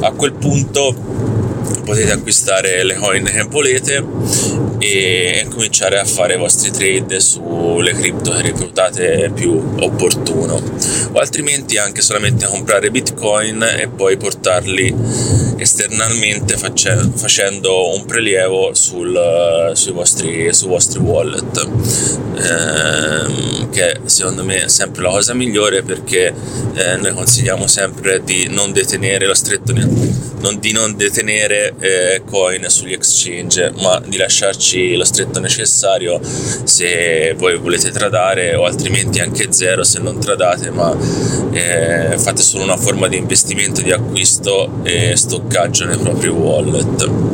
A 0.00 0.10
quel 0.12 0.32
punto 0.32 1.53
potete 1.84 2.12
acquistare 2.12 2.82
le 2.84 2.94
coin 2.94 3.24
che 3.24 3.42
volete 3.42 4.04
e 4.78 5.46
cominciare 5.50 5.98
a 5.98 6.04
fare 6.04 6.34
i 6.34 6.38
vostri 6.38 6.70
trade 6.70 7.20
sulle 7.20 7.92
cripto 7.92 8.32
che 8.32 8.42
reputate 8.42 9.30
più 9.34 9.52
opportuno. 9.78 10.60
O 11.12 11.18
altrimenti 11.18 11.78
anche 11.78 12.02
solamente 12.02 12.46
comprare 12.46 12.90
bitcoin 12.90 13.62
e 13.62 13.88
poi 13.88 14.16
portarli 14.16 14.94
esternalmente 15.56 16.56
face- 16.56 17.10
facendo 17.14 17.94
un 17.94 18.04
prelievo 18.04 18.74
sul, 18.74 19.70
sui, 19.74 19.92
vostri, 19.92 20.52
sui 20.52 20.68
vostri 20.68 20.98
wallet. 20.98 21.68
Ehm, 22.36 23.70
che 23.70 24.00
secondo 24.04 24.44
me 24.44 24.64
è 24.64 24.68
sempre 24.68 25.02
la 25.02 25.10
cosa 25.10 25.34
migliore 25.34 25.82
perché 25.82 26.32
eh, 26.74 26.96
noi 26.96 27.12
consigliamo 27.12 27.66
sempre 27.66 28.22
di 28.22 28.48
non 28.48 28.72
detenere 28.72 29.26
lo 29.26 29.34
stretto 29.34 29.72
di 30.58 30.72
non 30.72 30.96
detenere 30.96 31.53
eh, 31.78 32.22
coin 32.24 32.64
sugli 32.68 32.92
exchange 32.92 33.72
ma 33.80 34.00
di 34.04 34.16
lasciarci 34.16 34.96
lo 34.96 35.04
stretto 35.04 35.40
necessario 35.40 36.20
se 36.22 37.34
voi 37.36 37.56
volete 37.58 37.90
tradare 37.90 38.54
o 38.54 38.64
altrimenti 38.64 39.20
anche 39.20 39.52
zero 39.52 39.84
se 39.84 40.00
non 40.00 40.18
tradate 40.18 40.70
ma 40.70 40.96
eh, 41.52 42.16
fate 42.18 42.42
solo 42.42 42.64
una 42.64 42.76
forma 42.76 43.08
di 43.08 43.16
investimento 43.16 43.82
di 43.82 43.92
acquisto 43.92 44.80
e 44.82 45.16
stoccaggio 45.16 45.86
nei 45.86 45.98
propri 45.98 46.28
wallet 46.28 47.32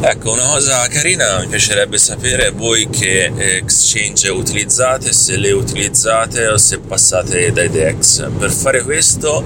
Ecco, 0.00 0.30
una 0.30 0.46
cosa 0.46 0.86
carina 0.86 1.40
mi 1.40 1.48
piacerebbe 1.48 1.98
sapere 1.98 2.50
voi 2.50 2.88
che 2.88 3.32
exchange 3.56 4.28
utilizzate, 4.28 5.12
se 5.12 5.36
le 5.36 5.50
utilizzate 5.50 6.46
o 6.46 6.56
se 6.56 6.78
passate 6.78 7.52
dai 7.52 7.68
DEX. 7.68 8.30
Per 8.38 8.50
fare 8.50 8.82
questo 8.82 9.44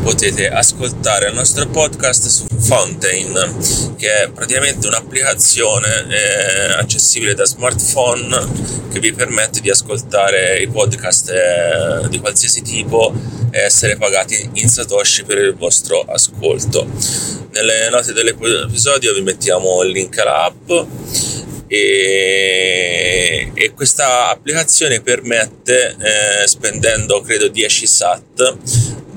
potete 0.00 0.48
ascoltare 0.48 1.28
il 1.28 1.34
nostro 1.34 1.66
podcast 1.66 2.28
su 2.28 2.46
Fountain, 2.56 3.94
che 3.96 4.22
è 4.22 4.30
praticamente 4.30 4.86
un'applicazione 4.86 6.06
eh, 6.08 6.72
accessibile 6.78 7.34
da 7.34 7.44
smartphone 7.44 8.78
che 8.92 9.00
vi 9.00 9.12
permette 9.12 9.60
di 9.60 9.70
ascoltare 9.70 10.58
i 10.60 10.68
podcast 10.68 11.30
eh, 11.30 12.08
di 12.08 12.20
qualsiasi 12.20 12.62
tipo 12.62 13.12
e 13.50 13.58
essere 13.58 13.96
pagati 13.96 14.50
in 14.54 14.68
Satoshi 14.68 15.24
per 15.24 15.38
il 15.38 15.54
vostro 15.54 16.00
ascolto. 16.02 16.86
Nelle 17.52 17.88
note 17.90 18.12
dell'episodio 18.12 19.12
vi 19.12 19.22
mettiamo 19.22 19.82
il 19.82 19.90
link 19.90 20.16
alla 20.18 20.44
app 20.44 20.70
e, 21.66 23.50
e 23.54 23.72
questa 23.74 24.28
applicazione 24.28 25.00
permette, 25.00 25.96
eh, 25.98 26.46
spendendo 26.46 27.20
credo 27.20 27.48
10 27.48 27.86
SAT, 27.86 28.56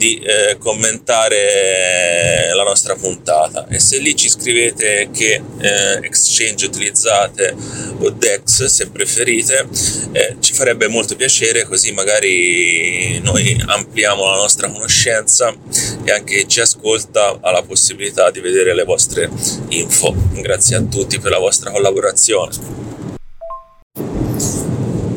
di 0.04 0.20
eh, 0.20 0.58
commentare 0.58 2.52
la 2.54 2.64
nostra 2.64 2.96
puntata. 2.96 3.68
E 3.70 3.80
se 3.80 4.00
lì 4.00 4.14
ci 4.18 4.28
scrivete 4.28 5.10
che 5.14 5.42
eh, 5.60 6.00
exchange 6.02 6.66
utilizzate 6.66 7.56
o 8.00 8.10
DEX 8.10 8.66
se 8.66 8.90
preferite 8.90 9.66
eh, 10.12 10.36
ci 10.40 10.54
farebbe 10.54 10.90
molto 10.90 11.16
piacere 11.16 11.64
così 11.64 11.94
magari 11.94 13.20
noi 13.20 13.64
ampliamo 13.66 14.30
la 14.30 14.36
nostra 14.36 14.70
conoscenza 14.70 15.56
e 16.04 16.12
anche 16.12 16.36
chi 16.36 16.48
ci 16.50 16.60
ascolta 16.60 17.40
ha 17.40 17.52
la 17.52 17.64
possibilità 17.64 18.30
di 18.30 18.42
vedere 18.42 18.76
le 18.76 18.84
vostre 18.84 19.30
info. 19.70 20.14
Grazie 20.34 20.76
a 20.76 20.82
tutti 20.82 21.20
per 21.20 21.32
la 21.32 21.40
vostra 21.40 21.72
collaborazione. 21.72 22.82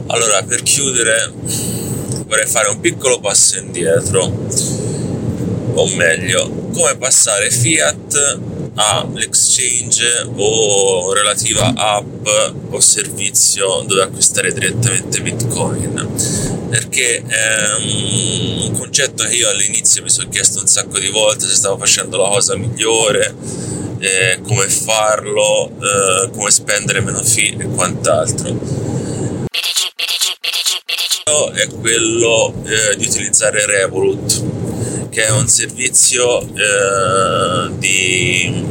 Allora, 0.09 0.43
per 0.45 0.63
chiudere, 0.63 1.33
vorrei 2.27 2.47
fare 2.47 2.69
un 2.69 2.81
piccolo 2.81 3.21
passo 3.21 3.59
indietro, 3.59 4.33
o 5.77 5.87
meglio, 5.95 6.49
come 6.73 6.97
passare 6.97 7.51
Fiat 7.51 8.41
all'exchange 8.75 10.27
o 10.35 11.13
relativa 11.13 11.73
app 11.75 12.27
o 12.71 12.81
servizio 12.81 13.83
dove 13.87 14.03
acquistare 14.03 14.53
direttamente 14.53 15.21
Bitcoin. 15.21 16.09
Perché 16.69 17.23
è 17.23 17.77
un 17.79 18.73
concetto 18.77 19.25
che 19.25 19.35
io 19.35 19.49
all'inizio 19.49 20.03
mi 20.03 20.11
sono 20.11 20.29
chiesto 20.29 20.61
un 20.61 20.67
sacco 20.67 20.99
di 20.99 21.09
volte 21.09 21.47
se 21.47 21.55
stavo 21.55 21.79
facendo 21.79 22.17
la 22.17 22.29
cosa 22.29 22.57
migliore 22.57 23.35
eh, 23.99 24.41
come 24.43 24.69
farlo 24.69 25.71
eh, 25.71 26.31
come 26.31 26.51
spendere 26.51 27.01
meno 27.01 27.23
fee 27.23 27.57
e 27.59 27.67
quant'altro 27.67 29.06
è 31.57 31.69
quello 31.69 32.55
eh, 32.65 32.97
di 32.97 33.07
utilizzare 33.07 33.65
Revolut 33.65 35.09
che 35.09 35.25
è 35.25 35.31
un 35.31 35.49
servizio 35.49 36.43
eh, 36.43 37.71
di 37.79 38.65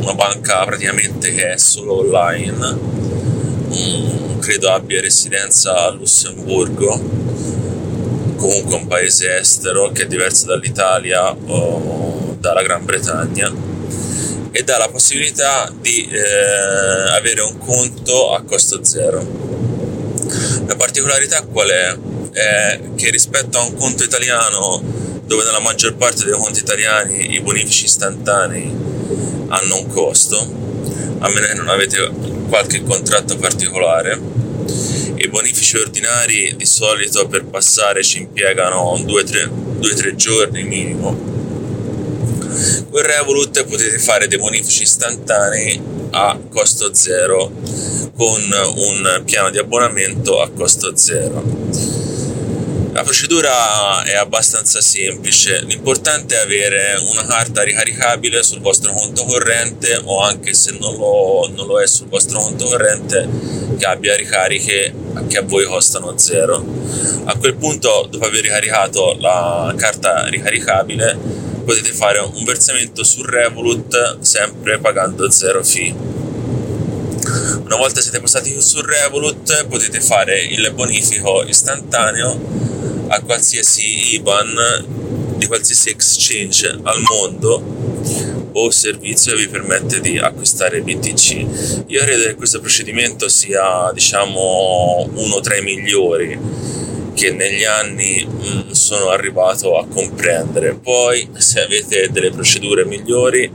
una 0.00 0.14
banca 0.14 0.64
praticamente 0.64 1.32
che 1.32 1.52
è 1.52 1.56
solo 1.56 2.00
online. 2.00 2.78
Mm, 3.74 4.40
credo 4.40 4.70
abbia 4.70 5.00
residenza 5.00 5.76
a 5.76 5.90
Lussemburgo 5.90 7.20
comunque 8.36 8.74
un 8.74 8.86
paese 8.88 9.38
estero 9.38 9.92
che 9.92 10.02
è 10.02 10.06
diverso 10.06 10.46
dall'Italia 10.46 11.30
o 11.32 12.36
dalla 12.40 12.62
Gran 12.62 12.84
Bretagna 12.84 13.71
e 14.52 14.62
dà 14.62 14.78
la 14.78 14.88
possibilità 14.88 15.72
di 15.80 16.08
eh, 16.08 17.16
avere 17.16 17.40
un 17.40 17.58
conto 17.58 18.34
a 18.34 18.42
costo 18.42 18.84
zero 18.84 19.42
la 20.66 20.76
particolarità 20.76 21.42
qual 21.42 21.68
è? 21.68 21.98
È 22.32 22.80
che 22.96 23.10
rispetto 23.10 23.58
a 23.58 23.62
un 23.62 23.74
conto 23.74 24.04
italiano, 24.04 24.82
dove 25.26 25.44
nella 25.44 25.60
maggior 25.60 25.96
parte 25.96 26.24
dei 26.24 26.34
conti 26.34 26.60
italiani 26.60 27.34
i 27.34 27.40
bonifici 27.40 27.84
istantanei 27.84 28.70
hanno 29.48 29.78
un 29.78 29.86
costo, 29.88 30.38
a 31.18 31.28
meno 31.28 31.46
che 31.46 31.54
non 31.54 31.68
avete 31.68 32.10
qualche 32.48 32.82
contratto 32.82 33.36
particolare, 33.36 34.18
i 35.16 35.28
bonifici 35.28 35.76
ordinari 35.76 36.54
di 36.56 36.66
solito 36.66 37.26
per 37.26 37.44
passare 37.44 38.02
ci 38.02 38.18
impiegano 38.18 38.94
2-3 38.94 40.14
giorni 40.14 40.62
minimo. 40.62 41.41
Con 42.90 43.02
Revolut 43.02 43.64
potete 43.64 43.98
fare 43.98 44.28
dei 44.28 44.38
bonifici 44.38 44.82
istantanei 44.82 45.80
a 46.10 46.38
costo 46.50 46.92
zero 46.94 47.50
con 48.14 48.42
un 48.76 49.22
piano 49.24 49.50
di 49.50 49.58
abbonamento 49.58 50.40
a 50.40 50.50
costo 50.50 50.94
zero. 50.96 51.42
La 52.92 53.02
procedura 53.04 54.04
è 54.04 54.16
abbastanza 54.16 54.82
semplice, 54.82 55.62
l'importante 55.62 56.36
è 56.36 56.42
avere 56.42 57.02
una 57.10 57.24
carta 57.24 57.62
ricaricabile 57.62 58.42
sul 58.42 58.60
vostro 58.60 58.92
conto 58.92 59.24
corrente 59.24 59.98
o 60.04 60.20
anche 60.20 60.52
se 60.52 60.76
non 60.78 60.96
lo, 60.98 61.50
non 61.54 61.66
lo 61.66 61.80
è 61.80 61.86
sul 61.86 62.08
vostro 62.08 62.38
conto 62.38 62.66
corrente 62.66 63.26
che 63.78 63.86
abbia 63.86 64.14
ricariche 64.14 64.94
che 65.26 65.38
a 65.38 65.42
voi 65.42 65.64
costano 65.64 66.18
zero. 66.18 66.62
A 67.24 67.34
quel 67.36 67.54
punto, 67.54 68.06
dopo 68.10 68.26
aver 68.26 68.42
ricaricato 68.42 69.16
la 69.18 69.72
carta 69.74 70.26
ricaricabile, 70.26 71.16
potete 71.64 71.92
fare 71.92 72.18
un 72.18 72.44
versamento 72.44 73.04
su 73.04 73.22
Revolut 73.22 74.18
sempre 74.20 74.78
pagando 74.78 75.30
zero 75.30 75.62
fee. 75.62 75.94
Una 77.64 77.76
volta 77.76 78.00
siete 78.00 78.20
passati 78.20 78.60
su 78.60 78.80
Revolut 78.80 79.66
potete 79.66 80.00
fare 80.00 80.40
il 80.40 80.70
bonifico 80.74 81.44
istantaneo 81.44 83.06
a 83.08 83.20
qualsiasi 83.20 84.14
IBAN 84.14 85.34
di 85.36 85.46
qualsiasi 85.46 85.90
exchange 85.90 86.78
al 86.82 87.00
mondo 87.00 88.50
o 88.52 88.70
servizio 88.70 89.36
vi 89.36 89.48
permette 89.48 90.00
di 90.00 90.18
acquistare 90.18 90.82
BTC. 90.82 91.84
Io 91.86 92.00
credo 92.00 92.24
che 92.24 92.34
questo 92.34 92.60
procedimento 92.60 93.28
sia 93.28 93.90
diciamo 93.92 95.08
uno 95.14 95.40
tra 95.40 95.56
i 95.56 95.62
migliori 95.62 96.38
che 97.14 97.30
negli 97.32 97.64
anni 97.64 98.24
mh, 98.24 98.46
mm, 98.46 98.70
sono 98.70 99.08
arrivato 99.10 99.78
a 99.78 99.86
comprendere. 99.86 100.74
Poi, 100.74 101.28
se 101.36 101.62
avete 101.62 102.10
delle 102.10 102.30
procedure 102.30 102.84
migliori, 102.84 103.50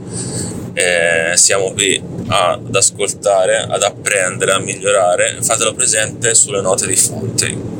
eh, 0.74 1.36
siamo 1.36 1.72
qui 1.72 2.00
ad 2.28 2.74
ascoltare, 2.74 3.58
ad 3.58 3.82
apprendere, 3.82 4.52
a 4.52 4.58
migliorare. 4.58 5.38
Fatelo 5.42 5.74
presente 5.74 6.34
sulle 6.34 6.60
note 6.60 6.86
di 6.86 6.96
fonte. 6.96 7.76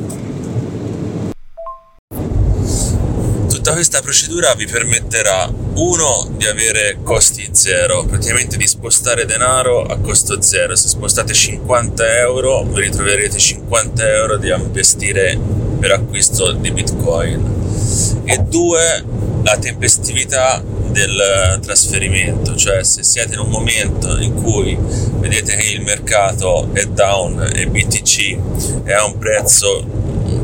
Tutta 3.49 3.73
questa 3.73 4.01
procedura 4.01 4.53
vi 4.55 4.65
permetterà 4.65 5.51
uno 5.75 6.29
di 6.35 6.45
avere 6.45 6.99
costi 7.03 7.49
zero, 7.51 8.03
praticamente 8.03 8.57
di 8.57 8.67
spostare 8.67 9.25
denaro 9.25 9.83
a 9.83 9.97
costo 9.99 10.41
zero. 10.41 10.75
Se 10.75 10.87
spostate 10.87 11.33
50 11.33 12.17
euro 12.19 12.63
vi 12.63 12.81
ritroverete 12.81 13.37
50 13.37 14.13
euro 14.13 14.37
da 14.37 14.55
investire 14.55 15.37
per 15.79 15.91
acquisto 15.91 16.51
di 16.51 16.71
bitcoin. 16.71 18.21
E 18.25 18.37
due, 18.39 19.03
la 19.43 19.57
tempestività 19.57 20.61
del 20.89 21.59
trasferimento, 21.61 22.55
cioè 22.55 22.83
se 22.83 23.03
siete 23.03 23.33
in 23.33 23.39
un 23.39 23.49
momento 23.49 24.17
in 24.19 24.33
cui 24.33 24.77
vedete 25.19 25.55
che 25.55 25.71
il 25.71 25.81
mercato 25.81 26.69
è 26.73 26.85
down 26.85 27.51
e 27.53 27.67
BTC 27.67 28.83
è 28.83 28.93
a 28.93 29.05
un 29.05 29.17
prezzo 29.17 29.85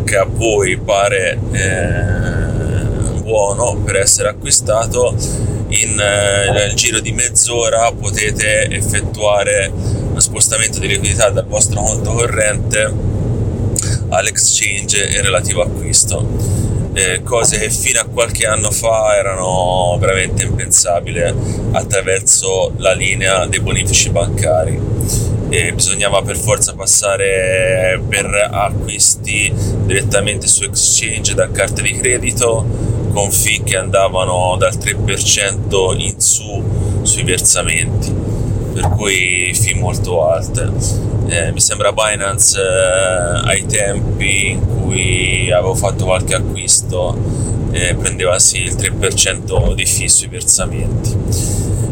che 0.06 0.18
a 0.18 0.26
voi 0.26 0.78
pare 0.78 1.40
eh, 1.52 3.20
buono 3.22 3.76
per 3.84 3.98
essere 3.98 4.30
acquistato, 4.30 5.16
in, 5.70 6.00
eh, 6.00 6.52
nel 6.52 6.74
giro 6.76 7.00
di 7.00 7.12
mezz'ora 7.12 7.92
potete 7.92 8.70
effettuare 8.70 9.72
lo 10.14 10.20
spostamento 10.20 10.80
di 10.80 10.88
liquidità 10.88 11.30
dal 11.30 11.48
vostro 11.48 11.82
conto 11.82 12.14
corrente 12.14 13.15
all'exchange 14.10 15.08
e 15.10 15.22
relativo 15.22 15.62
acquisto. 15.62 16.64
Eh, 16.94 17.24
cose 17.24 17.60
che 17.60 17.70
fino 17.70 18.00
a 18.00 18.06
qualche 18.06 18.46
anno 18.46 18.72
fa 18.72 19.18
erano 19.18 19.98
veramente 20.00 20.44
impensabili 20.44 21.22
attraverso 21.72 22.72
la 22.78 22.94
linea 22.94 23.46
dei 23.46 23.60
bonifici 23.60 24.10
bancari. 24.10 24.80
E 25.50 25.74
bisognava 25.74 26.22
per 26.22 26.38
forza 26.38 26.74
passare 26.74 28.02
per 28.08 28.50
acquisti 28.52 29.52
direttamente 29.86 30.48
su 30.48 30.64
exchange 30.64 31.34
da 31.34 31.52
carte 31.52 31.82
di 31.82 31.98
credito 31.98 32.94
con 33.14 33.32
fee 33.32 33.64
che 33.64 33.78
andavano 33.78 34.58
dal 34.58 34.76
3% 34.76 35.96
in 35.98 36.20
su 36.20 36.64
sui 37.02 37.24
versamenti, 37.24 38.14
per 38.76 38.90
cui 38.90 39.54
fee 39.54 39.76
molto 39.76 40.30
alte. 40.30 40.70
Eh, 41.28 41.54
mi 41.54 41.62
sembra 41.62 41.94
Binance 41.94 42.60
eh, 42.60 43.48
ai 43.50 43.66
tempi 43.66 44.50
in 44.50 44.82
cui 44.82 45.50
avevo 45.50 45.74
fatto 45.74 46.04
qualche 46.04 46.36
acquisto 46.36 47.18
eh, 47.72 47.96
prendeva 47.96 48.38
sì 48.38 48.64
il 48.64 48.76
3% 48.76 49.74
di 49.74 49.86
fee 49.86 50.10
sui 50.10 50.28
versamenti. 50.28 51.16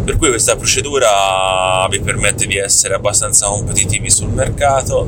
Per 0.03 0.17
cui 0.17 0.27
questa 0.27 0.57
procedura 0.57 1.87
vi 1.89 2.01
permette 2.01 2.45
di 2.45 2.57
essere 2.57 2.95
abbastanza 2.95 3.47
competitivi 3.47 4.09
sul 4.09 4.27
mercato, 4.27 5.07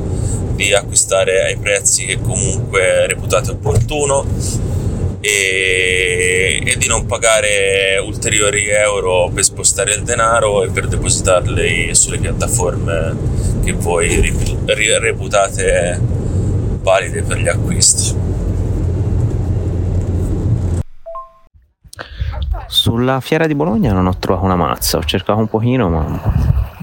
di 0.54 0.72
acquistare 0.72 1.44
ai 1.44 1.58
prezzi 1.58 2.06
che 2.06 2.18
comunque 2.18 3.06
reputate 3.06 3.50
opportuno 3.50 4.24
e, 5.26 6.62
e, 6.64 6.76
di 6.76 6.86
non 6.86 7.06
pagare 7.06 7.98
ulteriori 8.04 8.68
euro 8.68 9.30
per 9.32 9.44
spostare 9.44 9.94
il 9.94 10.02
denaro 10.02 10.62
e 10.62 10.68
per 10.68 10.86
depositarli 10.86 11.94
sulle 11.94 12.18
piattaforme 12.18 13.16
che 13.64 13.72
voi 13.72 14.32
reputate 15.00 16.00
valide 16.82 17.22
per 17.22 17.38
gli 17.38 17.48
acquisti. 17.48 18.25
Sulla 22.68 23.20
fiera 23.20 23.46
di 23.46 23.54
Bologna 23.54 23.92
non 23.92 24.06
ho 24.06 24.16
trovato 24.18 24.44
una 24.44 24.56
mazza, 24.56 24.98
ho 24.98 25.04
cercato 25.04 25.38
un 25.38 25.48
pochino 25.48 25.88
ma 25.88 26.20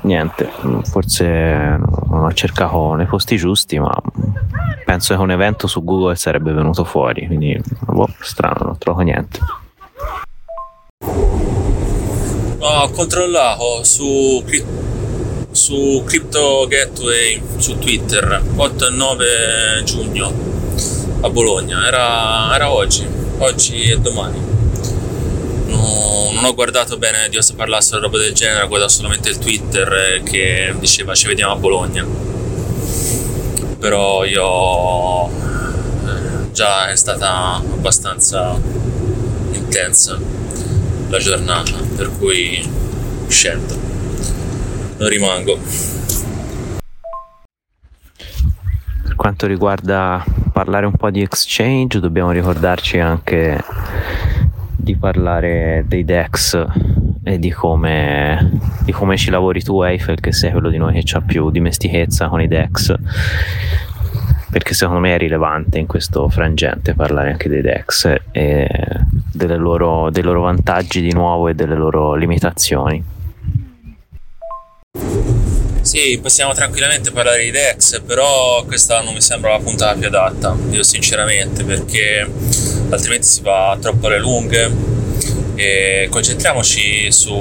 niente, 0.03 0.49
forse 0.83 1.33
non 1.33 2.23
ho 2.23 2.33
cercato 2.33 2.93
nei 2.93 3.05
posti 3.05 3.35
giusti 3.35 3.79
ma 3.79 3.93
penso 4.85 5.15
che 5.15 5.21
un 5.21 5.31
evento 5.31 5.67
su 5.67 5.83
Google 5.83 6.15
sarebbe 6.15 6.53
venuto 6.53 6.83
fuori, 6.83 7.25
quindi 7.27 7.59
boh, 7.81 8.07
strano, 8.19 8.65
non 8.65 8.77
trovo 8.77 9.01
niente. 9.01 9.39
Ho 12.59 12.89
controllato 12.91 13.83
su, 13.83 14.41
su 15.51 16.03
Crypto 16.05 16.65
Gateway 16.67 17.41
su 17.57 17.77
Twitter 17.77 18.41
8 18.55 18.87
e 18.87 18.89
9 18.89 19.25
giugno 19.83 20.31
a 21.21 21.29
Bologna, 21.29 21.85
era, 21.87 22.55
era 22.55 22.71
oggi, 22.71 23.05
oggi 23.39 23.81
e 23.83 23.99
domani. 23.99 24.52
No, 25.83 26.31
non 26.33 26.45
ho 26.45 26.53
guardato 26.53 26.97
bene 26.97 27.27
di 27.29 27.35
cosa 27.35 27.53
parlasse 27.55 27.99
roba 27.99 28.17
del 28.17 28.33
genere, 28.33 28.63
ho 28.63 28.67
guardato 28.67 28.91
solamente 28.91 29.29
il 29.29 29.37
Twitter 29.37 30.21
che 30.23 30.73
diceva 30.79 31.13
ci 31.13 31.27
vediamo 31.27 31.53
a 31.53 31.55
Bologna 31.57 32.33
però 33.83 34.23
io 34.23 35.27
eh, 35.27 36.51
già 36.53 36.87
è 36.87 36.95
stata 36.95 37.55
abbastanza 37.55 38.57
intensa 39.51 40.17
la 41.09 41.17
giornata, 41.19 41.73
per 41.93 42.09
cui 42.17 42.65
scendo, 43.27 43.75
non 44.99 45.09
rimango. 45.09 45.59
Per 49.03 49.15
quanto 49.17 49.47
riguarda 49.47 50.23
parlare 50.53 50.85
un 50.85 50.95
po' 50.95 51.09
di 51.09 51.21
exchange, 51.21 51.99
dobbiamo 51.99 52.31
ricordarci 52.31 52.99
anche 52.99 53.61
di 54.83 54.95
parlare 54.95 55.85
dei 55.87 56.03
DEX 56.03 56.65
e 57.23 57.39
di 57.39 57.51
come, 57.51 58.59
di 58.83 58.91
come 58.91 59.17
ci 59.17 59.29
lavori 59.29 59.63
tu 59.63 59.81
Eiffel 59.81 60.19
che 60.19 60.33
sei 60.33 60.51
quello 60.51 60.69
di 60.69 60.77
noi 60.77 61.01
che 61.01 61.15
ha 61.15 61.21
più 61.21 61.49
dimestichezza 61.49 62.27
con 62.27 62.41
i 62.41 62.47
DEX 62.47 62.93
perché 64.51 64.73
secondo 64.73 64.99
me 64.99 65.15
è 65.15 65.17
rilevante 65.17 65.79
in 65.79 65.87
questo 65.87 66.29
frangente 66.29 66.93
parlare 66.93 67.31
anche 67.31 67.49
dei 67.49 67.61
DEX 67.61 68.13
e 68.31 68.67
loro, 69.57 70.09
dei 70.11 70.21
loro 70.21 70.41
vantaggi 70.41 71.01
di 71.01 71.11
nuovo 71.11 71.47
e 71.47 71.55
delle 71.55 71.75
loro 71.75 72.13
limitazioni. 72.13 73.03
Sì, 75.81 76.17
possiamo 76.21 76.53
tranquillamente 76.53 77.11
parlare 77.11 77.43
di 77.43 77.51
Dex, 77.51 78.01
però 78.01 78.63
questa 78.63 79.01
non 79.01 79.13
mi 79.13 79.21
sembra 79.21 79.51
la 79.51 79.59
puntata 79.59 79.97
più 79.97 80.07
adatta, 80.07 80.55
io 80.69 80.81
sinceramente, 80.81 81.65
perché 81.65 82.25
altrimenti 82.93 83.27
si 83.27 83.41
va 83.41 83.77
troppo 83.79 84.07
alle 84.07 84.19
lunghe. 84.19 84.71
E 85.55 86.07
concentriamoci 86.09 87.11
su, 87.11 87.33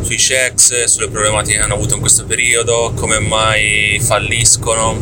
sui 0.00 0.16
checks, 0.16 0.84
sulle 0.84 1.08
problematiche 1.08 1.58
che 1.58 1.62
hanno 1.62 1.74
avuto 1.74 1.94
in 1.94 2.00
questo 2.00 2.24
periodo, 2.24 2.92
come 2.94 3.18
mai 3.20 4.00
falliscono, 4.00 4.96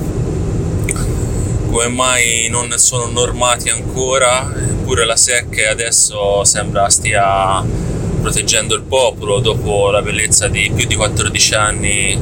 come 1.70 1.88
mai 1.88 2.48
non 2.50 2.72
sono 2.76 3.06
normati 3.06 3.68
ancora, 3.68 4.52
eppure 4.54 5.04
la 5.04 5.16
SEC 5.16 5.66
adesso 5.68 6.44
sembra 6.44 6.88
stia 6.88 7.64
proteggendo 8.20 8.74
il 8.74 8.82
popolo 8.82 9.38
dopo 9.38 9.90
la 9.90 10.02
bellezza 10.02 10.48
di 10.48 10.70
più 10.74 10.86
di 10.86 10.96
14 10.96 11.54
anni 11.54 12.20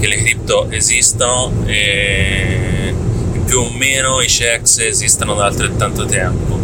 che 0.00 0.06
le 0.08 0.16
cripto 0.16 0.68
esistono 0.70 1.64
e 1.66 2.73
più 3.54 3.62
o 3.62 3.70
meno 3.70 4.20
i 4.20 4.26
checks 4.26 4.78
esistono 4.78 5.34
da 5.34 5.44
altrettanto 5.44 6.06
tempo. 6.06 6.58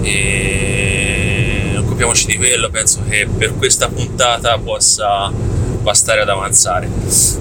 E 0.00 1.74
occupiamoci 1.76 2.24
di 2.24 2.38
quello, 2.38 2.70
penso 2.70 3.02
che 3.06 3.28
per 3.28 3.54
questa 3.56 3.88
puntata 3.88 4.56
possa 4.56 5.30
bastare 5.30 6.22
ad 6.22 6.30
avanzare. 6.30 6.88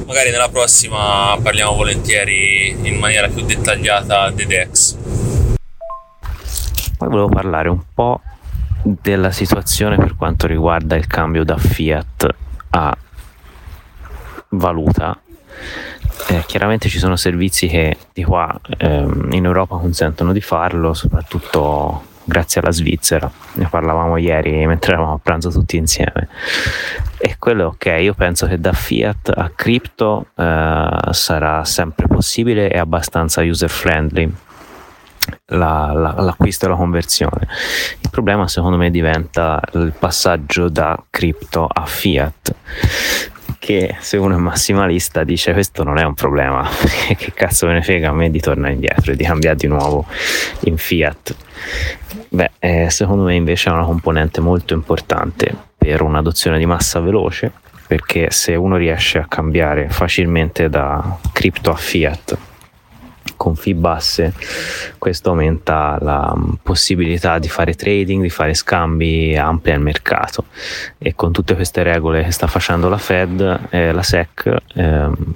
Magari 0.06 0.32
nella 0.32 0.50
prossima 0.50 1.38
parliamo 1.42 1.74
volentieri 1.74 2.76
in 2.82 2.98
maniera 2.98 3.30
più 3.30 3.46
dettagliata 3.46 4.30
dei 4.32 4.46
DEX. 4.46 4.98
Poi 6.98 7.08
volevo 7.08 7.30
parlare 7.30 7.70
un 7.70 7.82
po' 7.94 8.20
della 8.84 9.32
situazione 9.32 9.96
per 9.96 10.18
quanto 10.18 10.48
riguarda 10.48 10.98
il 10.98 11.08
cambio 11.08 11.46
da 11.46 11.56
fiat 11.56 12.28
a 12.72 12.98
valuta. 14.50 15.18
Eh, 16.32 16.44
chiaramente 16.46 16.90
ci 16.90 17.00
sono 17.00 17.16
servizi 17.16 17.68
che 17.68 17.98
di 18.14 18.24
qua 18.24 18.56
ehm, 18.78 19.30
in 19.32 19.46
Europa 19.46 19.78
consentono 19.78 20.32
di 20.32 20.42
farlo, 20.42 20.94
soprattutto 20.94 22.04
grazie 22.24 22.62
alla 22.62 22.70
Svizzera. 22.70 23.30
Ne 23.54 23.68
parlavamo 23.68 24.16
ieri 24.18 24.68
mentre 24.68 24.94
eravamo 24.94 25.16
a 25.16 25.20
pranzo 25.22 25.50
tutti 25.50 25.76
insieme. 25.76 26.28
E 27.18 27.38
quello 27.40 27.66
ok, 27.68 27.98
io 28.00 28.14
penso 28.14 28.46
che 28.46 28.60
da 28.60 28.74
fiat 28.74 29.34
a 29.36 29.52
cripto 29.56 30.28
eh, 30.36 30.90
sarà 31.10 31.66
sempre 31.66 32.06
possibile 32.06 32.70
e 32.72 32.78
abbastanza 32.78 33.42
user 33.42 33.70
friendly 33.70 34.32
la, 35.48 35.92
la, 35.94 36.14
l'acquisto 36.22 36.66
e 36.66 36.70
la 36.70 36.76
conversione. 36.76 37.48
Il 38.02 38.10
problema 38.12 38.48
secondo 38.48 38.78
me 38.78 38.92
diventa 38.92 39.60
il 39.74 39.94
passaggio 39.98 40.70
da 40.70 41.02
cripto 41.10 41.68
a 41.68 41.86
fiat 41.88 42.56
che 43.60 43.96
se 44.00 44.18
uno 44.18 44.36
è 44.36 44.40
massimalista 44.40 45.24
dice 45.24 45.52
questo 45.54 45.84
non 45.84 45.98
è 45.98 46.04
un 46.04 46.14
problema. 46.14 46.68
Che 47.16 47.34
cazzo 47.34 47.68
me 47.68 47.74
ne 47.74 47.84
frega 47.84 48.10
a 48.10 48.14
me 48.14 48.32
di 48.32 48.40
tornare 48.40 48.74
indietro 48.74 49.12
e 49.12 49.16
di 49.16 49.24
cambiare 49.24 49.58
di 49.58 49.68
nuovo 49.68 50.06
in 50.62 50.78
fiat. 50.78 51.36
Beh 52.30 52.52
eh, 52.60 52.90
secondo 52.90 53.24
me 53.24 53.36
invece 53.36 53.70
è 53.70 53.74
una 53.74 53.84
componente 53.84 54.42
molto 54.42 54.74
importante 54.74 55.54
per 55.78 56.02
un'adozione 56.02 56.58
di 56.58 56.66
massa 56.66 57.00
veloce 57.00 57.52
perché 57.88 58.30
se 58.30 58.56
uno 58.56 58.78
riesce 58.78 59.18
a 59.18 59.26
cambiare 59.28 59.90
facilmente 59.90 60.70
da 60.70 61.18
cripto 61.34 61.72
a 61.72 61.76
fiat 61.76 62.38
con 63.36 63.56
fee 63.56 63.76
basse, 63.76 64.34
questo 64.98 65.30
aumenta 65.30 65.98
la 66.02 66.34
mm, 66.36 66.54
possibilità 66.62 67.40
di 67.40 67.50
fare 67.50 67.74
trading, 67.74 68.22
di 68.22 68.30
fare 68.30 68.54
scambi, 68.54 69.36
amplia 69.36 69.76
il 69.76 69.82
mercato. 69.82 70.46
E 70.98 71.16
con 71.16 71.32
tutte 71.32 71.56
queste 71.56 71.84
regole 71.84 72.24
che 72.24 72.32
sta 72.32 72.48
facendo 72.48 72.90
la 72.90 72.98
Fed 72.98 73.68
e 73.70 73.80
eh, 73.80 73.92
la 73.92 74.04
SEC 74.04 74.56
ehm, 74.76 75.34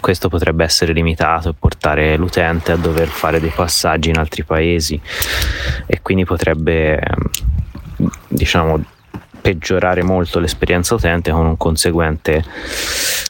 questo 0.00 0.28
potrebbe 0.28 0.64
essere 0.64 0.92
limitato 0.92 1.48
e 1.48 1.54
portare 1.58 2.16
l'utente 2.16 2.72
a 2.72 2.76
dover 2.76 3.08
fare 3.08 3.40
dei 3.40 3.52
passaggi 3.54 4.10
in 4.10 4.18
altri 4.18 4.44
paesi. 4.44 5.00
E 5.86 6.00
quindi 6.02 6.24
potrebbe 6.24 6.98
ehm, 6.98 7.30
diciamo 8.28 8.82
peggiorare 9.40 10.02
molto 10.02 10.40
l'esperienza 10.40 10.94
utente 10.94 11.30
con 11.30 11.46
un 11.46 11.56
conseguente 11.56 12.44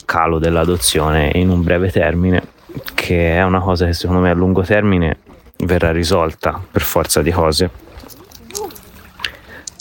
calo 0.05 0.39
dell'adozione 0.39 1.31
in 1.35 1.51
un 1.51 1.63
breve 1.63 1.91
termine 1.91 2.57
che 2.95 3.37
è 3.37 3.43
una 3.45 3.61
cosa 3.61 3.87
che 3.87 3.93
secondo 3.93 4.21
me 4.21 4.31
a 4.31 4.35
lungo 4.35 4.63
termine 4.63 5.19
verrà 5.59 5.91
risolta 5.91 6.61
per 6.71 6.83
forza 6.83 7.23
di 7.23 7.31
cose, 7.31 7.71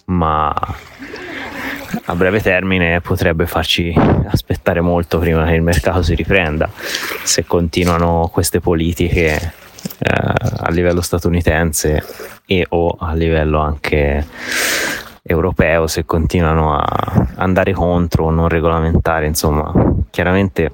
ma 0.05 0.53
a 2.09 2.15
breve 2.15 2.41
termine 2.41 3.01
potrebbe 3.01 3.45
farci 3.45 3.93
aspettare 4.27 4.81
molto 4.81 5.19
prima 5.19 5.45
che 5.45 5.53
il 5.53 5.61
mercato 5.61 6.01
si 6.01 6.15
riprenda 6.15 6.69
se 7.23 7.45
continuano 7.45 8.29
queste 8.31 8.59
politiche 8.59 9.35
eh, 9.35 10.09
a 10.09 10.69
livello 10.69 11.01
statunitense 11.01 12.03
e 12.45 12.65
o 12.69 12.95
a 12.99 13.13
livello 13.13 13.59
anche 13.59 14.25
europeo 15.21 15.87
se 15.87 16.05
continuano 16.05 16.77
a 16.77 17.27
andare 17.35 17.73
contro 17.73 18.25
o 18.25 18.29
non 18.29 18.47
regolamentare 18.47 19.27
insomma 19.27 19.71
chiaramente 20.09 20.71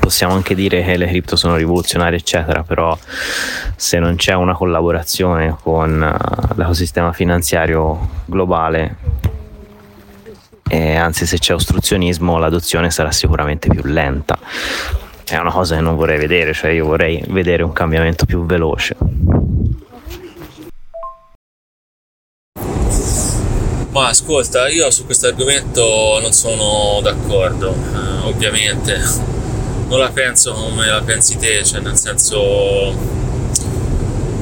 possiamo 0.00 0.34
anche 0.34 0.54
dire 0.54 0.82
che 0.82 0.96
le 0.96 1.06
cripto 1.06 1.36
sono 1.36 1.56
rivoluzionarie 1.56 2.18
eccetera 2.18 2.62
però 2.62 2.96
se 3.76 3.98
non 3.98 4.16
c'è 4.16 4.34
una 4.34 4.54
collaborazione 4.54 5.56
con 5.62 6.00
uh, 6.00 6.54
l'ecosistema 6.56 7.12
finanziario 7.12 8.08
globale 8.24 8.96
e 10.68 10.96
anzi 10.96 11.26
se 11.26 11.38
c'è 11.38 11.54
ostruzionismo 11.54 12.36
l'adozione 12.36 12.90
sarà 12.90 13.10
sicuramente 13.10 13.68
più 13.68 13.82
lenta. 13.84 14.38
È 15.24 15.36
una 15.36 15.50
cosa 15.50 15.76
che 15.76 15.80
non 15.80 15.96
vorrei 15.96 16.18
vedere 16.18 16.52
cioè 16.52 16.70
io 16.70 16.86
vorrei 16.86 17.22
vedere 17.28 17.62
un 17.62 17.72
cambiamento 17.72 18.26
più 18.26 18.44
veloce. 18.44 18.96
Ma 23.90 24.08
ascolta, 24.08 24.68
io 24.68 24.90
su 24.90 25.06
questo 25.06 25.26
argomento 25.26 26.18
non 26.20 26.32
sono 26.32 27.00
d'accordo, 27.00 27.72
eh, 27.72 28.26
ovviamente 28.26 29.00
non 29.88 29.98
la 29.98 30.10
penso 30.10 30.52
come 30.52 30.86
la 30.86 31.00
pensi 31.00 31.36
te, 31.38 31.64
cioè 31.64 31.80
nel 31.80 31.96
senso 31.96 32.94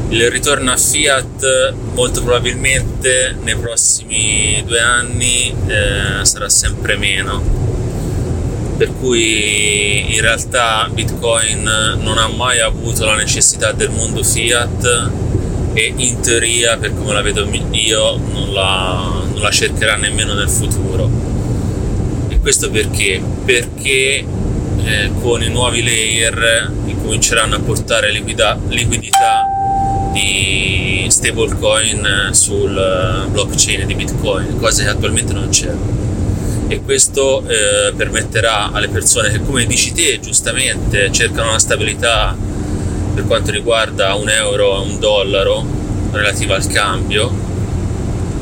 il 0.08 0.30
ritorno 0.30 0.70
a 0.70 0.76
Fiat 0.76 1.74
molto 1.94 2.22
probabilmente 2.22 3.36
nei 3.42 3.56
prossimi 3.56 4.62
due 4.66 4.80
anni 4.80 5.52
eh, 5.66 6.24
sarà 6.24 6.48
sempre 6.48 6.96
meno 6.96 7.64
per 8.76 8.92
cui 8.98 10.14
in 10.14 10.20
realtà 10.20 10.88
Bitcoin 10.92 11.62
non 11.98 12.18
ha 12.18 12.28
mai 12.28 12.60
avuto 12.60 13.04
la 13.04 13.14
necessità 13.14 13.72
del 13.72 13.90
mondo 13.90 14.22
Fiat 14.22 15.10
e 15.72 15.92
in 15.96 16.20
teoria 16.20 16.76
per 16.76 16.94
come 16.94 17.12
la 17.12 17.22
vedo 17.22 17.48
io 17.70 18.16
non 18.16 18.52
la, 18.52 19.22
non 19.32 19.40
la 19.40 19.50
cercherà 19.50 19.96
nemmeno 19.96 20.34
nel 20.34 20.48
futuro 20.48 21.10
e 22.28 22.38
questo 22.40 22.70
perché? 22.70 23.20
perché 23.44 24.24
eh, 24.86 25.10
con 25.20 25.42
i 25.42 25.48
nuovi 25.48 25.82
layer 25.82 26.70
incominceranno 26.86 27.56
a 27.56 27.58
portare 27.58 28.12
liquida, 28.12 28.56
liquidità 28.68 29.44
di 30.12 31.06
stablecoin 31.08 32.28
sul 32.30 32.76
eh, 32.76 33.28
blockchain 33.28 33.86
di 33.86 33.94
Bitcoin, 33.94 34.58
cosa 34.58 34.84
che 34.84 34.88
attualmente 34.88 35.32
non 35.32 35.48
c'è. 35.48 35.72
E 36.68 36.80
questo 36.82 37.44
eh, 37.46 37.92
permetterà 37.94 38.70
alle 38.72 38.88
persone 38.88 39.30
che, 39.30 39.40
come 39.42 39.66
dici 39.66 39.92
te, 39.92 40.20
giustamente 40.20 41.10
cercano 41.10 41.48
una 41.50 41.58
stabilità 41.58 42.36
per 43.14 43.24
quanto 43.26 43.50
riguarda 43.50 44.14
un 44.14 44.28
euro 44.28 44.76
e 44.76 44.86
un 44.86 44.98
dollaro 45.00 45.64
relativa 46.12 46.54
al 46.54 46.66
cambio, 46.66 47.32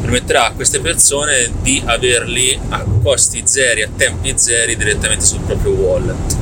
permetterà 0.05 0.48
a 0.48 0.52
queste 0.52 0.80
persone 0.80 1.50
di 1.62 1.82
averli 1.82 2.59
a 2.68 2.84
costi 3.02 3.40
zeri, 3.46 3.82
a 3.82 3.88
tempi 3.96 4.34
zeri 4.36 4.76
direttamente 4.76 5.24
sul 5.24 5.40
proprio 5.40 5.72
wallet. 5.72 6.36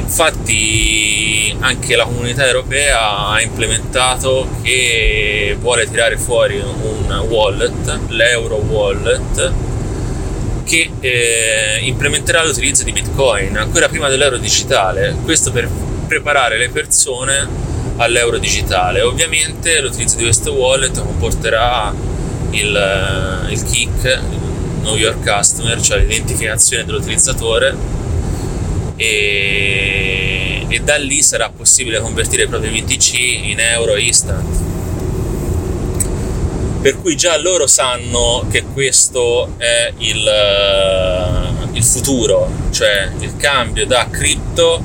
infatti 0.00 1.56
anche 1.60 1.94
la 1.94 2.02
comunità 2.02 2.44
europea 2.44 3.28
ha 3.28 3.40
implementato 3.40 4.48
che 4.62 5.56
vuole 5.60 5.88
tirare 5.88 6.16
fuori 6.16 6.58
un 6.58 7.24
wallet, 7.28 7.98
l'euro 8.08 8.56
wallet, 8.56 9.52
che 10.64 10.90
eh, 10.98 11.78
implementerà 11.82 12.44
l'utilizzo 12.44 12.82
di 12.82 12.90
bitcoin 12.90 13.56
ancora 13.56 13.88
prima 13.88 14.08
dell'euro 14.08 14.38
digitale, 14.38 15.16
questo 15.22 15.52
per 15.52 15.68
preparare 16.08 16.58
le 16.58 16.70
persone 16.70 17.46
all'euro 17.98 18.38
digitale. 18.38 19.02
Ovviamente 19.02 19.80
l'utilizzo 19.80 20.16
di 20.16 20.24
questo 20.24 20.52
wallet 20.54 21.00
comporterà 21.00 22.09
il, 22.50 23.46
il 23.50 23.62
kick, 23.64 24.20
Know 24.80 24.96
Your 24.96 25.16
Customer, 25.22 25.80
cioè 25.80 26.00
l'identificazione 26.00 26.84
dell'utilizzatore 26.84 27.76
e, 28.96 30.66
e 30.68 30.80
da 30.80 30.96
lì 30.96 31.22
sarà 31.22 31.50
possibile 31.50 32.00
convertire 32.00 32.44
i 32.44 32.46
propri 32.48 32.68
BTC 32.70 33.14
in 33.14 33.60
euro 33.60 33.96
instant. 33.96 34.68
Per 36.82 36.98
cui 36.98 37.14
già 37.14 37.36
loro 37.36 37.66
sanno 37.66 38.46
che 38.50 38.64
questo 38.64 39.54
è 39.58 39.92
il, 39.98 40.26
eh, 40.26 41.76
il 41.76 41.84
futuro, 41.84 42.50
cioè 42.70 43.10
il 43.18 43.36
cambio 43.36 43.84
da 43.84 44.08
cripto 44.10 44.82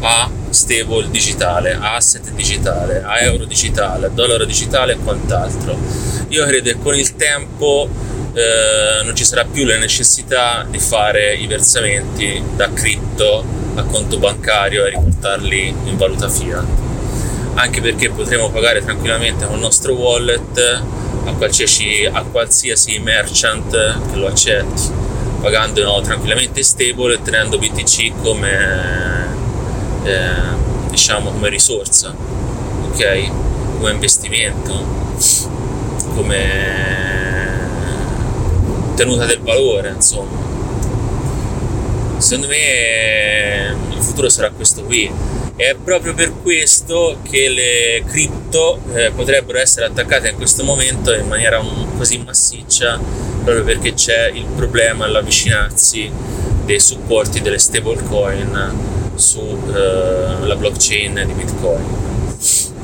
a 0.00 0.30
stable 0.50 1.10
digitale, 1.10 1.72
a 1.72 1.94
asset 1.94 2.30
digitale, 2.32 3.02
a 3.02 3.20
euro 3.20 3.44
digitale, 3.44 4.06
a 4.06 4.10
dollaro 4.10 4.44
digitale 4.44 4.92
e 4.92 4.96
quant'altro. 4.96 6.07
Io 6.28 6.44
credo 6.44 6.70
che 6.70 6.78
con 6.78 6.94
il 6.94 7.16
tempo 7.16 7.88
eh, 8.34 9.02
non 9.02 9.14
ci 9.14 9.24
sarà 9.24 9.44
più 9.44 9.64
la 9.64 9.78
necessità 9.78 10.66
di 10.68 10.78
fare 10.78 11.34
i 11.34 11.46
versamenti 11.46 12.42
da 12.54 12.70
cripto 12.72 13.44
a 13.74 13.82
conto 13.84 14.18
bancario 14.18 14.84
e 14.84 14.90
riportarli 14.90 15.74
in 15.84 15.96
valuta 15.96 16.28
fiat. 16.28 16.66
Anche 17.54 17.80
perché 17.80 18.10
potremo 18.10 18.50
pagare 18.50 18.84
tranquillamente 18.84 19.46
con 19.46 19.54
il 19.54 19.60
nostro 19.60 19.94
wallet 19.94 20.82
a 21.24 21.32
qualsiasi, 21.32 22.08
a 22.10 22.22
qualsiasi 22.22 22.98
merchant 22.98 23.70
che 24.10 24.16
lo 24.16 24.26
accetti 24.26 25.06
pagando 25.40 26.00
tranquillamente 26.00 26.62
stable 26.62 27.14
e 27.14 27.22
tenendo 27.22 27.58
BTC 27.58 28.12
come 28.22 29.26
eh, 30.02 30.30
diciamo 30.90 31.30
come 31.30 31.48
risorsa 31.48 32.12
ok? 32.90 33.30
Come 33.78 33.92
investimento 33.92 35.16
come 36.18 37.66
tenuta 38.96 39.24
del 39.24 39.40
valore, 39.40 39.90
insomma. 39.94 40.46
Secondo 42.18 42.48
me 42.48 43.76
il 43.90 44.02
futuro 44.02 44.28
sarà 44.28 44.50
questo 44.50 44.82
qui. 44.82 45.08
È 45.54 45.76
proprio 45.76 46.14
per 46.14 46.32
questo 46.42 47.18
che 47.22 47.48
le 47.48 48.02
cripto 48.04 48.80
eh, 48.94 49.12
potrebbero 49.12 49.58
essere 49.58 49.86
attaccate 49.86 50.30
in 50.30 50.36
questo 50.36 50.64
momento 50.64 51.14
in 51.14 51.28
maniera 51.28 51.60
un, 51.60 51.96
così 51.96 52.18
massiccia, 52.18 52.98
proprio 53.44 53.62
perché 53.62 53.94
c'è 53.94 54.28
il 54.30 54.46
problema 54.56 55.04
all'avvicinarsi 55.04 56.10
dei 56.64 56.80
supporti 56.80 57.40
delle 57.40 57.58
stablecoin 57.58 59.12
sulla 59.14 60.52
eh, 60.52 60.56
blockchain 60.56 61.22
di 61.26 61.32
Bitcoin. 61.32 62.77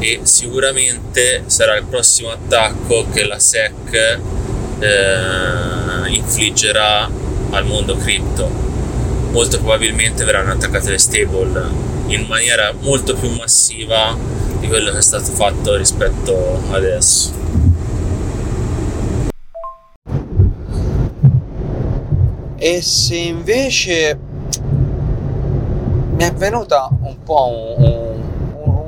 E 0.00 0.20
sicuramente 0.22 1.42
sarà 1.46 1.76
il 1.76 1.84
prossimo 1.84 2.30
attacco 2.30 3.06
che 3.12 3.24
la 3.24 3.38
SEC 3.38 4.20
eh, 4.78 6.08
infliggerà 6.08 7.10
al 7.50 7.66
mondo 7.66 7.96
cripto. 7.96 8.48
Molto 9.30 9.58
probabilmente 9.58 10.24
verranno 10.24 10.52
attaccate 10.52 10.90
le 10.90 10.98
stable 10.98 11.86
in 12.06 12.26
maniera 12.26 12.72
molto 12.80 13.14
più 13.14 13.30
massiva 13.30 14.16
di 14.60 14.66
quello 14.68 14.90
che 14.92 14.98
è 14.98 15.02
stato 15.02 15.30
fatto 15.32 15.76
rispetto 15.76 16.62
adesso. 16.70 17.46
E 22.56 22.82
se 22.82 23.14
invece 23.14 24.18
mi 26.16 26.24
è 26.24 26.32
venuta 26.32 26.88
un 27.02 27.22
po' 27.22 27.76
un, 27.78 27.84
un 27.84 28.17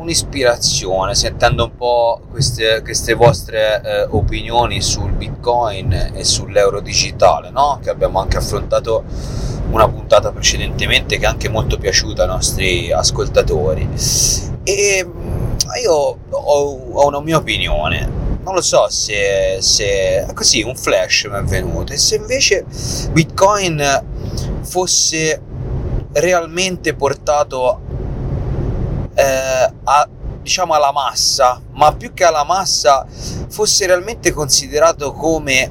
un'ispirazione 0.01 1.15
sentendo 1.15 1.65
un 1.65 1.77
po' 1.77 2.21
queste, 2.31 2.81
queste 2.83 3.15
vostre 3.15 3.83
eh, 3.83 4.07
opinioni 4.11 4.81
sul 4.81 5.13
bitcoin 5.13 6.13
e 6.15 6.25
sull'euro 6.25 6.81
digitale 6.81 7.51
no? 7.51 7.79
che 7.83 7.91
abbiamo 7.91 8.21
anche 8.21 8.39
affrontato 8.39 9.05
una 9.71 9.89
puntata 9.89 10.33
precedentemente 10.33 11.19
che 11.19 11.25
è 11.25 11.29
anche 11.29 11.49
molto 11.49 11.79
piaciuta 11.79 12.23
ai 12.23 12.29
nostri 12.29 12.91
ascoltatori. 12.91 13.89
E 14.65 15.07
io 15.83 15.93
ho, 15.93 16.19
ho 16.31 17.07
una 17.07 17.21
mia 17.21 17.37
opinione. 17.37 18.19
Non 18.43 18.55
lo 18.55 18.63
so 18.63 18.89
se, 18.89 19.59
se 19.61 20.27
così 20.35 20.63
un 20.63 20.75
flash 20.75 21.29
mi 21.31 21.39
è 21.39 21.43
venuto. 21.43 21.93
E 21.93 21.99
se 21.99 22.17
invece 22.17 22.65
bitcoin 23.13 23.81
fosse 24.63 25.41
realmente 26.13 26.95
portato 26.95 27.90
eh, 29.21 29.73
a, 29.85 30.09
diciamo 30.41 30.73
alla 30.73 30.93
massa, 30.93 31.61
ma 31.73 31.95
più 31.95 32.15
che 32.15 32.25
alla 32.25 32.45
massa 32.45 33.07
fosse 33.49 33.87
realmente 33.87 34.33
considerato 34.33 35.13
come 35.13 35.71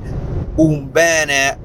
un 0.56 0.92
bene 0.92 1.58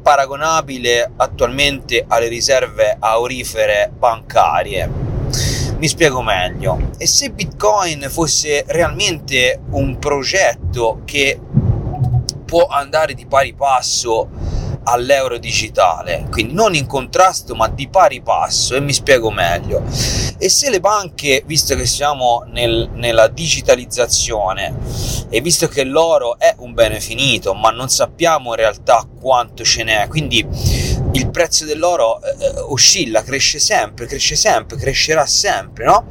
paragonabile 0.00 1.12
attualmente 1.16 2.04
alle 2.06 2.28
riserve 2.28 2.96
aurifere 3.00 3.90
bancarie. 3.96 5.08
Mi 5.76 5.88
spiego 5.88 6.22
meglio. 6.22 6.90
E 6.98 7.06
se 7.06 7.30
Bitcoin 7.30 8.06
fosse 8.08 8.64
realmente 8.68 9.60
un 9.70 9.98
progetto 9.98 11.00
che 11.04 11.40
può 12.44 12.66
andare 12.66 13.14
di 13.14 13.26
pari 13.26 13.54
passo 13.54 14.28
all'euro 14.84 15.38
digitale, 15.38 16.26
quindi 16.30 16.54
non 16.54 16.74
in 16.74 16.86
contrasto 16.86 17.54
ma 17.54 17.68
di 17.68 17.88
pari 17.88 18.22
passo 18.22 18.74
e 18.74 18.80
mi 18.80 18.92
spiego 18.92 19.30
meglio. 19.30 19.82
E 20.38 20.48
se 20.48 20.70
le 20.70 20.80
banche, 20.80 21.42
visto 21.44 21.74
che 21.74 21.86
siamo 21.86 22.44
nel, 22.46 22.88
nella 22.94 23.28
digitalizzazione 23.28 24.74
e 25.28 25.40
visto 25.40 25.68
che 25.68 25.84
l'oro 25.84 26.38
è 26.38 26.54
un 26.58 26.72
bene 26.72 26.98
finito, 26.98 27.54
ma 27.54 27.70
non 27.70 27.88
sappiamo 27.88 28.50
in 28.50 28.56
realtà 28.56 29.06
quanto 29.20 29.64
ce 29.64 29.84
n'è, 29.84 30.08
quindi 30.08 30.46
il 31.12 31.30
prezzo 31.30 31.64
dell'oro 31.64 32.22
eh, 32.22 32.60
oscilla, 32.68 33.22
cresce 33.22 33.58
sempre, 33.58 34.06
cresce 34.06 34.36
sempre, 34.36 34.76
crescerà 34.76 35.26
sempre, 35.26 35.84
no? 35.84 36.06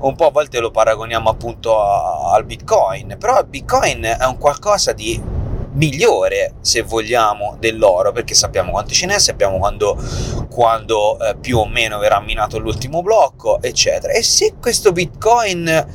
Un 0.00 0.16
po' 0.16 0.26
a 0.26 0.30
volte 0.30 0.58
lo 0.58 0.70
paragoniamo 0.70 1.28
appunto 1.28 1.80
a, 1.80 2.32
al 2.32 2.44
Bitcoin, 2.44 3.16
però 3.18 3.38
il 3.38 3.46
Bitcoin 3.46 4.02
è 4.02 4.24
un 4.24 4.38
qualcosa 4.38 4.92
di 4.92 5.38
migliore, 5.72 6.54
se 6.60 6.82
vogliamo, 6.82 7.56
dell'oro, 7.58 8.12
perché 8.12 8.34
sappiamo 8.34 8.70
quanto 8.70 8.92
ce 8.92 9.06
n'è, 9.06 9.18
sappiamo 9.18 9.58
quando, 9.58 9.96
quando 10.48 11.18
eh, 11.18 11.36
più 11.36 11.58
o 11.58 11.66
meno 11.66 11.98
verrà 11.98 12.20
minato 12.20 12.58
l'ultimo 12.58 13.02
blocco, 13.02 13.60
eccetera. 13.62 14.12
E 14.12 14.22
se 14.22 14.54
questo 14.60 14.92
Bitcoin 14.92 15.86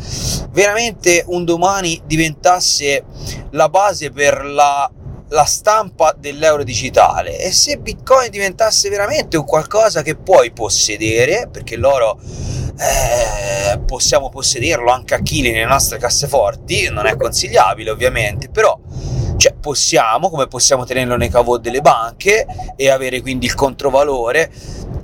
veramente 0.51 1.23
un 1.27 1.43
domani 1.45 2.01
diventasse 2.05 3.03
la 3.51 3.69
base 3.69 4.11
per 4.11 4.45
la 4.45 4.89
la 5.29 5.43
stampa 5.43 6.15
dell'euro 6.17 6.63
digitale 6.63 7.39
e 7.39 7.51
se 7.51 7.77
bitcoin 7.77 8.29
diventasse 8.29 8.89
veramente 8.89 9.37
un 9.37 9.45
qualcosa 9.45 10.03
che 10.03 10.15
puoi 10.15 10.51
possedere 10.51 11.49
perché 11.51 11.77
l'oro 11.77 12.19
eh, 12.77 13.79
possiamo 13.79 14.29
possederlo 14.29 14.91
anche 14.91 15.15
a 15.15 15.21
chili 15.21 15.51
nelle 15.51 15.65
nostre 15.65 15.97
casseforti 15.97 16.89
non 16.91 17.07
è 17.07 17.17
consigliabile 17.17 17.89
ovviamente 17.89 18.49
però 18.49 18.79
cioè 19.37 19.53
possiamo, 19.53 20.29
come 20.29 20.47
possiamo 20.47 20.85
tenerlo 20.85 21.15
nei 21.17 21.29
cavò 21.29 21.57
delle 21.57 21.81
banche 21.81 22.45
e 22.75 22.89
avere 22.89 23.21
quindi 23.21 23.45
il 23.45 23.55
controvalore 23.55 24.51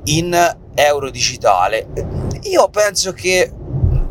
in 0.05 0.57
euro 0.75 1.09
digitale. 1.09 1.87
Io 2.43 2.69
penso 2.69 3.13
che 3.13 3.51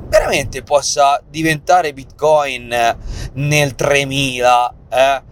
veramente 0.08 0.62
possa 0.62 1.22
diventare 1.28 1.92
Bitcoin 1.92 2.96
nel 3.34 3.74
3000 3.74 4.74
eh, 4.90 5.22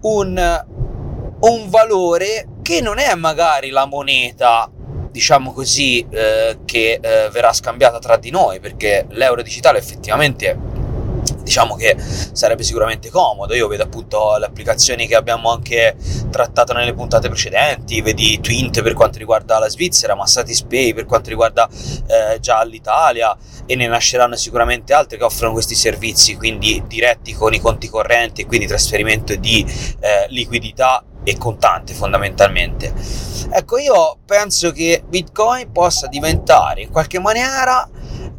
un, 0.00 0.64
un 1.40 1.68
valore 1.68 2.48
che 2.62 2.80
non 2.80 2.98
è 2.98 3.14
magari 3.14 3.70
la 3.70 3.86
moneta 3.86 4.70
diciamo 5.10 5.52
così, 5.52 6.06
eh, 6.10 6.58
che 6.64 7.00
eh, 7.00 7.28
verrà 7.30 7.52
scambiata 7.52 7.98
tra 7.98 8.16
di 8.16 8.30
noi, 8.30 8.60
perché 8.60 9.06
l'euro 9.10 9.42
digitale 9.42 9.78
effettivamente 9.78 10.56
diciamo 11.48 11.76
che 11.76 11.96
sarebbe 11.98 12.62
sicuramente 12.62 13.08
comodo. 13.10 13.54
Io 13.54 13.66
vedo 13.66 13.82
appunto 13.82 14.36
le 14.38 14.46
applicazioni 14.46 15.06
che 15.06 15.16
abbiamo 15.16 15.50
anche 15.50 15.96
trattato 16.30 16.74
nelle 16.74 16.94
puntate 16.94 17.28
precedenti, 17.28 18.00
vedi 18.02 18.38
Twint 18.40 18.82
per 18.82 18.92
quanto 18.92 19.18
riguarda 19.18 19.58
la 19.58 19.68
Svizzera, 19.68 20.14
ma 20.14 20.26
Satispay 20.26 20.92
per 20.92 21.06
quanto 21.06 21.30
riguarda 21.30 21.68
eh, 22.06 22.38
già 22.38 22.62
l'Italia 22.62 23.36
e 23.66 23.74
ne 23.74 23.86
nasceranno 23.86 24.36
sicuramente 24.36 24.92
altre 24.92 25.16
che 25.16 25.24
offrono 25.24 25.54
questi 25.54 25.74
servizi, 25.74 26.36
quindi 26.36 26.84
diretti 26.86 27.32
con 27.32 27.54
i 27.54 27.60
conti 27.60 27.88
correnti 27.88 28.42
e 28.42 28.46
quindi 28.46 28.66
trasferimento 28.66 29.34
di 29.34 29.66
eh, 30.00 30.26
liquidità 30.28 31.02
e 31.24 31.36
contante 31.36 31.94
fondamentalmente. 31.94 32.92
Ecco, 33.50 33.78
io 33.78 34.18
penso 34.24 34.70
che 34.72 35.02
Bitcoin 35.06 35.72
possa 35.72 36.06
diventare 36.06 36.82
in 36.82 36.90
qualche 36.90 37.18
maniera 37.18 37.88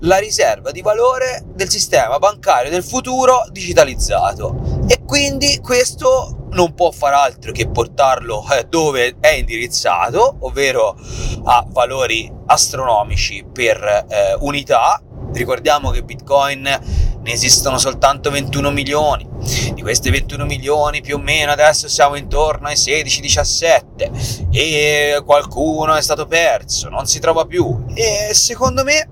la 0.02 0.18
riserva 0.18 0.72
di 0.72 0.82
valore 0.82 1.44
del 1.54 1.70
sistema 1.70 2.20
bancario 2.20 2.72
del 2.72 2.84
futuro 2.84 3.44
digitalizzato 3.52 4.84
e 4.88 5.04
quindi 5.06 5.60
questo 5.60 6.48
non 6.52 6.74
può 6.74 6.92
far 6.92 7.14
altro 7.14 7.52
che 7.52 7.70
portarlo 7.70 8.46
eh, 8.52 8.66
dove 8.68 9.18
è 9.20 9.30
indirizzato, 9.30 10.38
ovvero 10.42 10.96
a 11.44 11.66
valori 11.68 12.32
astronomici 12.48 13.46
per 13.52 13.84
eh, 13.84 14.36
unità. 14.40 15.02
Ricordiamo 15.32 15.92
che 15.92 16.04
Bitcoin 16.04 16.62
ne 16.62 17.32
esistono 17.32 17.78
soltanto 17.78 18.32
21 18.32 18.72
milioni. 18.72 19.28
Di 19.74 19.82
questi 19.82 20.10
21 20.10 20.46
milioni 20.46 21.02
più 21.02 21.18
o 21.18 21.20
meno 21.20 21.52
adesso 21.52 21.88
siamo 21.88 22.16
intorno 22.16 22.68
ai 22.68 22.76
16-17 22.76 24.50
e 24.52 25.22
qualcuno 25.24 25.94
è 25.96 26.02
stato 26.02 26.26
perso, 26.26 26.90
non 26.90 27.06
si 27.06 27.20
trova 27.20 27.46
più. 27.46 27.86
E 27.94 28.34
secondo 28.34 28.84
me 28.84 29.08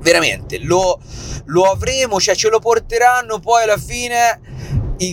veramente 0.00 0.58
lo, 0.58 1.00
lo 1.46 1.62
avremo, 1.64 2.20
cioè 2.20 2.34
ce 2.34 2.48
lo 2.48 2.58
porteranno 2.58 3.38
poi 3.38 3.62
alla 3.62 3.78
fine 3.78 4.40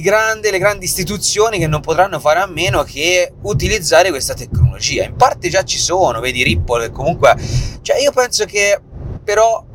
grandi, 0.02 0.52
le 0.52 0.60
grandi 0.60 0.86
istituzioni 0.86 1.60
che 1.60 1.68
non 1.68 1.80
potranno 1.80 2.20
fare 2.20 2.40
a 2.40 2.46
meno 2.46 2.84
che 2.84 3.34
utilizzare 3.44 4.10
questa 4.10 4.34
tecnologia. 4.34 5.04
In 5.04 5.16
parte 5.16 5.50
già 5.50 5.64
ci 5.64 5.78
sono, 5.78 6.20
vedi 6.20 6.44
Ripple 6.44 6.92
comunque... 6.92 7.36
Cioè 7.82 8.02
io 8.02 8.12
penso 8.12 8.44
che 8.44 8.82
però 9.24 9.66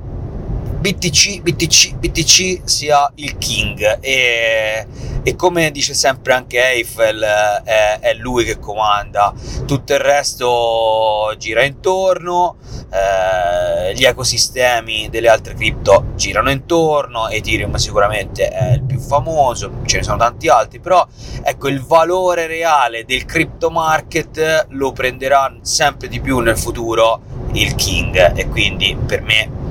BTC, 0.83 1.43
BTC, 1.43 1.95
BTC 1.95 2.63
sia 2.65 3.09
il 3.15 3.39
king. 3.39 3.99
E, 4.01 4.85
e 5.23 5.37
come 5.37 5.71
dice 5.71 5.95
sempre 5.95 6.33
anche 6.33 6.59
Eiffel 6.59 7.23
è, 7.23 8.01
è, 8.01 8.15
lui 8.15 8.45
che 8.45 8.59
comanda, 8.59 9.33
tutto 9.65 9.93
il 9.93 10.01
resto 10.01 11.33
gira 11.39 11.63
intorno, 11.63 12.57
eh, 12.91 13.95
gli 13.95 14.03
ecosistemi 14.05 15.09
delle 15.09 15.29
altre 15.29 15.55
cripto 15.55 16.07
girano 16.17 16.51
intorno, 16.51 17.29
Ethereum 17.29 17.77
sicuramente 17.77 18.49
è 18.49 18.73
il 18.73 18.83
più 18.83 18.99
famoso, 18.99 19.83
ce 19.87 19.99
ne 19.99 20.03
sono 20.03 20.17
tanti 20.17 20.49
altri, 20.49 20.81
però 20.81 21.07
ecco 21.45 21.69
il 21.69 21.81
valore 21.81 22.49
reale 22.49 23.05
del 23.05 23.25
crypto 23.25 23.71
market 23.71 24.67
lo 24.71 24.91
prenderà 24.91 25.59
sempre 25.61 26.09
di 26.09 26.19
più 26.19 26.41
nel 26.41 26.59
futuro 26.59 27.21
il 27.53 27.77
king. 27.77 28.37
E 28.37 28.49
quindi 28.49 28.97
per 29.07 29.23
me 29.23 29.62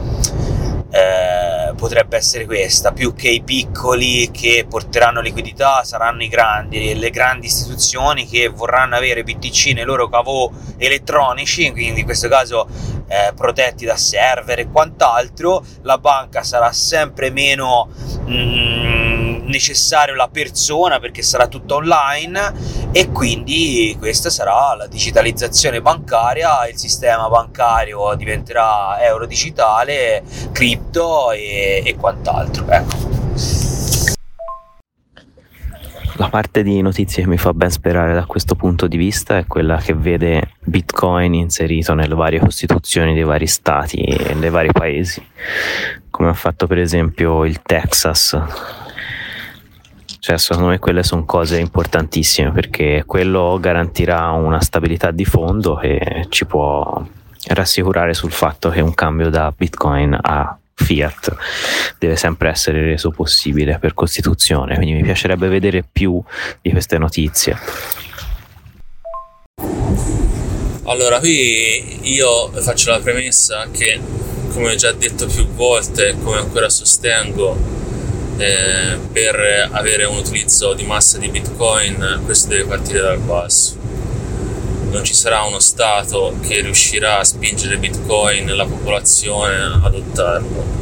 eh, 0.92 1.74
potrebbe 1.76 2.18
essere 2.18 2.46
questa, 2.46 2.92
più 2.92 3.14
che 3.16 3.30
i 3.30 3.42
piccoli 3.42 4.30
che 4.32 4.66
porteranno 4.70 5.22
liquidità 5.22 5.84
saranno 5.84 6.22
i 6.22 6.28
grandi, 6.28 6.98
le 7.00 7.10
grandi 7.10 7.46
istituzioni 7.46 8.28
che 8.28 8.50
vorranno 8.50 8.96
avere 8.96 9.24
BTC 9.24 9.72
nei 9.74 9.86
loro 9.86 10.10
cavo 10.10 10.52
elettronici, 10.78 11.72
quindi 11.72 12.02
in 12.02 12.06
questo 12.06 12.28
caso 12.28 12.68
eh, 13.08 13.32
protetti 13.34 13.86
da 13.86 13.96
server 13.96 14.60
e 14.60 14.70
quant'altro, 14.70 15.64
la 15.84 15.98
banca 15.98 16.44
sarà 16.44 16.72
sempre 16.74 17.30
meno 17.32 17.90
mm, 18.28 19.11
necessario 19.44 20.16
la 20.16 20.28
persona 20.28 21.00
perché 21.00 21.22
sarà 21.22 21.48
tutta 21.48 21.76
online 21.76 22.54
e 22.92 23.12
quindi 23.12 23.96
questa 23.98 24.30
sarà 24.30 24.76
la 24.76 24.88
digitalizzazione 24.88 25.82
bancaria, 25.82 26.68
il 26.68 26.78
sistema 26.78 27.30
bancario 27.30 28.14
diventerà 28.16 29.02
euro 29.02 29.26
digitale, 29.26 30.24
cripto 30.52 31.32
e, 31.32 31.84
e 31.86 31.96
quant'altro. 31.96 32.66
Ecco. 32.68 33.12
La 36.22 36.30
parte 36.30 36.62
di 36.62 36.82
notizie 36.82 37.24
che 37.24 37.30
mi 37.30 37.38
fa 37.38 37.52
ben 37.52 37.72
sperare 37.72 38.14
da 38.14 38.26
questo 38.26 38.54
punto 38.54 38.86
di 38.86 38.96
vista 38.96 39.38
è 39.38 39.48
quella 39.48 39.78
che 39.78 39.96
vede 39.96 40.52
Bitcoin 40.60 41.34
inserito 41.34 41.96
nelle 41.96 42.14
varie 42.14 42.38
costituzioni 42.38 43.16
dei 43.16 43.24
vari 43.24 43.48
stati 43.48 44.04
e 44.04 44.36
dei 44.36 44.52
vari 44.52 44.72
paesi, 44.72 45.26
come 46.12 46.30
ha 46.30 46.34
fatto 46.34 46.68
per 46.68 46.78
esempio 46.78 47.44
il 47.44 47.64
Texas 47.64 48.40
cioè, 50.22 50.38
secondo 50.38 50.70
me 50.70 50.78
quelle 50.78 51.02
sono 51.02 51.26
cose 51.26 51.58
importantissime 51.58 52.52
perché 52.52 53.06
quello 53.08 53.58
garantirà 53.60 54.30
una 54.30 54.62
stabilità 54.62 55.10
di 55.10 55.26
fondo 55.26 55.82
e 55.82 56.28
ci 56.30 56.46
può 56.46 57.04
rassicurare 57.48 58.14
sul 58.14 58.32
fatto 58.32 58.70
che 58.70 58.82
un 58.82 58.94
cambio 58.94 59.32
da 59.32 59.52
Bitcoin 59.52 60.16
a 60.22 60.56
fiat 60.76 61.36
deve 61.98 62.16
sempre 62.18 62.50
essere 62.50 62.84
reso 62.84 63.10
possibile 63.10 63.80
per 63.80 63.96
Costituzione. 63.96 64.76
Quindi 64.76 64.94
mi 64.94 65.02
piacerebbe 65.02 65.48
vedere 65.48 65.84
più 65.92 66.22
di 66.62 66.70
queste 66.70 67.00
notizie. 67.00 67.58
Allora, 70.84 71.18
qui 71.18 72.14
io 72.14 72.52
faccio 72.62 72.92
la 72.92 73.00
premessa 73.00 73.70
che, 73.72 74.00
come 74.54 74.74
ho 74.74 74.76
già 74.76 74.92
detto 74.92 75.26
più 75.26 75.48
volte, 75.48 76.16
come 76.22 76.38
ancora 76.38 76.70
sostengo, 76.70 77.81
eh, 78.38 78.98
per 79.12 79.70
avere 79.72 80.06
un 80.06 80.18
utilizzo 80.18 80.74
di 80.74 80.84
massa 80.84 81.18
di 81.18 81.30
bitcoin 81.30 82.22
questo 82.26 82.48
deve 82.48 82.66
partire 82.66 83.02
dal 83.02 83.20
basso. 83.20 83.78
Non 84.90 85.04
ci 85.04 85.14
sarà 85.14 85.44
uno 85.44 85.60
stato 85.60 86.36
che 86.42 86.62
riuscirà 86.62 87.20
a 87.20 87.24
spingere 87.24 87.78
bitcoin 87.78 88.56
la 88.56 88.66
popolazione 88.66 89.56
ad 89.56 89.86
adottarlo 89.86 90.82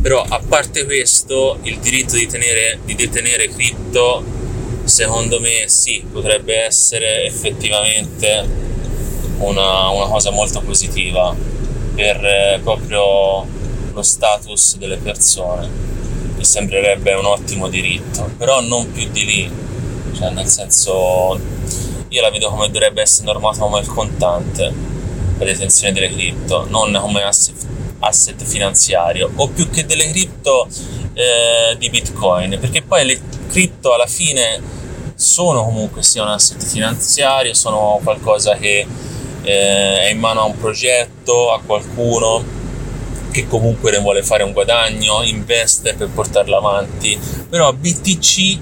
però 0.00 0.24
a 0.26 0.40
parte 0.46 0.84
questo 0.86 1.58
il 1.62 1.78
diritto 1.78 2.14
di, 2.14 2.26
tenere, 2.26 2.78
di 2.84 2.94
detenere 2.94 3.48
cripto 3.48 4.24
secondo 4.84 5.40
me 5.40 5.64
sì 5.66 6.02
potrebbe 6.10 6.64
essere 6.64 7.24
effettivamente 7.24 8.48
una, 9.38 9.90
una 9.90 10.06
cosa 10.06 10.30
molto 10.30 10.60
positiva 10.62 11.34
per 11.94 12.24
eh, 12.24 12.60
proprio 12.62 13.46
lo 13.92 14.02
status 14.02 14.76
delle 14.78 14.96
persone 14.96 15.89
mi 16.40 16.46
sembrerebbe 16.46 17.12
un 17.12 17.26
ottimo 17.26 17.68
diritto, 17.68 18.30
però 18.38 18.62
non 18.62 18.90
più 18.92 19.10
di 19.10 19.26
lì, 19.26 19.52
cioè 20.16 20.30
nel 20.30 20.46
senso 20.46 21.38
io 22.08 22.22
la 22.22 22.30
vedo 22.30 22.48
come 22.48 22.70
dovrebbe 22.70 23.02
essere 23.02 23.26
normata 23.26 23.58
come 23.58 23.80
il 23.80 23.86
contante, 23.86 24.72
la 25.38 25.44
detenzione 25.44 25.92
delle 25.92 26.08
cripto, 26.10 26.64
non 26.70 26.96
come 26.98 27.22
asset, 27.24 27.54
asset 27.98 28.42
finanziario, 28.42 29.30
o 29.36 29.48
più 29.48 29.68
che 29.68 29.84
delle 29.84 30.08
cripto 30.08 30.66
eh, 31.12 31.76
di 31.76 31.90
bitcoin, 31.90 32.56
perché 32.58 32.80
poi 32.80 33.04
le 33.04 33.20
cripto 33.50 33.92
alla 33.92 34.06
fine 34.06 34.62
sono 35.14 35.62
comunque 35.62 36.02
sia 36.02 36.22
un 36.22 36.28
asset 36.28 36.64
finanziario, 36.64 37.52
sono 37.52 38.00
qualcosa 38.02 38.54
che 38.56 38.86
eh, 39.42 40.00
è 40.00 40.10
in 40.10 40.18
mano 40.18 40.40
a 40.40 40.44
un 40.44 40.56
progetto, 40.56 41.52
a 41.52 41.60
qualcuno 41.60 42.59
che 43.30 43.46
comunque 43.46 43.90
ne 43.90 43.98
vuole 43.98 44.22
fare 44.22 44.42
un 44.42 44.52
guadagno, 44.52 45.22
investe 45.22 45.94
per 45.94 46.08
portarla 46.08 46.58
avanti, 46.58 47.18
però 47.48 47.72
BTC 47.72 48.58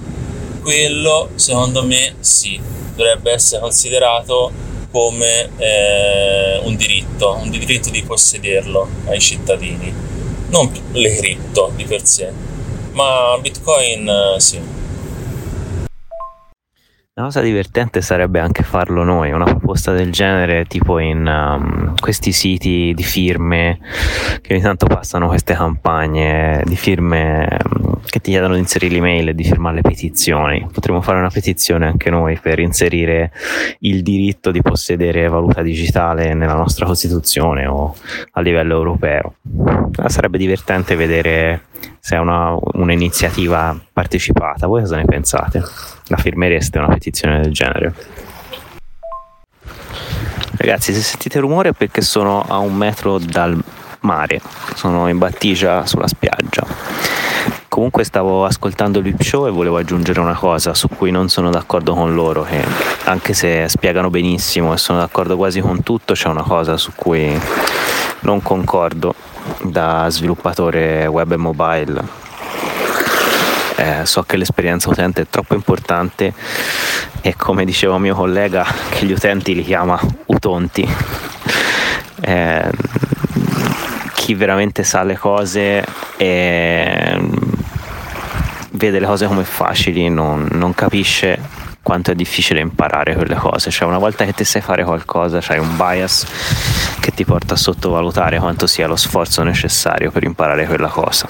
quello 0.60 1.30
secondo 1.34 1.84
me 1.84 2.14
sì, 2.20 2.60
dovrebbe 2.94 3.32
essere 3.32 3.60
considerato 3.60 4.50
come 4.90 5.50
eh, 5.56 6.60
un 6.62 6.76
diritto, 6.76 7.38
un 7.40 7.50
diritto 7.50 7.90
di 7.90 8.02
possederlo 8.02 8.88
ai 9.06 9.20
cittadini, 9.20 9.92
non 10.48 10.70
le 10.92 11.14
cripto 11.16 11.72
di 11.74 11.84
per 11.84 12.04
sé, 12.06 12.30
ma 12.92 13.38
Bitcoin 13.40 14.08
eh, 14.08 14.40
sì. 14.40 14.77
La 17.18 17.24
cosa 17.24 17.40
divertente 17.40 18.00
sarebbe 18.00 18.38
anche 18.38 18.62
farlo 18.62 19.02
noi, 19.02 19.32
una 19.32 19.42
proposta 19.42 19.90
del 19.90 20.12
genere 20.12 20.66
tipo 20.66 21.00
in 21.00 21.26
um, 21.26 21.96
questi 21.98 22.30
siti 22.30 22.92
di 22.94 23.02
firme 23.02 23.80
che 24.40 24.52
ogni 24.52 24.62
tanto 24.62 24.86
passano 24.86 25.26
queste 25.26 25.54
campagne 25.54 26.62
di 26.64 26.76
firme 26.76 27.58
um, 27.74 28.00
che 28.04 28.20
ti 28.20 28.30
chiedono 28.30 28.54
di 28.54 28.60
inserire 28.60 28.94
l'email 28.94 29.30
e 29.30 29.34
di 29.34 29.42
firmare 29.42 29.74
le 29.74 29.80
petizioni. 29.80 30.64
Potremmo 30.72 31.00
fare 31.00 31.18
una 31.18 31.28
petizione 31.28 31.88
anche 31.88 32.08
noi 32.08 32.38
per 32.40 32.60
inserire 32.60 33.32
il 33.80 34.04
diritto 34.04 34.52
di 34.52 34.62
possedere 34.62 35.26
valuta 35.26 35.60
digitale 35.60 36.34
nella 36.34 36.54
nostra 36.54 36.86
Costituzione 36.86 37.66
o 37.66 37.96
a 38.30 38.40
livello 38.40 38.76
europeo. 38.76 39.34
Sarebbe 40.06 40.38
divertente 40.38 40.94
vedere 40.94 41.62
se 42.00 42.16
è 42.16 42.18
una, 42.18 42.56
un'iniziativa 42.74 43.78
partecipata. 43.92 44.66
Voi 44.66 44.80
cosa 44.82 44.96
ne 44.96 45.04
pensate? 45.04 45.62
la 46.08 46.16
firmereste 46.16 46.78
una 46.78 46.88
petizione 46.88 47.40
del 47.40 47.52
genere? 47.52 47.94
Ragazzi, 50.56 50.92
se 50.92 51.00
sentite 51.00 51.38
rumore 51.38 51.70
è 51.70 51.72
perché 51.72 52.00
sono 52.00 52.44
a 52.46 52.58
un 52.58 52.74
metro 52.74 53.18
dal 53.18 53.56
mare, 54.00 54.40
sono 54.74 55.08
in 55.08 55.18
battigia 55.18 55.86
sulla 55.86 56.08
spiaggia. 56.08 56.66
Comunque 57.68 58.02
stavo 58.02 58.44
ascoltando 58.44 58.98
l'Hip 58.98 59.22
Show 59.22 59.46
e 59.46 59.50
volevo 59.50 59.76
aggiungere 59.76 60.18
una 60.18 60.34
cosa 60.34 60.74
su 60.74 60.88
cui 60.88 61.12
non 61.12 61.28
sono 61.28 61.50
d'accordo 61.50 61.94
con 61.94 62.12
loro, 62.12 62.42
che 62.42 62.64
anche 63.04 63.34
se 63.34 63.68
spiegano 63.68 64.10
benissimo 64.10 64.72
e 64.72 64.78
sono 64.78 64.98
d'accordo 64.98 65.36
quasi 65.36 65.60
con 65.60 65.82
tutto, 65.82 66.14
c'è 66.14 66.28
una 66.28 66.42
cosa 66.42 66.76
su 66.76 66.92
cui 66.96 67.38
non 68.20 68.42
concordo 68.42 69.14
da 69.62 70.06
sviluppatore 70.08 71.06
web 71.06 71.32
e 71.32 71.36
mobile 71.36 72.26
eh, 73.78 74.04
so 74.04 74.22
che 74.24 74.36
l'esperienza 74.36 74.90
utente 74.90 75.22
è 75.22 75.26
troppo 75.30 75.54
importante 75.54 76.32
e 77.20 77.36
come 77.36 77.64
diceva 77.64 77.96
mio 77.98 78.14
collega 78.14 78.66
che 78.90 79.06
gli 79.06 79.12
utenti 79.12 79.54
li 79.54 79.62
chiama 79.62 80.00
utonti. 80.26 80.86
Eh, 82.20 82.70
chi 84.14 84.34
veramente 84.34 84.82
sa 84.82 85.04
le 85.04 85.16
cose 85.16 85.84
e 86.16 87.20
vede 88.72 88.98
le 88.98 89.06
cose 89.06 89.26
come 89.26 89.44
facili 89.44 90.08
non, 90.08 90.48
non 90.52 90.74
capisce 90.74 91.38
quanto 91.80 92.10
è 92.10 92.14
difficile 92.16 92.60
imparare 92.60 93.14
quelle 93.14 93.36
cose. 93.36 93.70
Cioè, 93.70 93.86
una 93.86 93.98
volta 93.98 94.24
che 94.24 94.32
ti 94.32 94.42
sai 94.42 94.60
fare 94.60 94.82
qualcosa, 94.82 95.38
c'hai 95.40 95.58
un 95.58 95.76
bias 95.76 96.26
che 97.00 97.12
ti 97.12 97.24
porta 97.24 97.54
a 97.54 97.56
sottovalutare 97.56 98.38
quanto 98.38 98.66
sia 98.66 98.86
lo 98.86 98.96
sforzo 98.96 99.42
necessario 99.42 100.10
per 100.10 100.24
imparare 100.24 100.66
quella 100.66 100.88
cosa. 100.88 101.28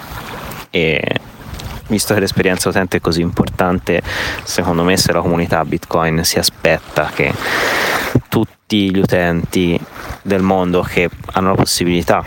E 0.70 1.02
visto 1.88 2.14
che 2.14 2.20
l'esperienza 2.20 2.68
utente 2.68 2.98
è 2.98 3.00
così 3.00 3.20
importante, 3.20 4.02
secondo 4.42 4.82
me 4.82 4.96
se 4.96 5.12
la 5.12 5.20
comunità 5.20 5.64
Bitcoin 5.64 6.24
si 6.24 6.38
aspetta 6.38 7.10
che 7.14 7.32
tutti 8.28 8.90
gli 8.90 8.98
utenti 8.98 9.80
del 10.22 10.42
mondo 10.42 10.82
che 10.82 11.08
hanno 11.32 11.50
la 11.50 11.56
possibilità 11.56 12.22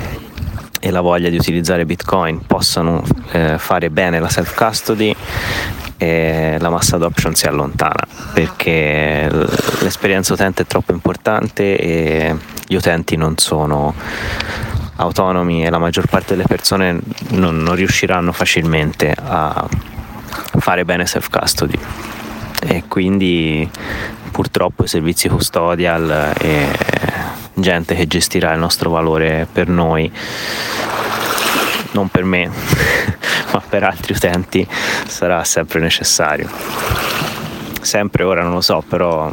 e 0.83 0.89
la 0.89 1.01
voglia 1.01 1.29
di 1.29 1.37
utilizzare 1.37 1.85
Bitcoin 1.85 2.43
possano 2.45 3.03
eh, 3.31 3.59
fare 3.59 3.91
bene 3.91 4.19
la 4.19 4.29
self 4.29 4.55
custody 4.55 5.15
e 5.95 6.57
la 6.59 6.69
massa 6.71 6.95
adoption 6.95 7.35
si 7.35 7.45
allontana 7.45 8.03
perché 8.33 9.29
l'esperienza 9.81 10.33
utente 10.33 10.63
è 10.63 10.65
troppo 10.65 10.91
importante 10.91 11.77
e 11.77 12.35
gli 12.65 12.73
utenti 12.73 13.15
non 13.15 13.37
sono 13.37 13.93
autonomi 14.95 15.63
e 15.63 15.69
la 15.69 15.77
maggior 15.77 16.07
parte 16.07 16.35
delle 16.35 16.47
persone 16.47 16.99
non, 17.29 17.57
non 17.57 17.75
riusciranno 17.75 18.31
facilmente 18.31 19.13
a 19.15 19.67
fare 20.57 20.83
bene 20.83 21.05
self 21.05 21.29
custody 21.29 21.77
e 22.63 22.83
quindi 22.87 23.69
purtroppo 24.31 24.83
i 24.83 24.87
servizi 24.87 25.29
custodial 25.29 26.33
e 26.39 26.65
gente 27.61 27.95
che 27.95 28.07
gestirà 28.07 28.53
il 28.53 28.59
nostro 28.59 28.89
valore 28.89 29.47
per 29.51 29.67
noi. 29.67 30.11
Non 31.91 32.09
per 32.09 32.23
me 32.23 32.49
ma 33.51 33.61
per 33.67 33.83
altri 33.83 34.13
utenti 34.13 34.67
sarà 35.07 35.43
sempre 35.43 35.79
necessario. 35.79 36.49
Sempre 37.81 38.23
ora 38.23 38.43
non 38.43 38.53
lo 38.53 38.61
so 38.61 38.83
però 38.87 39.31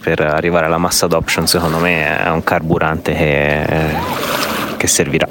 per 0.00 0.20
arrivare 0.20 0.66
alla 0.66 0.78
massa 0.78 1.06
adoption 1.06 1.46
secondo 1.48 1.78
me 1.78 2.22
è 2.22 2.28
un 2.30 2.44
carburante 2.44 3.12
che, 3.12 3.66
che 4.76 4.86
servirà. 4.86 5.28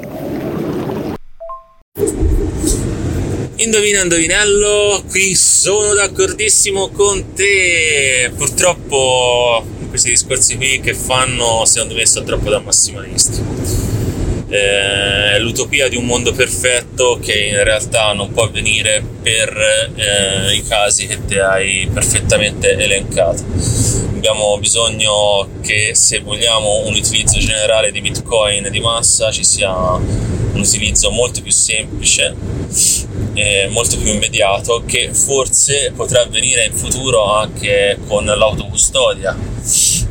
Indovina 3.58 4.02
indovinello, 4.02 5.02
qui 5.08 5.34
sono 5.34 5.94
d'accordissimo 5.94 6.90
con 6.90 7.32
te. 7.32 8.30
Purtroppo 8.36 9.64
questi 9.96 10.10
discorsi 10.10 10.56
qui 10.56 10.80
che 10.80 10.92
fanno 10.92 11.64
secondo 11.64 11.94
me 11.94 12.04
sono 12.04 12.26
troppo 12.26 12.50
da 12.50 12.60
massimalisti. 12.60 13.42
Eh, 14.48 15.38
l'utopia 15.40 15.88
di 15.88 15.96
un 15.96 16.04
mondo 16.04 16.32
perfetto 16.32 17.18
che 17.20 17.46
in 17.46 17.64
realtà 17.64 18.12
non 18.12 18.30
può 18.30 18.44
avvenire 18.44 19.02
per 19.22 19.56
eh, 19.96 20.54
i 20.54 20.62
casi 20.62 21.06
che 21.06 21.24
ti 21.24 21.38
hai 21.38 21.88
perfettamente 21.92 22.76
elencato. 22.76 23.42
Abbiamo 24.14 24.58
bisogno 24.58 25.48
che 25.62 25.92
se 25.94 26.20
vogliamo 26.20 26.84
un 26.84 26.94
utilizzo 26.94 27.38
generale 27.38 27.90
di 27.90 28.02
Bitcoin 28.02 28.68
di 28.70 28.80
massa 28.80 29.30
ci 29.30 29.44
sia 29.44 29.98
un 30.56 30.62
utilizzo 30.62 31.10
molto 31.10 31.42
più 31.42 31.52
semplice 31.52 32.34
e 33.34 33.68
molto 33.70 33.98
più 33.98 34.12
immediato 34.12 34.82
che 34.86 35.10
forse 35.12 35.92
potrà 35.94 36.22
avvenire 36.22 36.64
in 36.64 36.72
futuro 36.72 37.32
anche 37.32 37.98
con 38.06 38.24
l'autocustodia 38.24 39.36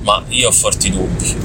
ma 0.01 0.23
io 0.29 0.49
ho 0.49 0.51
forti 0.51 0.91
dubbi. 0.91 1.35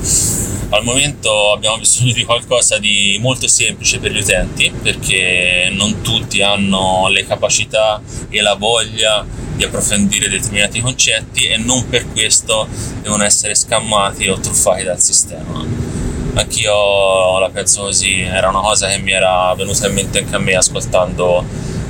Al 0.73 0.85
momento 0.85 1.53
abbiamo 1.53 1.79
bisogno 1.79 2.13
di 2.13 2.25
qualcosa 2.25 2.79
di 2.79 3.19
molto 3.21 3.49
semplice 3.49 3.99
per 3.99 4.13
gli 4.13 4.19
utenti 4.19 4.71
perché 4.71 5.69
non 5.73 6.03
tutti 6.03 6.43
hanno 6.43 7.09
le 7.09 7.27
capacità 7.27 8.01
e 8.29 8.41
la 8.41 8.55
voglia 8.55 9.27
di 9.57 9.65
approfondire 9.65 10.29
determinati 10.29 10.81
concetti 10.81 11.47
e 11.47 11.57
non 11.57 11.89
per 11.89 12.07
questo 12.13 12.69
devono 13.03 13.25
essere 13.25 13.55
scammati 13.55 14.29
o 14.29 14.39
truffati 14.39 14.85
dal 14.85 15.01
sistema 15.01 16.00
anch'io 16.35 17.39
la 17.39 17.51
penso 17.51 17.83
così, 17.83 18.21
era 18.21 18.49
una 18.49 18.61
cosa 18.61 18.89
che 18.89 18.99
mi 18.99 19.13
era 19.13 19.53
venuta 19.55 19.87
in 19.87 19.95
mente 19.95 20.19
anche 20.19 20.35
a 20.35 20.39
me 20.39 20.55
ascoltando 20.55 21.45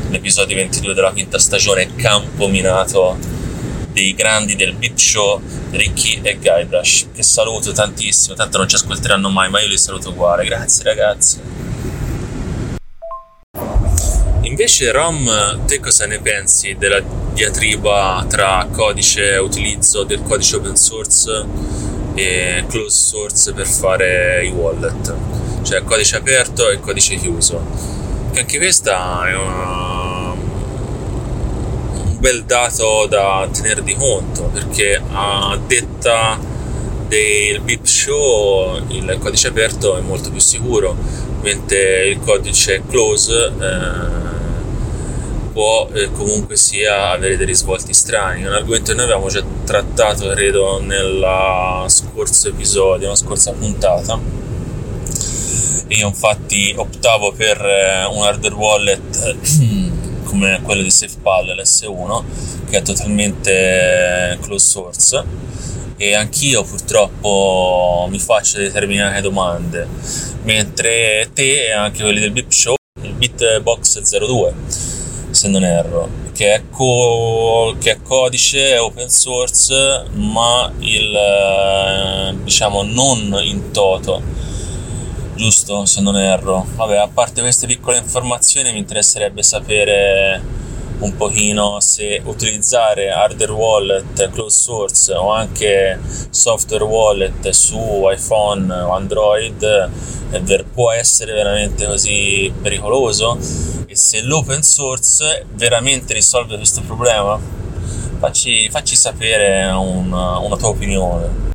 l'episodio 0.08 0.56
22 0.56 0.94
della 0.94 1.12
quinta 1.12 1.38
stagione 1.38 1.94
Campo 1.96 2.48
Minato 2.48 3.16
dei 3.92 4.14
grandi 4.14 4.56
del 4.56 4.74
Bip 4.74 4.96
Show 4.96 5.40
Ricky 5.70 6.20
e 6.22 6.36
Guybrush 6.36 7.08
che 7.14 7.22
saluto 7.22 7.72
tantissimo, 7.72 8.34
tanto 8.34 8.58
non 8.58 8.68
ci 8.68 8.76
ascolteranno 8.76 9.28
mai 9.28 9.50
ma 9.50 9.60
io 9.60 9.68
li 9.68 9.78
saluto 9.78 10.10
uguale, 10.10 10.44
grazie 10.44 10.84
ragazzi. 10.84 11.40
Invece 14.42 14.90
Rom, 14.90 15.64
te 15.66 15.78
cosa 15.80 16.06
ne 16.06 16.18
pensi 16.20 16.74
della 16.76 17.00
diatriba 17.32 18.24
tra 18.28 18.66
codice 18.70 19.36
utilizzo 19.36 20.02
del 20.02 20.22
codice 20.22 20.56
open 20.56 20.76
source 20.76 21.46
e 22.14 22.64
closed 22.68 22.90
source 22.90 23.52
per 23.52 23.66
fare 23.66 24.44
i 24.44 24.50
wallet, 24.50 25.14
cioè 25.62 25.82
codice 25.84 26.16
aperto 26.16 26.68
e 26.70 26.80
codice 26.80 27.16
chiuso. 27.16 27.60
Che 28.32 28.40
anche 28.40 28.58
questa 28.58 29.28
è 29.28 29.34
una, 29.34 30.32
un 30.32 32.16
bel 32.18 32.44
dato 32.44 33.06
da 33.06 33.48
tenere 33.52 33.82
di 33.82 33.94
conto 33.94 34.50
perché 34.52 35.02
a 35.10 35.58
detta 35.66 36.38
del 37.08 37.60
BIP 37.60 37.84
show 37.84 38.80
il 38.88 39.16
codice 39.18 39.48
aperto 39.48 39.96
è 39.96 40.00
molto 40.00 40.30
più 40.30 40.38
sicuro 40.38 40.96
mentre 41.42 42.08
il 42.08 42.20
codice 42.20 42.82
close 42.88 43.46
eh, 43.46 44.39
può 45.52 45.88
eh, 45.92 46.10
comunque 46.12 46.56
sia 46.56 47.10
avere 47.10 47.36
dei 47.36 47.46
risvolti 47.46 47.92
strani. 47.92 48.42
È 48.42 48.46
un 48.46 48.54
argomento 48.54 48.90
che 48.90 48.96
noi 48.96 49.04
avevamo 49.04 49.28
già 49.28 49.42
trattato, 49.64 50.28
credo, 50.28 50.80
nella 50.80 51.84
scorso 51.88 52.48
episodio, 52.48 53.06
nella 53.06 53.16
scorsa 53.16 53.52
puntata. 53.52 54.18
Io 55.88 56.06
infatti 56.06 56.72
optavo 56.76 57.32
per 57.32 57.60
eh, 57.60 58.04
un 58.04 58.22
hardware 58.22 58.54
wallet 58.54 59.36
come 60.24 60.60
quello 60.62 60.82
di 60.82 60.90
SafePal, 60.90 61.46
l'S1, 61.46 62.22
che 62.70 62.78
è 62.78 62.82
totalmente 62.82 64.32
eh, 64.32 64.38
closed 64.40 64.68
source 64.68 65.48
e 65.96 66.14
anch'io 66.14 66.62
purtroppo 66.62 68.06
mi 68.08 68.18
faccio 68.18 68.56
determinate 68.56 69.20
domande, 69.20 69.86
mentre 70.44 71.28
te 71.34 71.66
e 71.66 71.72
anche 71.72 72.02
quelli 72.02 72.20
del 72.20 72.30
Bip 72.30 72.50
Show, 72.50 72.74
il 73.02 73.12
Bitbox 73.12 74.00
02 74.00 74.89
se 75.40 75.48
non 75.48 75.64
erro, 75.64 76.06
che 76.34 76.52
è, 76.52 76.62
co- 76.68 77.74
che 77.80 77.92
è 77.92 78.02
codice, 78.02 78.74
è 78.74 78.80
open 78.80 79.08
source, 79.08 80.04
ma 80.12 80.70
il 80.80 81.14
eh, 81.16 82.36
diciamo 82.42 82.82
non 82.82 83.40
in 83.42 83.70
toto, 83.70 84.20
giusto 85.34 85.86
se 85.86 86.02
non 86.02 86.18
erro. 86.18 86.66
Vabbè, 86.74 86.98
a 86.98 87.08
parte 87.08 87.40
queste 87.40 87.66
piccole 87.66 87.96
informazioni 87.96 88.70
mi 88.70 88.80
interesserebbe 88.80 89.42
sapere 89.42 90.58
un 90.98 91.16
pochino 91.16 91.80
se 91.80 92.20
utilizzare 92.22 93.08
hardware 93.08 93.52
wallet 93.52 94.30
closed 94.32 94.60
source 94.60 95.14
o 95.14 95.32
anche 95.32 95.98
software 96.28 96.84
wallet 96.84 97.48
su 97.48 98.06
iPhone 98.12 98.70
o 98.70 98.92
Android 98.92 99.88
può 100.74 100.92
essere 100.92 101.32
veramente 101.32 101.86
così 101.86 102.52
pericoloso 102.60 103.38
e 103.90 103.96
se 103.96 104.22
l'open 104.22 104.62
source 104.62 105.44
veramente 105.52 106.14
risolve 106.14 106.54
questo 106.54 106.80
problema 106.82 107.36
facci, 108.20 108.70
facci 108.70 108.94
sapere 108.94 109.64
una, 109.64 110.38
una 110.38 110.56
tua 110.56 110.68
opinione 110.68 111.48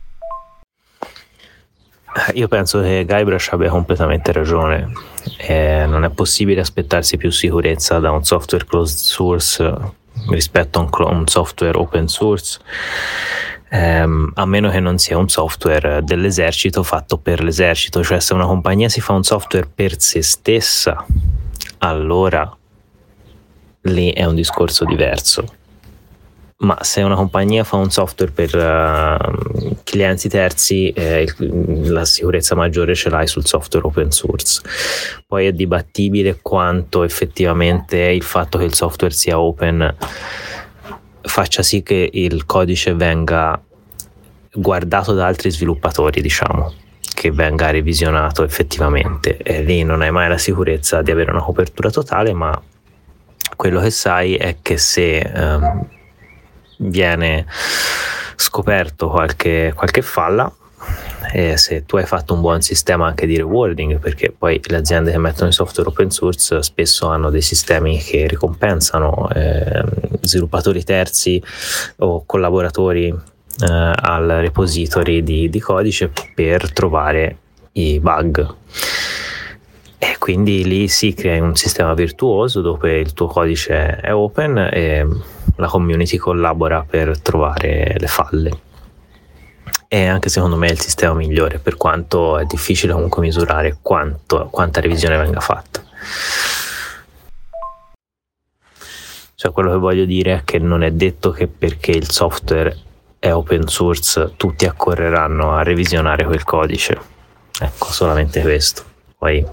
io 2.34 2.50
penso 2.50 2.82
che 2.82 3.06
Guybrush 3.06 3.50
abbia 3.52 3.70
completamente 3.70 4.32
ragione. 4.32 4.90
Eh, 5.38 5.86
non 5.86 6.06
è 6.06 6.10
possibile 6.10 6.62
aspettarsi 6.62 7.18
più 7.18 7.30
sicurezza 7.30 8.00
da 8.00 8.12
un 8.12 8.24
software 8.24 8.66
closed 8.66 9.00
source 9.00 9.74
rispetto 10.30 10.80
a 10.80 10.84
un, 10.84 10.90
cl- 10.90 11.12
un 11.12 11.28
software 11.28 11.78
open 11.78 12.08
source, 12.08 12.60
ehm, 13.68 14.32
a 14.34 14.46
meno 14.46 14.70
che 14.70 14.80
non 14.80 14.98
sia 14.98 15.18
un 15.18 15.28
software 15.28 16.02
dell'esercito 16.06 16.84
fatto 16.84 17.18
per 17.18 17.44
l'esercito. 17.44 18.02
Cioè, 18.02 18.22
se 18.22 18.34
una 18.34 18.46
compagnia 18.46 18.88
si 18.88 19.02
fa 19.02 19.12
un 19.12 19.24
software 19.24 19.68
per 19.68 20.00
se 20.00 20.22
stessa, 20.22 21.06
allora 21.80 22.56
lì 23.82 24.12
è 24.12 24.26
un 24.26 24.36
discorso 24.36 24.86
diverso. 24.86 25.46
ma 26.58 26.78
se 26.82 27.02
una 27.02 27.16
compagnia 27.16 27.66
fa 27.66 27.76
un 27.76 27.92
software 27.92 28.32
per 28.32 28.56
uh, 28.56 29.76
clienti 29.84 30.30
terzi, 30.30 30.90
eh, 30.92 31.28
la 31.38 32.06
sicurezza 32.06 32.56
maggiore 32.56 32.96
ce 32.96 33.10
l'hai 33.10 33.28
sul 33.28 33.46
software 33.46 33.86
open 33.86 34.12
source. 34.12 34.62
Poi 35.28 35.48
è 35.48 35.52
dibattibile 35.52 36.40
quanto 36.42 37.04
effettivamente 37.04 37.98
il 37.98 38.24
fatto 38.24 38.58
che 38.58 38.64
il 38.64 38.74
software 38.74 39.14
sia 39.14 39.40
open 39.40 39.96
faccia 41.22 41.64
sì 41.64 41.84
che 41.84 42.10
il 42.14 42.46
codice 42.46 42.94
venga 42.94 43.62
guardato 44.54 45.14
da 45.14 45.26
altri 45.26 45.52
sviluppatori, 45.52 46.22
diciamo, 46.22 46.74
che 47.26 47.32
venga 47.32 47.72
revisionato 47.72 48.44
effettivamente. 48.44 49.38
E 49.38 49.64
lì 49.64 49.84
non 49.84 50.02
hai 50.02 50.12
mai 50.12 50.30
la 50.30 50.38
sicurezza 50.38 51.02
di 51.02 51.10
avere 51.10 51.32
una 51.32 51.42
copertura 51.42 51.90
totale, 51.90 52.34
ma 52.34 52.62
quello 53.56 53.82
che 53.82 53.90
sai 53.90 54.36
è 54.36 54.58
che 54.62 54.78
se 54.78 55.32
um, 55.34 55.88
viene 56.78 57.48
scoperto 58.36 59.10
qualche, 59.10 59.74
qualche 59.76 60.04
falla, 60.04 60.52
e 61.32 61.58
se 61.58 61.84
tu 61.86 61.98
hai 61.98 62.06
fatto 62.06 62.36
un 62.36 62.42
buon 62.42 62.62
sistema 62.62 63.08
anche 63.08 63.26
di 63.26 63.38
rewarding, 63.38 63.98
perché 63.98 64.32
poi 64.38 64.62
le 64.64 64.76
aziende 64.76 65.12
che 65.12 65.18
mettono 65.18 65.50
i 65.50 65.54
software 65.54 65.90
open 65.90 66.12
source 66.12 66.62
spesso 66.62 67.08
hanno 67.08 67.32
dei 67.32 67.42
sistemi 67.42 67.98
che 67.98 68.28
ricompensano 68.28 69.30
eh, 69.32 69.84
sviluppatori 70.22 70.84
terzi 70.84 71.42
o 71.98 72.24
collaboratori 72.24 73.34
eh, 73.60 73.94
al 73.96 74.28
repository 74.28 75.24
di, 75.24 75.50
di 75.50 75.60
codice 75.60 76.12
per 76.34 76.72
trovare 76.72 77.38
i 77.74 78.00
bug. 78.00 78.56
E 79.98 80.16
quindi 80.20 80.66
lì 80.66 80.88
si 80.88 81.14
crea 81.14 81.42
un 81.42 81.56
sistema 81.56 81.94
virtuoso 81.94 82.62
dove 82.62 83.00
il 83.00 83.14
tuo 83.14 83.28
codice 83.28 83.98
è 83.98 84.14
open 84.14 84.58
e 84.72 85.08
la 85.56 85.68
community 85.68 86.18
collabora 86.18 86.86
per 86.88 87.20
trovare 87.22 87.96
le 87.98 88.08
falle. 88.08 88.60
E 89.88 90.06
anche 90.08 90.30
secondo 90.30 90.58
me 90.58 90.68
è 90.68 90.72
il 90.72 90.80
sistema 90.80 91.14
migliore, 91.14 91.60
per 91.60 91.78
quanto 91.78 92.38
è 92.38 92.46
difficile 92.46 92.94
comunque 92.94 93.22
misurare 93.22 93.78
quanto, 93.82 94.48
quanta 94.52 94.82
revisione 94.82 95.18
venga 95.18 95.40
fatta. 95.40 95.84
Cioè 99.36 99.52
quello 99.52 99.72
che 99.72 99.78
voglio 99.78 100.06
dire 100.06 100.34
è 100.34 100.44
che 100.44 100.60
non 100.60 100.84
è 100.84 100.92
detto 100.92 101.32
che 101.32 101.48
perché 101.48 101.92
il 101.92 102.10
software 102.10 102.76
è 103.26 103.34
open 103.34 103.68
source 103.68 104.34
tutti 104.38 104.66
accorreranno 104.66 105.56
a 105.56 105.64
revisionare 105.64 106.26
quel 106.26 106.44
codice. 106.44 106.96
Ecco, 107.60 107.92
solamente 107.92 108.42
questo. 108.42 108.84
Poi 109.18 109.44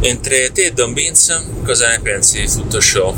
Mentre 0.00 0.50
te, 0.52 0.72
Don 0.72 0.94
Beans, 0.94 1.48
cosa 1.64 1.88
ne 1.88 2.00
pensi 2.00 2.40
di 2.40 2.50
tutto 2.50 2.80
ciò? 2.80 3.12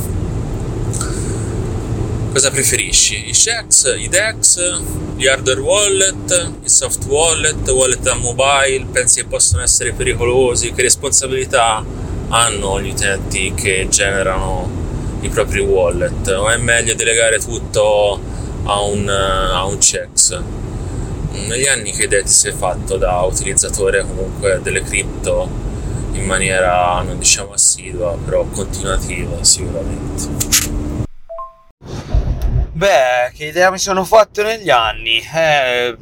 Cosa 2.32 2.51
preferisci? 2.51 3.28
I 3.28 3.32
checks, 3.32 3.94
i 3.97 4.09
DEX, 4.09 4.80
gli 5.14 5.26
hardware 5.26 5.60
wallet, 5.60 6.52
i 6.64 6.68
soft 6.68 7.05
wallet, 7.06 7.68
wallet 7.68 8.06
a 8.09 8.14
mobile? 8.14 8.86
Pensi 8.90 9.22
che 9.22 9.28
possono 9.28 9.62
essere 9.62 9.93
pericolosi? 9.93 10.72
Che 10.72 10.82
responsabilità 10.82 11.84
hanno 12.28 12.80
gli 12.80 12.90
utenti 12.90 13.55
che 13.55 13.86
generano 13.88 14.86
i 15.27 15.28
propri 15.28 15.61
wallet? 15.61 16.28
O 16.28 16.48
è 16.48 16.57
meglio 16.57 16.94
delegare 16.94 17.39
tutto 17.39 18.20
a 18.65 18.81
un, 18.81 19.09
a 19.09 19.65
un 19.65 19.78
checks? 19.78 20.40
Negli 21.48 21.66
anni 21.66 21.93
che 21.93 22.05
idea 22.05 22.23
ti 22.23 22.28
sei 22.28 22.53
fatto 22.53 22.97
da 22.97 23.20
utilizzatore 23.20 24.03
comunque 24.03 24.61
delle 24.62 24.82
cripto 24.82 25.48
in 26.12 26.24
maniera 26.24 27.01
non 27.03 27.19
diciamo 27.19 27.53
assidua, 27.53 28.16
però 28.16 28.44
continuativa 28.44 29.43
sicuramente. 29.44 30.65
Beh, 32.73 33.32
che 33.35 33.47
idea 33.47 33.70
mi 33.70 33.78
sono 33.78 34.05
fatto 34.05 34.43
negli 34.43 34.69
anni? 34.69 35.19
Eh, 35.35 35.97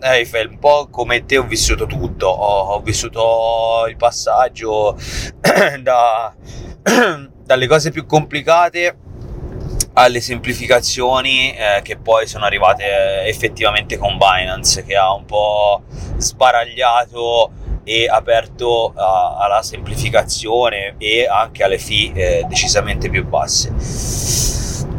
eh, 0.00 0.46
un 0.48 0.58
po' 0.60 0.88
come 0.88 1.24
te 1.24 1.38
ho 1.38 1.42
vissuto 1.42 1.86
tutto, 1.86 2.28
ho, 2.28 2.74
ho 2.74 2.80
vissuto 2.82 3.86
il 3.88 3.96
passaggio 3.96 4.96
da, 5.82 6.32
dalle 7.50 7.66
cose 7.66 7.90
più 7.90 8.06
complicate 8.06 8.96
alle 9.94 10.20
semplificazioni 10.20 11.52
eh, 11.52 11.80
che 11.82 11.96
poi 11.96 12.28
sono 12.28 12.44
arrivate 12.44 13.24
effettivamente 13.24 13.98
con 13.98 14.16
Binance 14.18 14.84
che 14.84 14.94
ha 14.94 15.12
un 15.12 15.24
po' 15.24 15.82
sbaragliato 16.16 17.50
e 17.82 18.06
aperto 18.08 18.92
a, 18.94 19.38
alla 19.38 19.62
semplificazione 19.62 20.94
e 20.98 21.26
anche 21.26 21.64
alle 21.64 21.78
fee 21.78 22.12
eh, 22.12 22.44
decisamente 22.46 23.10
più 23.10 23.26
basse. 23.26 23.72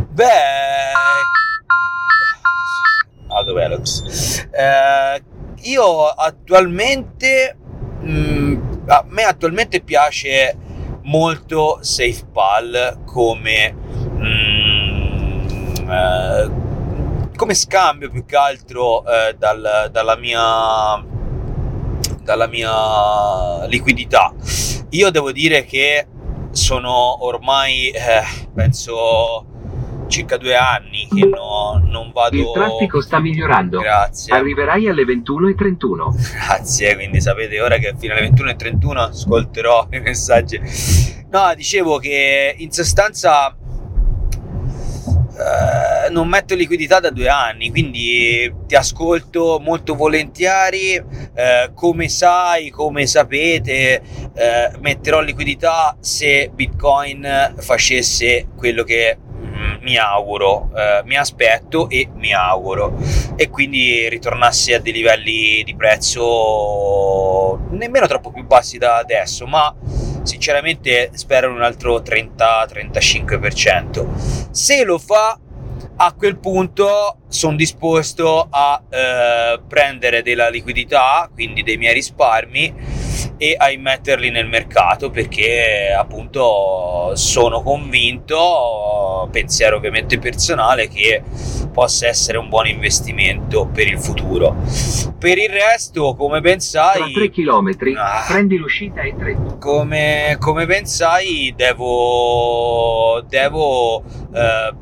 Beh, 0.10 0.92
ah, 3.30 3.44
dov'è 3.46 3.70
Lux? 3.70 4.46
Eh, 4.52 5.24
io 5.70 6.06
attualmente, 6.06 7.56
mh, 8.02 8.12
mm, 8.12 8.62
a 8.88 9.06
me 9.08 9.24
attualmente 9.24 9.80
piace 9.80 10.58
molto 11.04 11.80
SafePal 11.82 13.02
come, 13.06 13.72
mh, 13.72 14.26
mm, 15.82 15.90
eh, 15.90 16.52
come 17.36 17.54
scambio 17.54 18.10
più 18.10 18.26
che 18.26 18.36
altro 18.36 19.06
eh, 19.06 19.36
dal, 19.38 19.90
dalla 19.92 20.16
mia 20.16 21.10
dalla 22.24 22.48
mia 22.48 23.66
liquidità. 23.66 24.34
Io 24.90 25.10
devo 25.10 25.32
dire 25.32 25.66
che 25.66 26.08
sono 26.52 27.24
ormai, 27.26 27.90
eh, 27.90 28.24
penso, 28.54 29.46
circa 30.12 30.38
due 30.38 30.56
anni 30.56 31.08
che 31.12 31.26
no, 31.26 31.82
non 31.86 32.12
vado... 32.12 32.36
Il 32.36 32.52
traffico 32.54 33.02
sta 33.02 33.20
migliorando. 33.20 33.80
Grazie. 33.80 34.36
Arriverai 34.36 34.88
alle 34.90 35.04
21.31. 35.04 36.46
Grazie, 36.46 36.96
quindi 36.96 37.22
sapete 37.22 37.60
ora 37.60 37.78
che 37.78 37.96
fino 37.98 38.14
alle 38.14 38.30
21.31 38.30 38.98
ascolterò 38.98 39.88
i 39.92 40.00
messaggi. 40.02 40.60
No, 41.32 41.54
dicevo 41.56 41.98
che 41.98 42.56
in 42.58 42.72
sostanza 42.72 43.56
eh, 45.42 46.10
non 46.10 46.28
metto 46.28 46.56
liquidità 46.56 47.00
da 47.00 47.10
due 47.10 47.30
anni, 47.30 47.70
quindi 47.72 48.54
ti 48.68 48.76
ascolto 48.76 49.60
molto 49.62 49.96
volentieri. 49.96 50.96
Eh, 50.96 51.72
come 51.74 52.10
sai, 52.10 52.70
come 52.70 53.08
sapete, 53.08 54.02
eh, 54.34 54.72
metterò 54.82 55.22
liquidità 55.22 55.96
se 56.00 56.52
Bitcoin 56.54 57.56
facesse 57.58 58.48
quello 58.58 58.84
che 58.84 59.18
mi 59.82 59.98
auguro, 59.98 60.70
eh, 60.76 61.02
mi 61.06 61.18
aspetto 61.18 61.90
e 61.90 62.10
mi 62.16 62.34
auguro 62.34 62.98
e 63.36 63.50
quindi 63.50 64.08
ritornasse 64.10 64.76
a 64.76 64.80
dei 64.80 64.94
livelli 64.94 65.64
di 65.64 65.76
prezzo 65.76 67.60
nemmeno 67.72 68.08
troppo 68.08 68.32
più 68.32 68.46
bassi 68.46 68.78
da 68.78 68.98
adesso, 68.98 69.48
ma 69.48 69.74
sinceramente 70.24 71.10
spero 71.14 71.52
un 71.52 71.62
altro 71.62 72.00
30-35%. 72.00 74.08
Se 74.52 74.84
lo 74.84 74.98
fa, 74.98 75.40
a 76.04 76.14
quel 76.14 76.38
punto 76.38 77.18
sono 77.28 77.56
disposto 77.56 78.48
a 78.50 78.82
eh, 78.90 79.62
prendere 79.68 80.24
della 80.24 80.50
liquidità, 80.50 81.30
quindi 81.32 81.62
dei 81.64 81.78
miei 81.78 81.94
risparmi, 81.94 82.74
e 83.42 83.56
a 83.58 83.72
immetterli 83.72 84.30
nel 84.30 84.48
mercato 84.48 85.10
perché 85.10 85.92
appunto 85.98 87.16
sono 87.16 87.64
convinto, 87.64 89.28
pensiero 89.32 89.78
ovviamente 89.78 90.20
personale, 90.20 90.88
che 90.88 91.24
possa 91.74 92.06
essere 92.06 92.38
un 92.38 92.50
buon 92.50 92.68
investimento 92.68 93.66
per 93.66 93.88
il 93.88 93.98
futuro. 93.98 94.56
Per 95.18 95.40
il 95.40 95.50
resto, 95.50 96.14
come 96.14 96.40
ben 96.40 96.60
sai... 96.60 97.12
Tra 97.12 97.22
3 97.22 97.30
km, 97.32 97.72
ah, 97.98 98.26
prendi 98.28 98.58
l'uscita 98.58 99.02
e 99.02 99.16
3. 99.18 99.38
Come, 99.58 100.38
come 100.40 100.68
ben 100.68 100.86
sai, 100.86 101.52
devo... 101.56 103.24
devo 103.28 104.04
eh, 104.36 104.76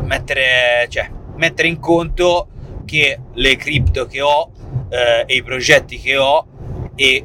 mettere, 0.00 0.86
cioè, 0.88 1.08
mettere 1.36 1.68
in 1.68 1.78
conto 1.78 2.48
che 2.84 3.16
le 3.32 3.54
cripto 3.54 4.06
che 4.06 4.20
ho 4.20 4.50
eh, 4.88 5.22
e 5.24 5.36
i 5.36 5.42
progetti 5.44 6.00
che 6.00 6.16
ho 6.16 6.46
e 6.94 7.24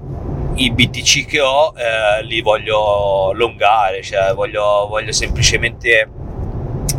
i 0.56 0.72
BTC 0.72 1.26
che 1.26 1.40
ho 1.40 1.74
eh, 1.76 2.24
li 2.24 2.42
voglio 2.42 3.30
allungare, 3.30 4.02
cioè 4.02 4.34
voglio, 4.34 4.88
voglio 4.88 5.12
semplicemente 5.12 6.10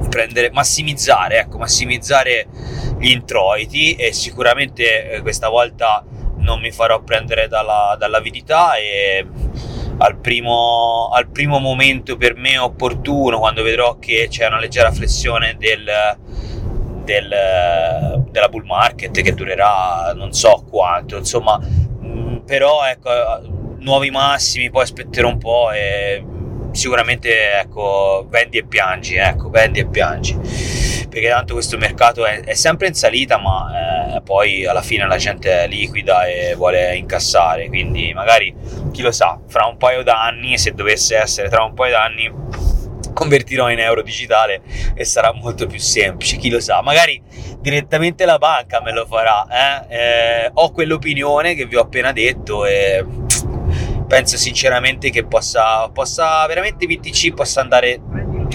prendere, 0.08 0.50
massimizzare, 0.50 1.38
ecco, 1.38 1.58
massimizzare 1.58 2.46
gli 2.98 3.10
introiti 3.10 3.94
e 3.94 4.12
sicuramente 4.12 5.10
eh, 5.10 5.20
questa 5.22 5.48
volta 5.48 6.04
non 6.36 6.60
mi 6.60 6.70
farò 6.70 7.00
prendere 7.00 7.48
dalla, 7.48 7.96
dall'avidità 7.98 8.76
e 8.76 9.26
al 9.98 10.16
primo, 10.16 11.10
al 11.12 11.28
primo 11.28 11.58
momento 11.58 12.16
per 12.16 12.36
me 12.36 12.58
opportuno, 12.58 13.38
quando 13.38 13.62
vedrò 13.62 13.98
che 13.98 14.28
c'è 14.30 14.46
una 14.46 14.60
leggera 14.60 14.92
flessione 14.92 15.56
del, 15.58 15.84
del, 17.04 18.24
della 18.30 18.48
bull 18.48 18.64
market 18.64 19.20
che 19.20 19.34
durerà 19.34 20.12
non 20.14 20.32
so 20.32 20.64
quanto, 20.68 21.16
insomma, 21.16 21.58
mm, 21.58 21.87
però 22.48 22.82
ecco, 22.86 23.10
nuovi 23.80 24.10
massimi, 24.10 24.70
poi 24.70 24.82
aspetterò 24.82 25.28
un 25.28 25.36
po' 25.36 25.70
e 25.70 26.24
sicuramente 26.72 27.58
ecco, 27.60 28.26
vendi 28.30 28.56
e 28.56 28.64
piangi, 28.64 29.16
ecco, 29.16 29.50
vendi 29.50 29.80
e 29.80 29.86
piangi, 29.86 30.34
perché 31.10 31.28
tanto 31.28 31.52
questo 31.52 31.76
mercato 31.76 32.24
è, 32.24 32.40
è 32.40 32.54
sempre 32.54 32.86
in 32.86 32.94
salita, 32.94 33.36
ma 33.36 34.16
eh, 34.16 34.22
poi 34.22 34.64
alla 34.64 34.80
fine 34.80 35.06
la 35.06 35.18
gente 35.18 35.64
è 35.64 35.68
liquida 35.68 36.26
e 36.26 36.54
vuole 36.54 36.96
incassare, 36.96 37.68
quindi 37.68 38.14
magari 38.14 38.54
chi 38.92 39.02
lo 39.02 39.12
sa, 39.12 39.38
fra 39.46 39.66
un 39.66 39.76
paio 39.76 40.02
d'anni, 40.02 40.56
se 40.56 40.72
dovesse 40.72 41.18
essere 41.18 41.50
tra 41.50 41.64
un 41.64 41.74
paio 41.74 41.92
d'anni, 41.92 42.32
convertirò 43.18 43.68
in 43.68 43.80
euro 43.80 44.02
digitale 44.02 44.62
e 44.94 45.04
sarà 45.04 45.32
molto 45.32 45.66
più 45.66 45.80
semplice, 45.80 46.36
chi 46.36 46.50
lo 46.50 46.60
sa, 46.60 46.80
magari 46.82 47.20
direttamente 47.58 48.24
la 48.24 48.38
banca 48.38 48.80
me 48.80 48.92
lo 48.92 49.06
farà, 49.06 49.44
eh? 49.88 49.96
Eh, 49.96 50.50
ho 50.54 50.70
quell'opinione 50.70 51.56
che 51.56 51.66
vi 51.66 51.74
ho 51.74 51.80
appena 51.80 52.12
detto 52.12 52.64
e 52.64 53.04
penso 54.06 54.36
sinceramente 54.36 55.10
che 55.10 55.24
possa, 55.24 55.88
possa 55.88 56.46
veramente 56.46 56.86
BTC 56.86 57.34
possa 57.34 57.60
andare 57.60 58.00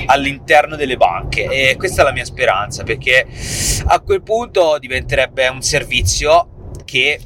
all'interno 0.06 0.78
delle 0.78 0.96
banche 0.96 1.44
e 1.44 1.76
questa 1.76 2.02
è 2.02 2.06
la 2.06 2.12
mia 2.12 2.26
speranza 2.26 2.84
perché 2.84 3.28
a 3.86 4.00
quel 4.00 4.24
punto 4.24 4.78
diventerebbe 4.80 5.48
un 5.50 5.62
servizio 5.62 6.72
che 6.86 7.20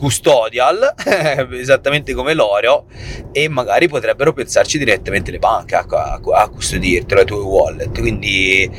custodial 0.00 0.94
esattamente 1.52 2.14
come 2.14 2.32
l'oro 2.32 2.86
e 3.32 3.48
magari 3.48 3.86
potrebbero 3.86 4.32
pensarci 4.32 4.78
direttamente 4.78 5.30
le 5.30 5.38
banche 5.38 5.74
a, 5.74 5.84
a, 5.86 6.20
a 6.32 6.48
custodirtelo 6.48 7.20
le 7.20 7.26
tue 7.26 7.38
wallet 7.38 7.98
quindi 7.98 8.70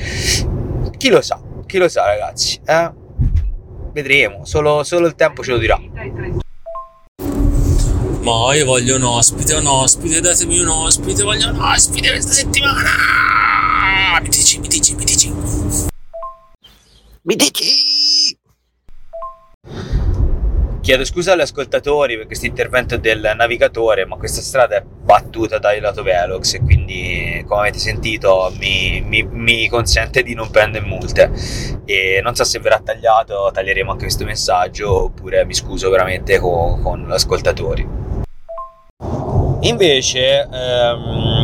chi 0.97 1.09
lo 1.09 1.21
sa 1.21 1.39
chi 1.67 1.77
lo 1.77 1.87
sa 1.87 2.05
ragazzi 2.05 2.59
eh? 2.65 2.91
vedremo 3.93 4.45
solo, 4.45 4.83
solo 4.83 5.05
il 5.05 5.13
tempo 5.13 5.43
ce 5.43 5.51
lo 5.51 5.57
dirà 5.59 5.79
ma 8.21 8.55
io 8.55 8.65
voglio 8.65 8.97
un 8.97 9.03
ospite, 9.03 9.55
un 9.55 9.65
ospite, 9.65 10.21
datemi 10.21 10.59
un 10.59 10.67
ospite, 10.67 11.23
voglio 11.23 11.49
un 11.49 11.59
ospite 11.59 12.11
questa 12.11 12.31
settimana. 12.31 12.89
BTC, 14.21 14.59
BTC, 14.59 14.93
BTC. 14.93 15.87
BTC. 17.23 18.00
Chiedo 20.91 21.05
scusa 21.05 21.31
agli 21.31 21.39
ascoltatori 21.39 22.17
per 22.17 22.25
questo 22.25 22.47
intervento 22.47 22.97
del 22.97 23.31
navigatore, 23.37 24.05
ma 24.05 24.17
questa 24.17 24.41
strada 24.41 24.75
è 24.75 24.83
battuta 24.83 25.57
dai 25.57 25.79
lato 25.79 26.03
Velox 26.03 26.55
e 26.55 26.59
quindi, 26.59 27.41
come 27.47 27.61
avete 27.61 27.77
sentito, 27.77 28.51
mi, 28.59 28.99
mi, 28.99 29.23
mi 29.23 29.69
consente 29.69 30.21
di 30.21 30.33
non 30.33 30.51
prendere 30.51 30.85
multe. 30.85 31.31
E 31.85 32.19
non 32.21 32.35
so 32.35 32.43
se 32.43 32.59
verrà 32.59 32.81
tagliato, 32.83 33.51
taglieremo 33.53 33.89
anche 33.89 34.03
questo 34.03 34.25
messaggio, 34.25 35.03
oppure 35.05 35.45
mi 35.45 35.53
scuso 35.53 35.89
veramente 35.89 36.39
con, 36.39 36.81
con 36.81 37.07
gli 37.07 37.13
ascoltatori. 37.13 37.87
Invece, 39.61 40.49
ehm, 40.51 41.40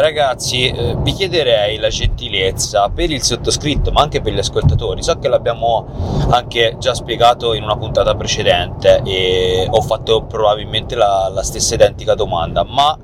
ragazzi, 0.00 0.68
eh, 0.68 0.96
vi 0.98 1.12
chiederei 1.12 1.78
la 1.78 1.88
gentilezza 1.88 2.88
per 2.88 3.10
il 3.10 3.22
sottoscritto, 3.22 3.90
ma 3.90 4.02
anche 4.02 4.20
per 4.20 4.32
gli 4.32 4.38
ascoltatori. 4.38 5.02
So 5.02 5.18
che 5.18 5.28
l'abbiamo 5.28 5.86
anche 6.30 6.76
già 6.78 6.94
spiegato 6.94 7.54
in 7.54 7.62
una 7.62 7.76
puntata 7.76 8.14
precedente 8.14 9.02
e 9.04 9.66
ho 9.68 9.80
fatto 9.82 10.24
probabilmente 10.24 10.94
la, 10.94 11.30
la 11.32 11.42
stessa 11.42 11.74
identica 11.74 12.14
domanda, 12.14 12.64
ma 12.64 12.96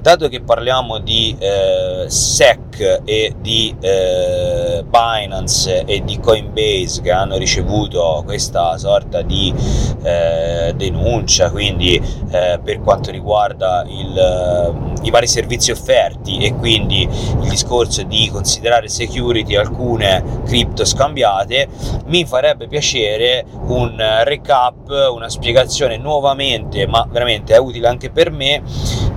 dato 0.00 0.28
che 0.28 0.42
parliamo 0.42 0.98
di 0.98 1.34
eh, 1.38 2.04
SEC 2.08 3.02
e 3.04 3.34
di 3.40 3.74
eh, 3.80 4.84
Binance 4.86 5.84
e 5.84 6.04
di 6.04 6.18
Coinbase 6.18 7.00
che 7.00 7.10
hanno 7.10 7.36
ricevuto 7.36 8.22
questa 8.26 8.76
sorta 8.76 9.22
di 9.22 9.54
eh, 10.02 10.74
denuncia, 10.76 11.50
quindi 11.50 11.94
eh, 12.30 12.60
per 12.62 12.80
quanto 12.80 13.10
riguarda 13.10 13.84
il, 13.88 14.98
i 15.02 15.10
vari 15.10 15.26
servizi 15.26 15.70
offerti 15.70 16.33
e 16.38 16.54
quindi 16.54 17.02
il 17.02 17.48
discorso 17.48 18.02
di 18.02 18.28
considerare 18.30 18.88
security 18.88 19.56
alcune 19.56 20.22
cripto 20.44 20.84
scambiate, 20.84 21.68
mi 22.06 22.24
farebbe 22.24 22.66
piacere 22.66 23.44
un 23.66 24.02
recap, 24.24 25.12
una 25.14 25.28
spiegazione 25.28 25.96
nuovamente, 25.96 26.86
ma 26.86 27.06
veramente 27.10 27.54
è 27.54 27.58
utile 27.58 27.88
anche 27.88 28.10
per 28.10 28.30
me, 28.30 28.62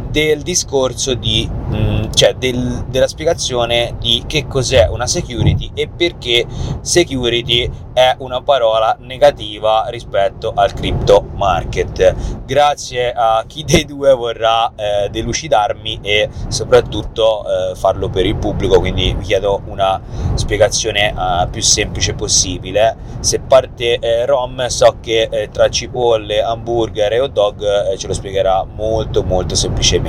del 0.09 0.41
discorso 0.41 1.13
di, 1.13 1.47
mh, 1.47 2.13
cioè 2.13 2.35
del, 2.35 2.85
della 2.87 3.07
spiegazione 3.07 3.95
di 3.99 4.23
che 4.27 4.47
cos'è 4.47 4.87
una 4.87 5.07
security 5.07 5.71
e 5.73 5.87
perché 5.87 6.45
security 6.81 7.69
è 7.93 8.15
una 8.19 8.41
parola 8.41 8.95
negativa 9.01 9.85
rispetto 9.89 10.53
al 10.55 10.73
crypto 10.73 11.25
market. 11.35 12.15
Grazie 12.45 13.11
a 13.11 13.43
chi 13.47 13.63
dei 13.63 13.85
due 13.85 14.13
vorrà 14.13 14.71
eh, 14.75 15.09
delucidarmi 15.09 15.99
e 16.01 16.29
soprattutto 16.47 17.43
eh, 17.43 17.75
farlo 17.75 18.09
per 18.09 18.25
il 18.25 18.35
pubblico, 18.35 18.79
quindi 18.79 19.15
vi 19.17 19.25
chiedo 19.25 19.61
una 19.65 19.99
spiegazione 20.35 21.09
eh, 21.09 21.47
più 21.49 21.61
semplice 21.61 22.13
possibile. 22.13 22.95
Se 23.19 23.39
parte 23.39 23.97
eh, 23.99 24.25
Rom 24.25 24.67
so 24.67 24.97
che 25.01 25.27
eh, 25.31 25.49
tra 25.51 25.69
cipolle, 25.69 26.41
hamburger 26.41 27.13
e 27.13 27.19
hot 27.19 27.31
dog 27.31 27.61
eh, 27.63 27.97
ce 27.97 28.07
lo 28.07 28.13
spiegherà 28.13 28.63
molto 28.63 29.23
molto 29.23 29.55
semplicemente. 29.55 30.06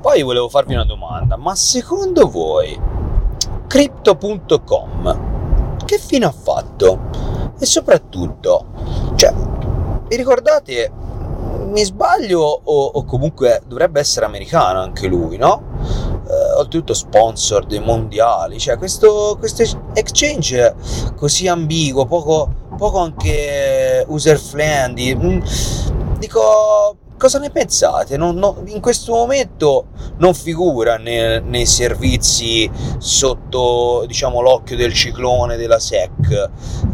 Poi 0.00 0.22
volevo 0.22 0.48
farvi 0.48 0.74
una 0.74 0.84
domanda, 0.84 1.36
ma 1.36 1.54
secondo 1.54 2.28
voi 2.28 2.78
Crypto.com 3.66 5.36
che 5.88 5.98
fine 5.98 6.26
ha 6.26 6.32
fatto? 6.32 7.00
E 7.58 7.64
soprattutto, 7.64 8.66
cioè, 9.14 9.32
vi 10.06 10.16
ricordate, 10.16 10.92
mi 11.64 11.82
sbaglio 11.82 12.40
o, 12.42 12.84
o 12.84 13.04
comunque 13.04 13.62
dovrebbe 13.66 13.98
essere 13.98 14.26
americano 14.26 14.80
anche 14.80 15.06
lui, 15.06 15.38
no? 15.38 15.62
Eh, 16.28 16.58
oltretutto 16.58 16.92
sponsor 16.92 17.64
dei 17.64 17.80
mondiali, 17.80 18.58
cioè 18.58 18.76
questo, 18.76 19.36
questo 19.38 19.62
exchange 19.94 20.74
così 21.16 21.48
ambiguo, 21.48 22.04
poco, 22.04 22.52
poco 22.78 23.00
anche 23.00 24.04
user 24.06 24.38
friendly, 24.38 25.14
mm, 25.14 25.40
dico 26.18 26.96
cosa 27.18 27.38
ne 27.40 27.50
pensate? 27.50 28.16
Non, 28.16 28.36
non, 28.36 28.62
in 28.66 28.80
questo 28.80 29.12
momento 29.12 29.88
non 30.18 30.32
figura 30.32 30.96
nei, 30.96 31.42
nei, 31.42 31.66
servizi 31.66 32.70
sotto 32.98 34.04
diciamo, 34.06 34.40
l'occhio 34.40 34.76
del 34.76 34.94
ciclone 34.94 35.56
della 35.56 35.80
SEC. 35.80 36.50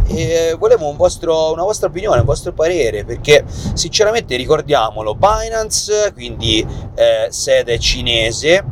E 0.06 0.56
volevo 0.58 0.88
un 0.88 0.96
vostro, 0.96 1.52
una 1.52 1.62
vostra 1.62 1.88
opinione, 1.88 2.20
un 2.20 2.26
vostro 2.26 2.52
parere, 2.52 3.04
perché 3.04 3.44
sinceramente 3.74 4.34
ricordiamolo, 4.36 5.14
Binance, 5.14 6.12
quindi 6.14 6.66
eh, 6.94 7.28
sede 7.30 7.78
cinese, 7.78 8.64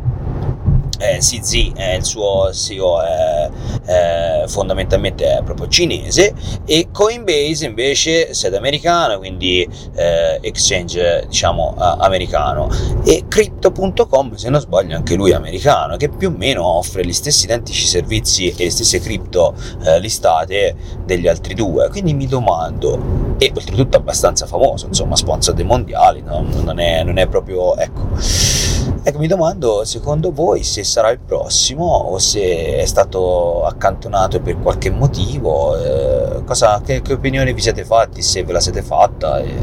eh, 1.03 1.19
CZ 1.19 1.73
è 1.75 1.95
il 1.95 2.05
suo 2.05 2.53
CEO 2.53 3.03
è, 3.03 3.51
è 3.85 4.45
fondamentalmente 4.47 5.39
è 5.39 5.43
proprio 5.43 5.67
cinese 5.67 6.33
e 6.65 6.89
Coinbase 6.93 7.67
invece 7.67 8.33
sede 8.35 8.57
americana 8.57 9.19
quindi 9.19 9.69
eh, 9.97 10.39
exchange 10.41 11.27
diciamo 11.29 11.75
americano 11.77 12.71
e 13.05 13.25
crypto.com 13.27 14.35
se 14.35 14.49
non 14.49 14.61
sbaglio 14.61 14.95
anche 14.95 15.15
lui 15.17 15.33
è 15.33 15.35
americano 15.35 15.97
che 15.97 16.09
più 16.09 16.29
o 16.29 16.35
meno 16.37 16.65
offre 16.65 17.05
gli 17.05 17.13
stessi 17.13 17.45
identici 17.45 17.87
servizi 17.87 18.49
e 18.49 18.65
le 18.65 18.71
stesse 18.71 19.01
cripto 19.01 19.55
eh, 19.85 19.99
listate 19.99 20.77
degli 21.05 21.27
altri 21.27 21.55
due 21.55 21.89
quindi 21.89 22.15
mi 22.15 22.27
domando 22.27 23.35
e 23.39 23.51
oltretutto 23.55 23.97
abbastanza 23.97 24.47
famoso 24.47 24.87
insomma 24.87 25.17
sponsor 25.17 25.55
dei 25.55 25.65
mondiali 25.65 26.23
no? 26.23 26.45
non, 26.63 26.79
è, 26.79 27.03
non 27.03 27.19
è 27.19 27.27
proprio 27.27 27.77
ecco 27.77 28.71
ecco 29.03 29.19
mi 29.19 29.27
domando 29.27 29.85
secondo 29.85 30.33
voi 30.33 30.63
se 30.63 30.85
sarà 30.85 31.11
il 31.11 31.19
prossimo 31.19 31.85
o 31.85 32.19
se 32.19 32.77
è 32.77 32.85
stato 32.85 33.65
accantonato 33.65 34.41
per 34.41 34.59
qualche 34.61 34.91
motivo, 34.91 35.77
eh, 35.77 36.45
cosa, 36.45 36.81
che, 36.85 37.03
che, 37.03 37.13
opinione 37.13 37.53
vi 37.53 37.61
siete 37.61 37.85
fatti, 37.85 38.23
se 38.23 38.45
ve 38.45 38.53
la 38.53 38.61
siete 38.61 38.83
fatta 38.83 39.39
e 39.39 39.55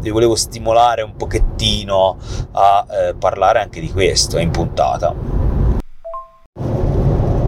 vi 0.00 0.10
volevo 0.10 0.34
stimolare 0.34 1.02
un 1.02 1.16
pochettino 1.16 2.16
a 2.52 2.86
eh, 2.88 3.14
parlare 3.14 3.60
anche 3.60 3.80
di 3.80 3.90
questo 3.90 4.38
in 4.38 4.50
puntata. 4.50 5.14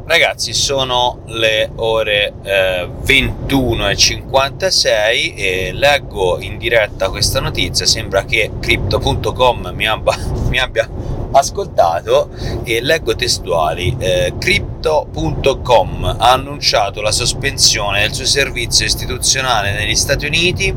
Ragazzi, 0.09 0.55
sono 0.55 1.21
le 1.27 1.71
ore 1.77 2.33
eh, 2.43 2.89
21.56 3.05 5.35
e 5.37 5.73
leggo 5.75 6.41
in 6.41 6.57
diretta 6.57 7.11
questa 7.11 7.41
notizia. 7.41 7.85
Sembra 7.85 8.25
che 8.25 8.53
Crypto.com 8.59 9.71
mi 9.75 9.87
abbia, 9.87 10.17
mi 10.49 10.59
abbia 10.59 10.89
ascoltato 11.33 12.31
e 12.65 12.81
leggo 12.81 13.15
testuali. 13.17 13.95
Eh, 13.99 14.33
Crypto.com 14.39 16.17
ha 16.19 16.33
annunciato 16.33 17.03
la 17.03 17.13
sospensione 17.13 18.01
del 18.01 18.15
suo 18.15 18.25
servizio 18.25 18.87
istituzionale 18.87 19.75
negli 19.75 19.95
Stati 19.95 20.25
Uniti 20.25 20.75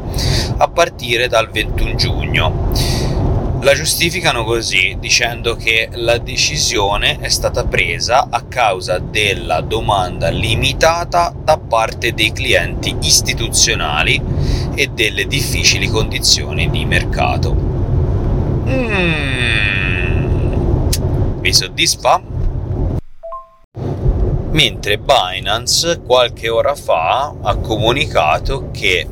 a 0.58 0.68
partire 0.68 1.30
dal 1.30 1.50
21 1.50 1.96
giugno. 1.96 2.70
La 3.64 3.76
giustificano 3.76 4.44
così, 4.44 4.98
dicendo 5.00 5.56
che 5.56 5.88
la 5.94 6.18
decisione 6.18 7.20
è 7.20 7.30
stata 7.30 7.64
presa 7.64 8.26
a 8.32 8.42
causa 8.42 8.98
della 8.98 9.62
domanda 9.62 10.30
limitata 10.30 11.32
da 11.44 11.60
parte 11.60 12.14
dei 12.14 12.32
clienti 12.32 12.96
istituzionali 13.02 14.20
e 14.74 14.88
delle 14.88 15.28
difficili 15.28 15.88
condizioni 15.90 16.72
di 16.72 16.86
mercato. 16.86 17.54
Mm, 18.68 19.42
vi 21.40 21.54
soddisfa? 21.54 22.20
Mentre 24.50 24.98
Binance 24.98 26.02
qualche 26.04 26.50
ora 26.50 26.74
fa 26.74 27.32
ha 27.40 27.56
comunicato 27.58 28.72
che 28.72 29.08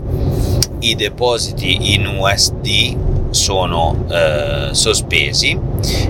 i 0.80 0.96
depositi 0.96 1.94
in 1.94 2.08
USD 2.08 3.09
sono 3.32 4.06
eh, 4.10 4.70
sospesi 4.72 5.58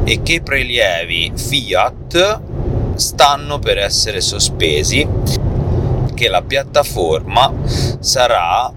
e 0.04 0.22
che 0.22 0.34
i 0.34 0.42
prelievi 0.42 1.32
fiat 1.36 2.42
stanno 2.96 3.60
per 3.60 3.78
essere 3.78 4.22
sospesi 4.22 5.08
che 6.14 6.28
la 6.28 6.42
piattaforma 6.42 7.52
sarà 8.00 8.72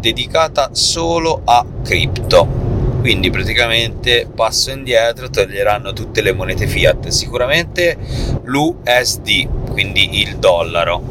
dedicata 0.00 0.70
solo 0.72 1.42
a 1.44 1.64
cripto. 1.82 2.60
Quindi 3.00 3.30
praticamente 3.30 4.28
passo 4.32 4.70
indietro 4.70 5.28
toglieranno 5.28 5.92
tutte 5.92 6.22
le 6.22 6.32
monete 6.32 6.66
fiat. 6.66 7.08
Sicuramente 7.08 7.96
l'USD 8.44 9.70
quindi 9.70 10.20
il 10.20 10.36
dollaro. 10.36 11.02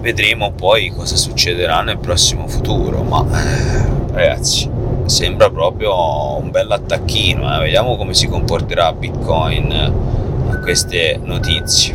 Vedremo 0.00 0.52
poi 0.52 0.90
cosa 0.90 1.16
succederà 1.16 1.82
nel 1.82 1.98
prossimo 1.98 2.48
futuro 2.48 3.02
ma 3.02 3.24
ragazzi 4.12 4.79
sembra 5.10 5.50
proprio 5.50 6.38
un 6.38 6.50
bel 6.52 6.68
eh? 6.86 7.58
vediamo 7.58 7.96
come 7.96 8.14
si 8.14 8.28
comporterà 8.28 8.92
bitcoin 8.92 9.72
a 9.72 10.58
queste 10.60 11.18
notizie 11.20 11.94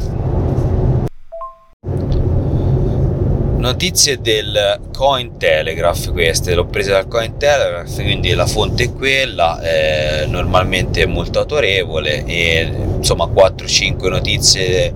notizie 3.55 4.19
del 4.19 4.81
Cointelegraph 4.93 6.11
queste 6.11 6.55
l'ho 6.55 6.65
prese 6.65 6.91
dal 6.91 7.07
Cointelegraph 7.07 7.95
quindi 7.95 8.33
la 8.33 8.45
fonte 8.45 8.83
è 8.83 8.93
quella 8.93 9.61
eh, 9.61 10.25
normalmente 10.27 11.05
molto 11.05 11.39
autorevole 11.39 12.25
e 12.25 12.69
insomma 12.97 13.25
4-5 13.25 14.09
notizie 14.09 14.93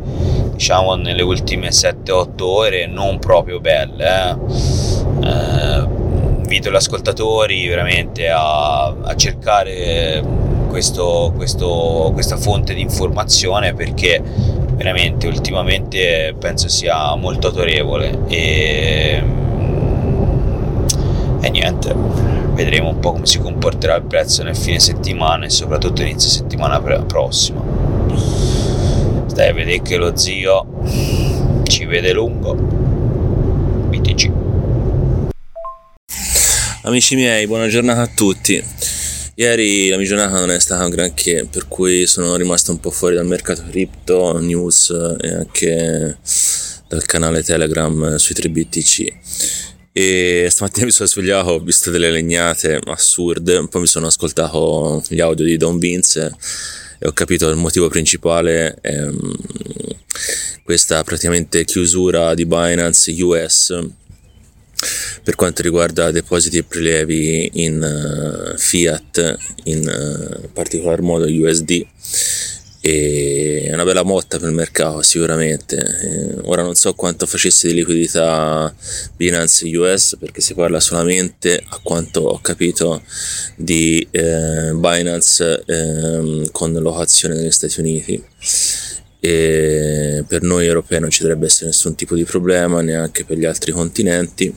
diciamo 0.52 0.96
nelle 0.96 1.22
ultime 1.22 1.70
7-8 1.70 2.42
ore 2.42 2.86
non 2.86 3.18
proprio 3.18 3.62
belle 3.62 4.38
eh. 5.24 5.99
Eh, 6.50 6.56
invito 6.56 6.72
gli 6.72 6.76
ascoltatori 6.76 7.68
veramente 7.68 8.28
a, 8.28 8.88
a 8.88 9.16
cercare 9.16 10.24
questo, 10.68 11.32
questo, 11.36 12.10
questa 12.12 12.38
fonte 12.38 12.74
di 12.74 12.82
informazione 12.82 13.76
perché 13.76 14.22
veramente 14.74 15.28
ultimamente 15.28 16.36
penso 16.40 16.68
sia 16.68 17.14
molto 17.16 17.48
autorevole 17.48 18.22
e, 18.28 19.24
e 21.40 21.50
niente 21.50 21.94
vedremo 22.54 22.90
un 22.90 23.00
po' 23.00 23.12
come 23.12 23.28
si 23.28 23.40
comporterà 23.40 23.96
il 23.96 24.04
prezzo 24.04 24.42
nel 24.42 24.56
fine 24.56 24.80
settimana 24.80 25.46
e 25.46 25.50
soprattutto 25.50 26.02
inizio 26.02 26.30
settimana 26.30 26.82
prossima. 26.82 27.62
Stai 29.28 29.50
a 29.50 29.54
vedere 29.54 29.82
che 29.82 29.98
lo 29.98 30.16
zio 30.16 30.66
ci 31.64 31.86
vede 31.86 32.12
lungo 32.12 32.79
amici 36.90 37.14
miei 37.16 37.46
buona 37.46 37.68
giornata 37.68 38.02
a 38.02 38.08
tutti 38.08 38.64
Ieri 39.36 39.90
la 39.90 39.96
mia 39.96 40.06
giornata 40.06 40.38
non 40.38 40.52
è 40.52 40.60
stata 40.60 40.86
granché, 40.90 41.48
per 41.50 41.70
cui 41.70 42.06
sono 42.08 42.36
rimasto 42.36 42.72
un 42.72 42.80
po' 42.82 42.90
fuori 42.92 43.16
dal 43.16 43.26
mercato 43.26 43.64
cripto, 43.70 44.38
news 44.40 44.90
e 45.22 45.30
anche 45.30 46.18
dal 46.90 47.06
canale 47.06 47.42
Telegram 47.42 48.18
sui 48.18 48.36
3BTC. 48.36 49.08
E 49.94 50.48
stamattina 50.50 50.88
mi 50.88 50.92
sono 50.92 51.08
svegliato, 51.08 51.52
ho 51.52 51.60
visto 51.60 51.90
delle 51.90 52.12
legnate 52.12 52.82
assurde, 52.84 53.66
poi 53.70 53.82
mi 53.82 53.88
sono 53.88 54.08
ascoltato 54.08 55.02
gli 55.08 55.22
audio 55.22 55.46
di 55.46 55.56
Don 55.56 55.78
Vince 55.78 56.36
e 57.00 57.08
ho 57.08 57.14
capito 57.14 57.48
il 57.48 57.56
motivo 57.56 57.88
principale 57.88 58.76
è 58.82 59.02
um, 59.04 59.34
questa 60.66 61.02
praticamente 61.06 61.64
chiusura 61.64 62.34
di 62.34 62.46
Binance 62.46 63.10
US 63.24 63.90
per 65.24 65.36
quanto 65.36 65.62
riguarda 65.62 66.12
depositi 66.12 66.58
e 66.58 66.64
prelievi 66.64 67.64
in 67.64 67.82
uh, 67.82 68.58
fiat, 68.58 69.38
in 69.64 70.42
uh, 70.44 70.50
particolar 70.54 71.02
modo 71.02 71.26
USD, 71.26 71.86
è 72.82 73.74
una 73.74 73.84
bella 73.84 74.04
motta 74.04 74.40
per 74.40 74.48
il 74.48 74.56
mercato 74.56 75.02
sicuramente. 75.02 75.78
Eh, 75.78 76.36
ora 76.44 76.64
non 76.64 76.76
so 76.76 76.94
quanto 76.94 77.26
facesse 77.26 77.68
di 77.68 77.74
liquidità 77.74 78.74
Binance 79.16 79.66
US 79.78 80.16
perché 80.20 80.42
si 80.42 80.54
parla 80.54 80.80
solamente, 80.80 81.62
a 81.68 81.80
quanto 81.84 82.22
ho 82.22 82.40
capito, 82.40 83.02
di 83.56 84.06
eh, 84.12 84.72
Binance 84.74 85.64
eh, 85.66 86.50
con 86.52 86.72
locazione 86.74 87.36
negli 87.36 87.52
Stati 87.52 87.80
Uniti 87.80 88.24
e 89.22 90.24
per 90.26 90.44
noi 90.44 90.66
europei 90.66 91.02
non 91.02 91.10
ci 91.10 91.22
dovrebbe 91.24 91.48
essere 91.48 91.66
nessun 91.66 91.94
tipo 91.96 92.16
di 92.16 92.24
problema 92.24 92.80
neanche 92.80 93.26
per 93.26 93.38
gli 93.38 93.44
altri 93.44 93.74
continenti 93.74 94.56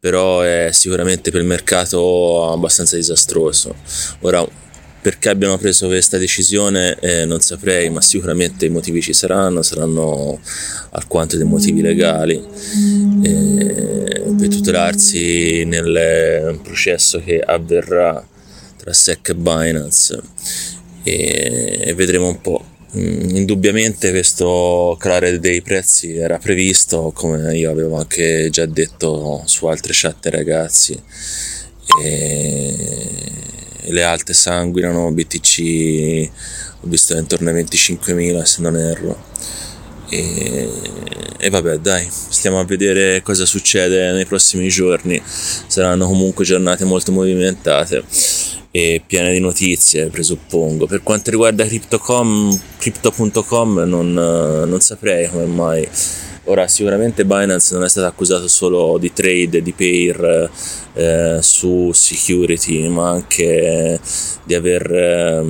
però 0.00 0.40
è 0.40 0.70
sicuramente 0.72 1.30
per 1.30 1.42
il 1.42 1.46
mercato 1.46 2.50
abbastanza 2.50 2.96
disastroso. 2.96 3.76
Ora, 4.20 4.46
perché 5.02 5.28
abbiano 5.28 5.56
preso 5.58 5.86
questa 5.86 6.18
decisione 6.18 6.98
eh, 7.00 7.24
non 7.24 7.40
saprei, 7.40 7.90
ma 7.90 8.00
sicuramente 8.00 8.66
i 8.66 8.70
motivi 8.70 9.00
ci 9.00 9.12
saranno, 9.12 9.62
saranno 9.62 10.40
alquanto 10.90 11.36
dei 11.36 11.46
motivi 11.46 11.80
legali 11.80 12.42
eh, 13.22 14.22
per 14.38 14.48
tutelarsi 14.48 15.64
nel 15.64 16.58
processo 16.62 17.20
che 17.22 17.40
avverrà 17.40 18.26
tra 18.76 18.92
SEC 18.92 19.28
e 19.28 19.34
Binance 19.34 20.20
e, 21.02 21.80
e 21.84 21.94
vedremo 21.94 22.28
un 22.28 22.40
po'. 22.40 22.64
Mm, 22.96 23.36
indubbiamente 23.36 24.10
questo 24.10 24.96
calare 24.98 25.38
dei 25.38 25.62
prezzi 25.62 26.16
era 26.16 26.38
previsto, 26.38 27.12
come 27.14 27.56
io 27.56 27.70
avevo 27.70 27.96
anche 27.98 28.48
già 28.50 28.66
detto 28.66 29.42
su 29.44 29.66
altre 29.66 29.92
chat 29.94 30.26
ragazzi. 30.26 31.00
E 32.02 32.80
le 33.82 34.02
alte 34.02 34.32
sanguinano, 34.34 35.12
BTC 35.12 36.30
ho 36.82 36.88
visto 36.88 37.16
intorno 37.16 37.50
ai 37.50 37.62
25.000 37.62 38.42
se 38.42 38.62
non 38.62 38.76
erro. 38.76 39.24
E, 40.08 40.68
e, 41.38 41.50
vabbè 41.50 41.78
dai, 41.78 42.08
stiamo 42.10 42.58
a 42.58 42.64
vedere 42.64 43.22
cosa 43.22 43.46
succede 43.46 44.10
nei 44.12 44.26
prossimi 44.26 44.68
giorni. 44.68 45.22
Saranno 45.24 46.06
comunque 46.06 46.44
giornate 46.44 46.84
molto 46.84 47.12
movimentate 47.12 48.04
e 48.70 49.02
piene 49.04 49.32
di 49.32 49.40
notizie, 49.40 50.06
presuppongo. 50.06 50.86
Per 50.86 51.02
quanto 51.02 51.30
riguarda 51.30 51.64
Crypto.com, 51.64 52.60
Crypto.com 52.78 53.78
non, 53.80 54.12
non 54.12 54.80
saprei 54.80 55.28
come 55.28 55.44
mai. 55.46 55.88
Ora, 56.44 56.66
sicuramente 56.68 57.26
Binance 57.26 57.74
non 57.74 57.84
è 57.84 57.88
stato 57.88 58.06
accusato 58.06 58.48
solo 58.48 58.96
di 58.96 59.12
trade, 59.12 59.60
di 59.60 59.72
pair 59.72 60.50
eh, 60.94 61.38
su 61.42 61.90
security, 61.92 62.88
ma 62.88 63.10
anche 63.10 64.00
di 64.44 64.54
aver 64.54 64.90
eh, 64.90 65.42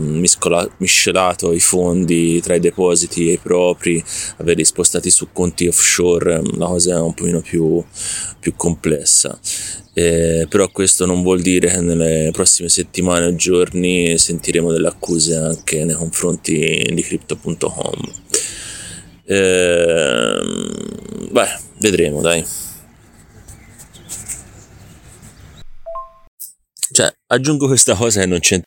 miscelato 0.78 1.52
i 1.52 1.60
fondi 1.60 2.40
tra 2.40 2.56
i 2.56 2.60
depositi 2.60 3.30
e 3.30 3.34
i 3.34 3.38
propri, 3.38 4.02
averli 4.38 4.64
spostati 4.64 5.10
su 5.10 5.28
conti 5.32 5.68
offshore, 5.68 6.42
la 6.56 6.66
cosa 6.66 6.96
è 6.96 7.00
un 7.00 7.14
pochino 7.14 7.40
più, 7.40 7.82
più 8.40 8.54
complessa. 8.56 9.38
Eh, 9.94 10.46
però 10.48 10.68
questo 10.70 11.06
non 11.06 11.22
vuol 11.22 11.40
dire 11.40 11.68
che 11.68 11.80
nelle 11.80 12.30
prossime 12.32 12.68
settimane 12.68 13.26
o 13.26 13.34
giorni 13.36 14.18
sentiremo 14.18 14.72
delle 14.72 14.88
accuse 14.88 15.36
anche 15.36 15.84
nei 15.84 15.94
confronti 15.94 16.90
di 16.92 17.02
crypto.com 17.02 18.29
eh, 19.30 20.40
beh 21.30 21.60
vedremo 21.78 22.20
dai 22.20 22.44
cioè 26.92 27.14
aggiungo 27.28 27.68
questa 27.68 27.94
cosa 27.94 28.20
che 28.20 28.26
non 28.26 28.40
c'è 28.40 28.60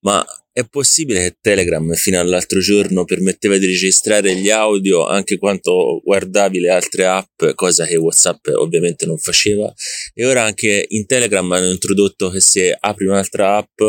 ma 0.00 0.22
è 0.54 0.66
possibile 0.68 1.20
che 1.20 1.36
Telegram 1.40 1.94
fino 1.94 2.20
all'altro 2.20 2.60
giorno 2.60 3.04
permetteva 3.04 3.56
di 3.56 3.64
registrare 3.64 4.36
gli 4.36 4.50
audio 4.50 5.06
anche 5.06 5.38
quando 5.38 6.02
guardavi 6.04 6.60
le 6.60 6.68
altre 6.68 7.06
app, 7.06 7.42
cosa 7.54 7.86
che 7.86 7.96
WhatsApp 7.96 8.48
ovviamente 8.48 9.06
non 9.06 9.16
faceva. 9.16 9.72
E 10.12 10.26
ora 10.26 10.44
anche 10.44 10.84
in 10.88 11.06
Telegram 11.06 11.50
hanno 11.52 11.70
introdotto 11.70 12.28
che 12.28 12.40
se 12.40 12.76
apri 12.78 13.06
un'altra 13.06 13.56
app, 13.56 13.80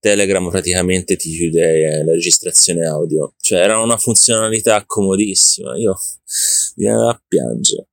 Telegram 0.00 0.48
praticamente 0.48 1.16
ti 1.16 1.30
chiude 1.30 2.02
la 2.04 2.12
registrazione 2.12 2.86
audio. 2.86 3.34
Cioè 3.38 3.60
era 3.60 3.78
una 3.78 3.96
funzionalità 3.96 4.82
comodissima. 4.86 5.76
Io 5.76 5.94
mi 6.76 6.84
viene 6.84 6.96
da 6.96 7.22
piangere. 7.28 7.89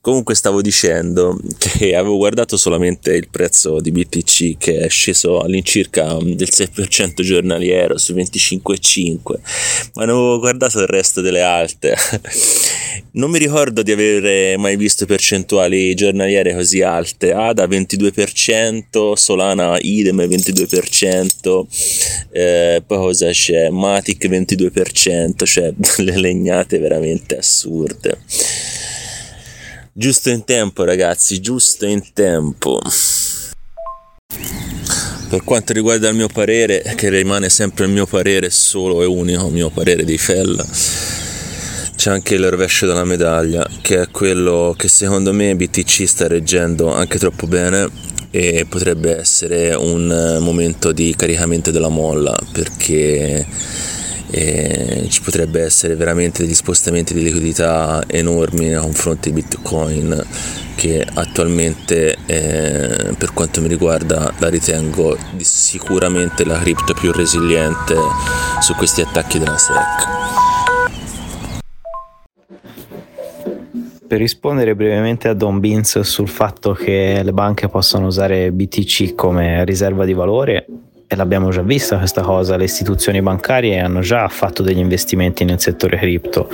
Comunque 0.00 0.34
stavo 0.34 0.62
dicendo 0.62 1.38
che 1.58 1.96
avevo 1.96 2.16
guardato 2.16 2.56
solamente 2.56 3.12
il 3.12 3.28
prezzo 3.30 3.80
di 3.80 3.90
BTC 3.90 4.56
che 4.56 4.78
è 4.78 4.88
sceso 4.88 5.40
all'incirca 5.40 6.16
del 6.20 6.48
6% 6.50 7.22
giornaliero 7.22 7.98
su 7.98 8.14
25,5 8.14 9.18
ma 9.94 10.04
non 10.04 10.16
avevo 10.16 10.38
guardato 10.38 10.80
il 10.80 10.86
resto 10.86 11.20
delle 11.20 11.42
alte. 11.42 11.94
Non 13.10 13.30
mi 13.30 13.38
ricordo 13.38 13.82
di 13.82 13.90
avere 13.90 14.56
mai 14.58 14.76
visto 14.76 15.06
percentuali 15.06 15.94
giornaliere 15.94 16.54
così 16.54 16.82
alte. 16.82 17.32
ADA 17.32 17.66
22% 17.66 19.14
Solana 19.14 19.76
idem 19.80 20.20
22% 20.20 21.64
eh, 22.30 22.82
poi 22.86 22.98
cosa 22.98 23.30
c'è? 23.30 23.70
Matic 23.70 24.28
22% 24.28 25.44
cioè 25.44 25.72
le 25.98 26.16
legnate 26.16 26.78
veramente 26.78 27.38
assurde 27.38 28.18
Giusto 29.98 30.30
in 30.30 30.44
tempo 30.44 30.84
ragazzi, 30.84 31.40
giusto 31.40 31.84
in 31.84 32.12
tempo. 32.12 32.80
Per 35.28 35.42
quanto 35.42 35.72
riguarda 35.72 36.08
il 36.08 36.14
mio 36.14 36.28
parere, 36.28 36.94
che 36.94 37.10
rimane 37.10 37.48
sempre 37.48 37.86
il 37.86 37.90
mio 37.90 38.06
parere 38.06 38.48
solo 38.48 39.02
e 39.02 39.06
unico, 39.06 39.48
mio 39.48 39.70
parere 39.70 40.04
di 40.04 40.16
Fella, 40.16 40.64
c'è 41.96 42.10
anche 42.10 42.36
il 42.36 42.48
rovescio 42.48 42.86
della 42.86 43.02
medaglia, 43.02 43.68
che 43.80 44.02
è 44.02 44.08
quello 44.08 44.72
che 44.78 44.86
secondo 44.86 45.32
me 45.32 45.56
BTC 45.56 46.06
sta 46.06 46.28
reggendo 46.28 46.94
anche 46.94 47.18
troppo 47.18 47.48
bene 47.48 47.90
e 48.30 48.66
potrebbe 48.68 49.18
essere 49.18 49.74
un 49.74 50.38
momento 50.40 50.92
di 50.92 51.12
caricamento 51.16 51.72
della 51.72 51.88
molla, 51.88 52.38
perché 52.52 53.44
e 54.30 55.06
ci 55.08 55.22
potrebbe 55.22 55.62
essere 55.62 55.94
veramente 55.94 56.42
degli 56.42 56.54
spostamenti 56.54 57.14
di 57.14 57.22
liquidità 57.22 58.02
enormi 58.06 58.68
nei 58.68 58.80
confronti 58.80 59.32
di 59.32 59.40
Bitcoin 59.40 60.26
che 60.74 61.04
attualmente 61.14 62.16
eh, 62.26 63.14
per 63.18 63.32
quanto 63.32 63.60
mi 63.60 63.66
riguarda 63.66 64.32
la 64.38 64.48
ritengo 64.48 65.16
sicuramente 65.38 66.44
la 66.44 66.58
cripto 66.58 66.94
più 66.94 67.10
resiliente 67.10 67.96
su 68.60 68.74
questi 68.74 69.00
attacchi 69.00 69.38
della 69.38 69.58
SEC. 69.58 70.16
Per 74.06 74.18
rispondere 74.18 74.74
brevemente 74.74 75.28
a 75.28 75.34
Don 75.34 75.60
Beans 75.60 76.00
sul 76.00 76.28
fatto 76.28 76.72
che 76.72 77.20
le 77.22 77.32
banche 77.32 77.68
possono 77.68 78.06
usare 78.06 78.50
BTC 78.52 79.14
come 79.14 79.64
riserva 79.66 80.06
di 80.06 80.14
valore, 80.14 80.64
e 81.10 81.16
l'abbiamo 81.16 81.48
già 81.48 81.62
vista 81.62 81.96
questa 81.96 82.20
cosa, 82.20 82.58
le 82.58 82.64
istituzioni 82.64 83.22
bancarie 83.22 83.78
hanno 83.80 84.00
già 84.00 84.28
fatto 84.28 84.62
degli 84.62 84.78
investimenti 84.78 85.42
nel 85.44 85.58
settore 85.58 85.96
cripto, 85.96 86.50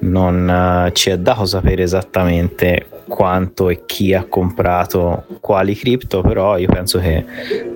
non 0.00 0.86
uh, 0.88 0.90
ci 0.92 1.10
è 1.10 1.18
dato 1.18 1.46
sapere 1.46 1.84
esattamente 1.84 2.86
quanto 3.06 3.68
e 3.68 3.82
chi 3.86 4.12
ha 4.12 4.24
comprato 4.24 5.26
quali 5.40 5.76
cripto, 5.76 6.20
però 6.20 6.58
io 6.58 6.66
penso 6.66 6.98
che 6.98 7.24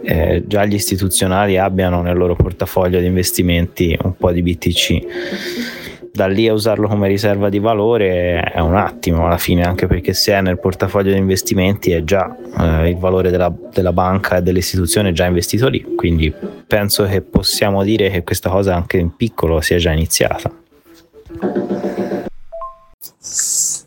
eh, 0.02 0.42
già 0.46 0.64
gli 0.64 0.74
istituzionali 0.74 1.58
abbiano 1.58 2.02
nel 2.02 2.16
loro 2.16 2.34
portafoglio 2.34 2.98
di 2.98 3.06
investimenti 3.06 3.96
un 4.02 4.16
po' 4.16 4.32
di 4.32 4.42
BTC 4.42 5.85
da 6.16 6.26
lì 6.26 6.48
a 6.48 6.54
usarlo 6.54 6.88
come 6.88 7.08
riserva 7.08 7.50
di 7.50 7.58
valore 7.58 8.40
è 8.40 8.58
un 8.58 8.74
attimo 8.74 9.26
alla 9.26 9.36
fine, 9.36 9.62
anche 9.64 9.86
perché 9.86 10.14
se 10.14 10.32
è 10.32 10.40
nel 10.40 10.58
portafoglio 10.58 11.12
di 11.12 11.18
investimenti 11.18 11.92
è 11.92 12.02
già 12.02 12.34
eh, 12.58 12.88
il 12.88 12.96
valore 12.96 13.30
della, 13.30 13.52
della 13.72 13.92
banca 13.92 14.38
e 14.38 14.42
dell'istituzione 14.42 15.12
già 15.12 15.26
investito 15.26 15.68
lì, 15.68 15.94
quindi 15.94 16.32
penso 16.66 17.04
che 17.04 17.20
possiamo 17.20 17.84
dire 17.84 18.08
che 18.08 18.24
questa 18.24 18.48
cosa 18.48 18.74
anche 18.74 18.96
in 18.96 19.14
piccolo 19.14 19.60
sia 19.60 19.76
già 19.76 19.92
iniziata. 19.92 20.50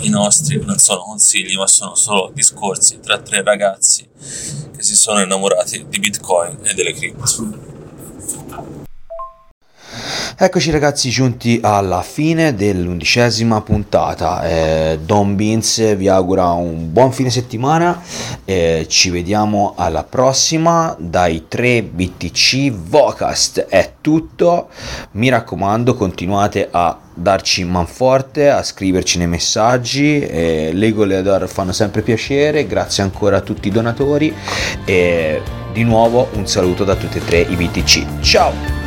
i 0.00 0.08
nostri 0.08 0.62
non 0.64 0.78
sono 0.78 1.02
consigli, 1.02 1.56
ma 1.56 1.66
sono 1.66 1.94
solo 1.94 2.30
discorsi 2.32 3.00
tra 3.00 3.18
tre 3.18 3.42
ragazzi 3.42 4.06
che 4.76 4.82
si 4.82 4.94
sono 4.94 5.20
innamorati 5.20 5.86
di 5.88 5.98
Bitcoin 5.98 6.58
e 6.62 6.74
delle 6.74 6.92
cripto. 6.92 8.83
Eccoci 10.36 10.70
ragazzi 10.72 11.10
giunti 11.10 11.60
alla 11.62 12.02
fine 12.02 12.54
dell'undicesima 12.54 13.60
puntata. 13.60 14.44
Eh, 14.46 14.98
Don 15.04 15.36
Beans 15.36 15.94
vi 15.96 16.08
augura 16.08 16.50
un 16.50 16.92
buon 16.92 17.12
fine 17.12 17.30
settimana. 17.30 18.02
Eh, 18.44 18.86
ci 18.88 19.10
vediamo 19.10 19.74
alla 19.76 20.02
prossima. 20.02 20.96
Dai 20.98 21.46
3 21.46 21.82
BTC 21.84 22.72
Vocast 22.72 23.60
è 23.68 23.92
tutto. 24.00 24.68
Mi 25.12 25.28
raccomando, 25.28 25.94
continuate 25.94 26.68
a 26.70 26.98
darci 27.14 27.64
manforte, 27.64 28.50
a 28.50 28.62
scriverci 28.62 29.18
nei 29.18 29.28
messaggi. 29.28 30.18
Eh, 30.20 30.70
Lego 30.72 31.04
Leador 31.04 31.48
fanno 31.48 31.72
sempre 31.72 32.02
piacere. 32.02 32.66
Grazie 32.66 33.04
ancora 33.04 33.36
a 33.36 33.40
tutti 33.40 33.68
i 33.68 33.70
donatori. 33.70 34.34
E 34.84 35.40
di 35.72 35.84
nuovo 35.84 36.28
un 36.32 36.46
saluto 36.46 36.84
da 36.84 36.96
tutti 36.96 37.18
e 37.18 37.24
tre 37.24 37.40
i 37.40 37.54
BTC. 37.54 38.20
Ciao! 38.20 38.83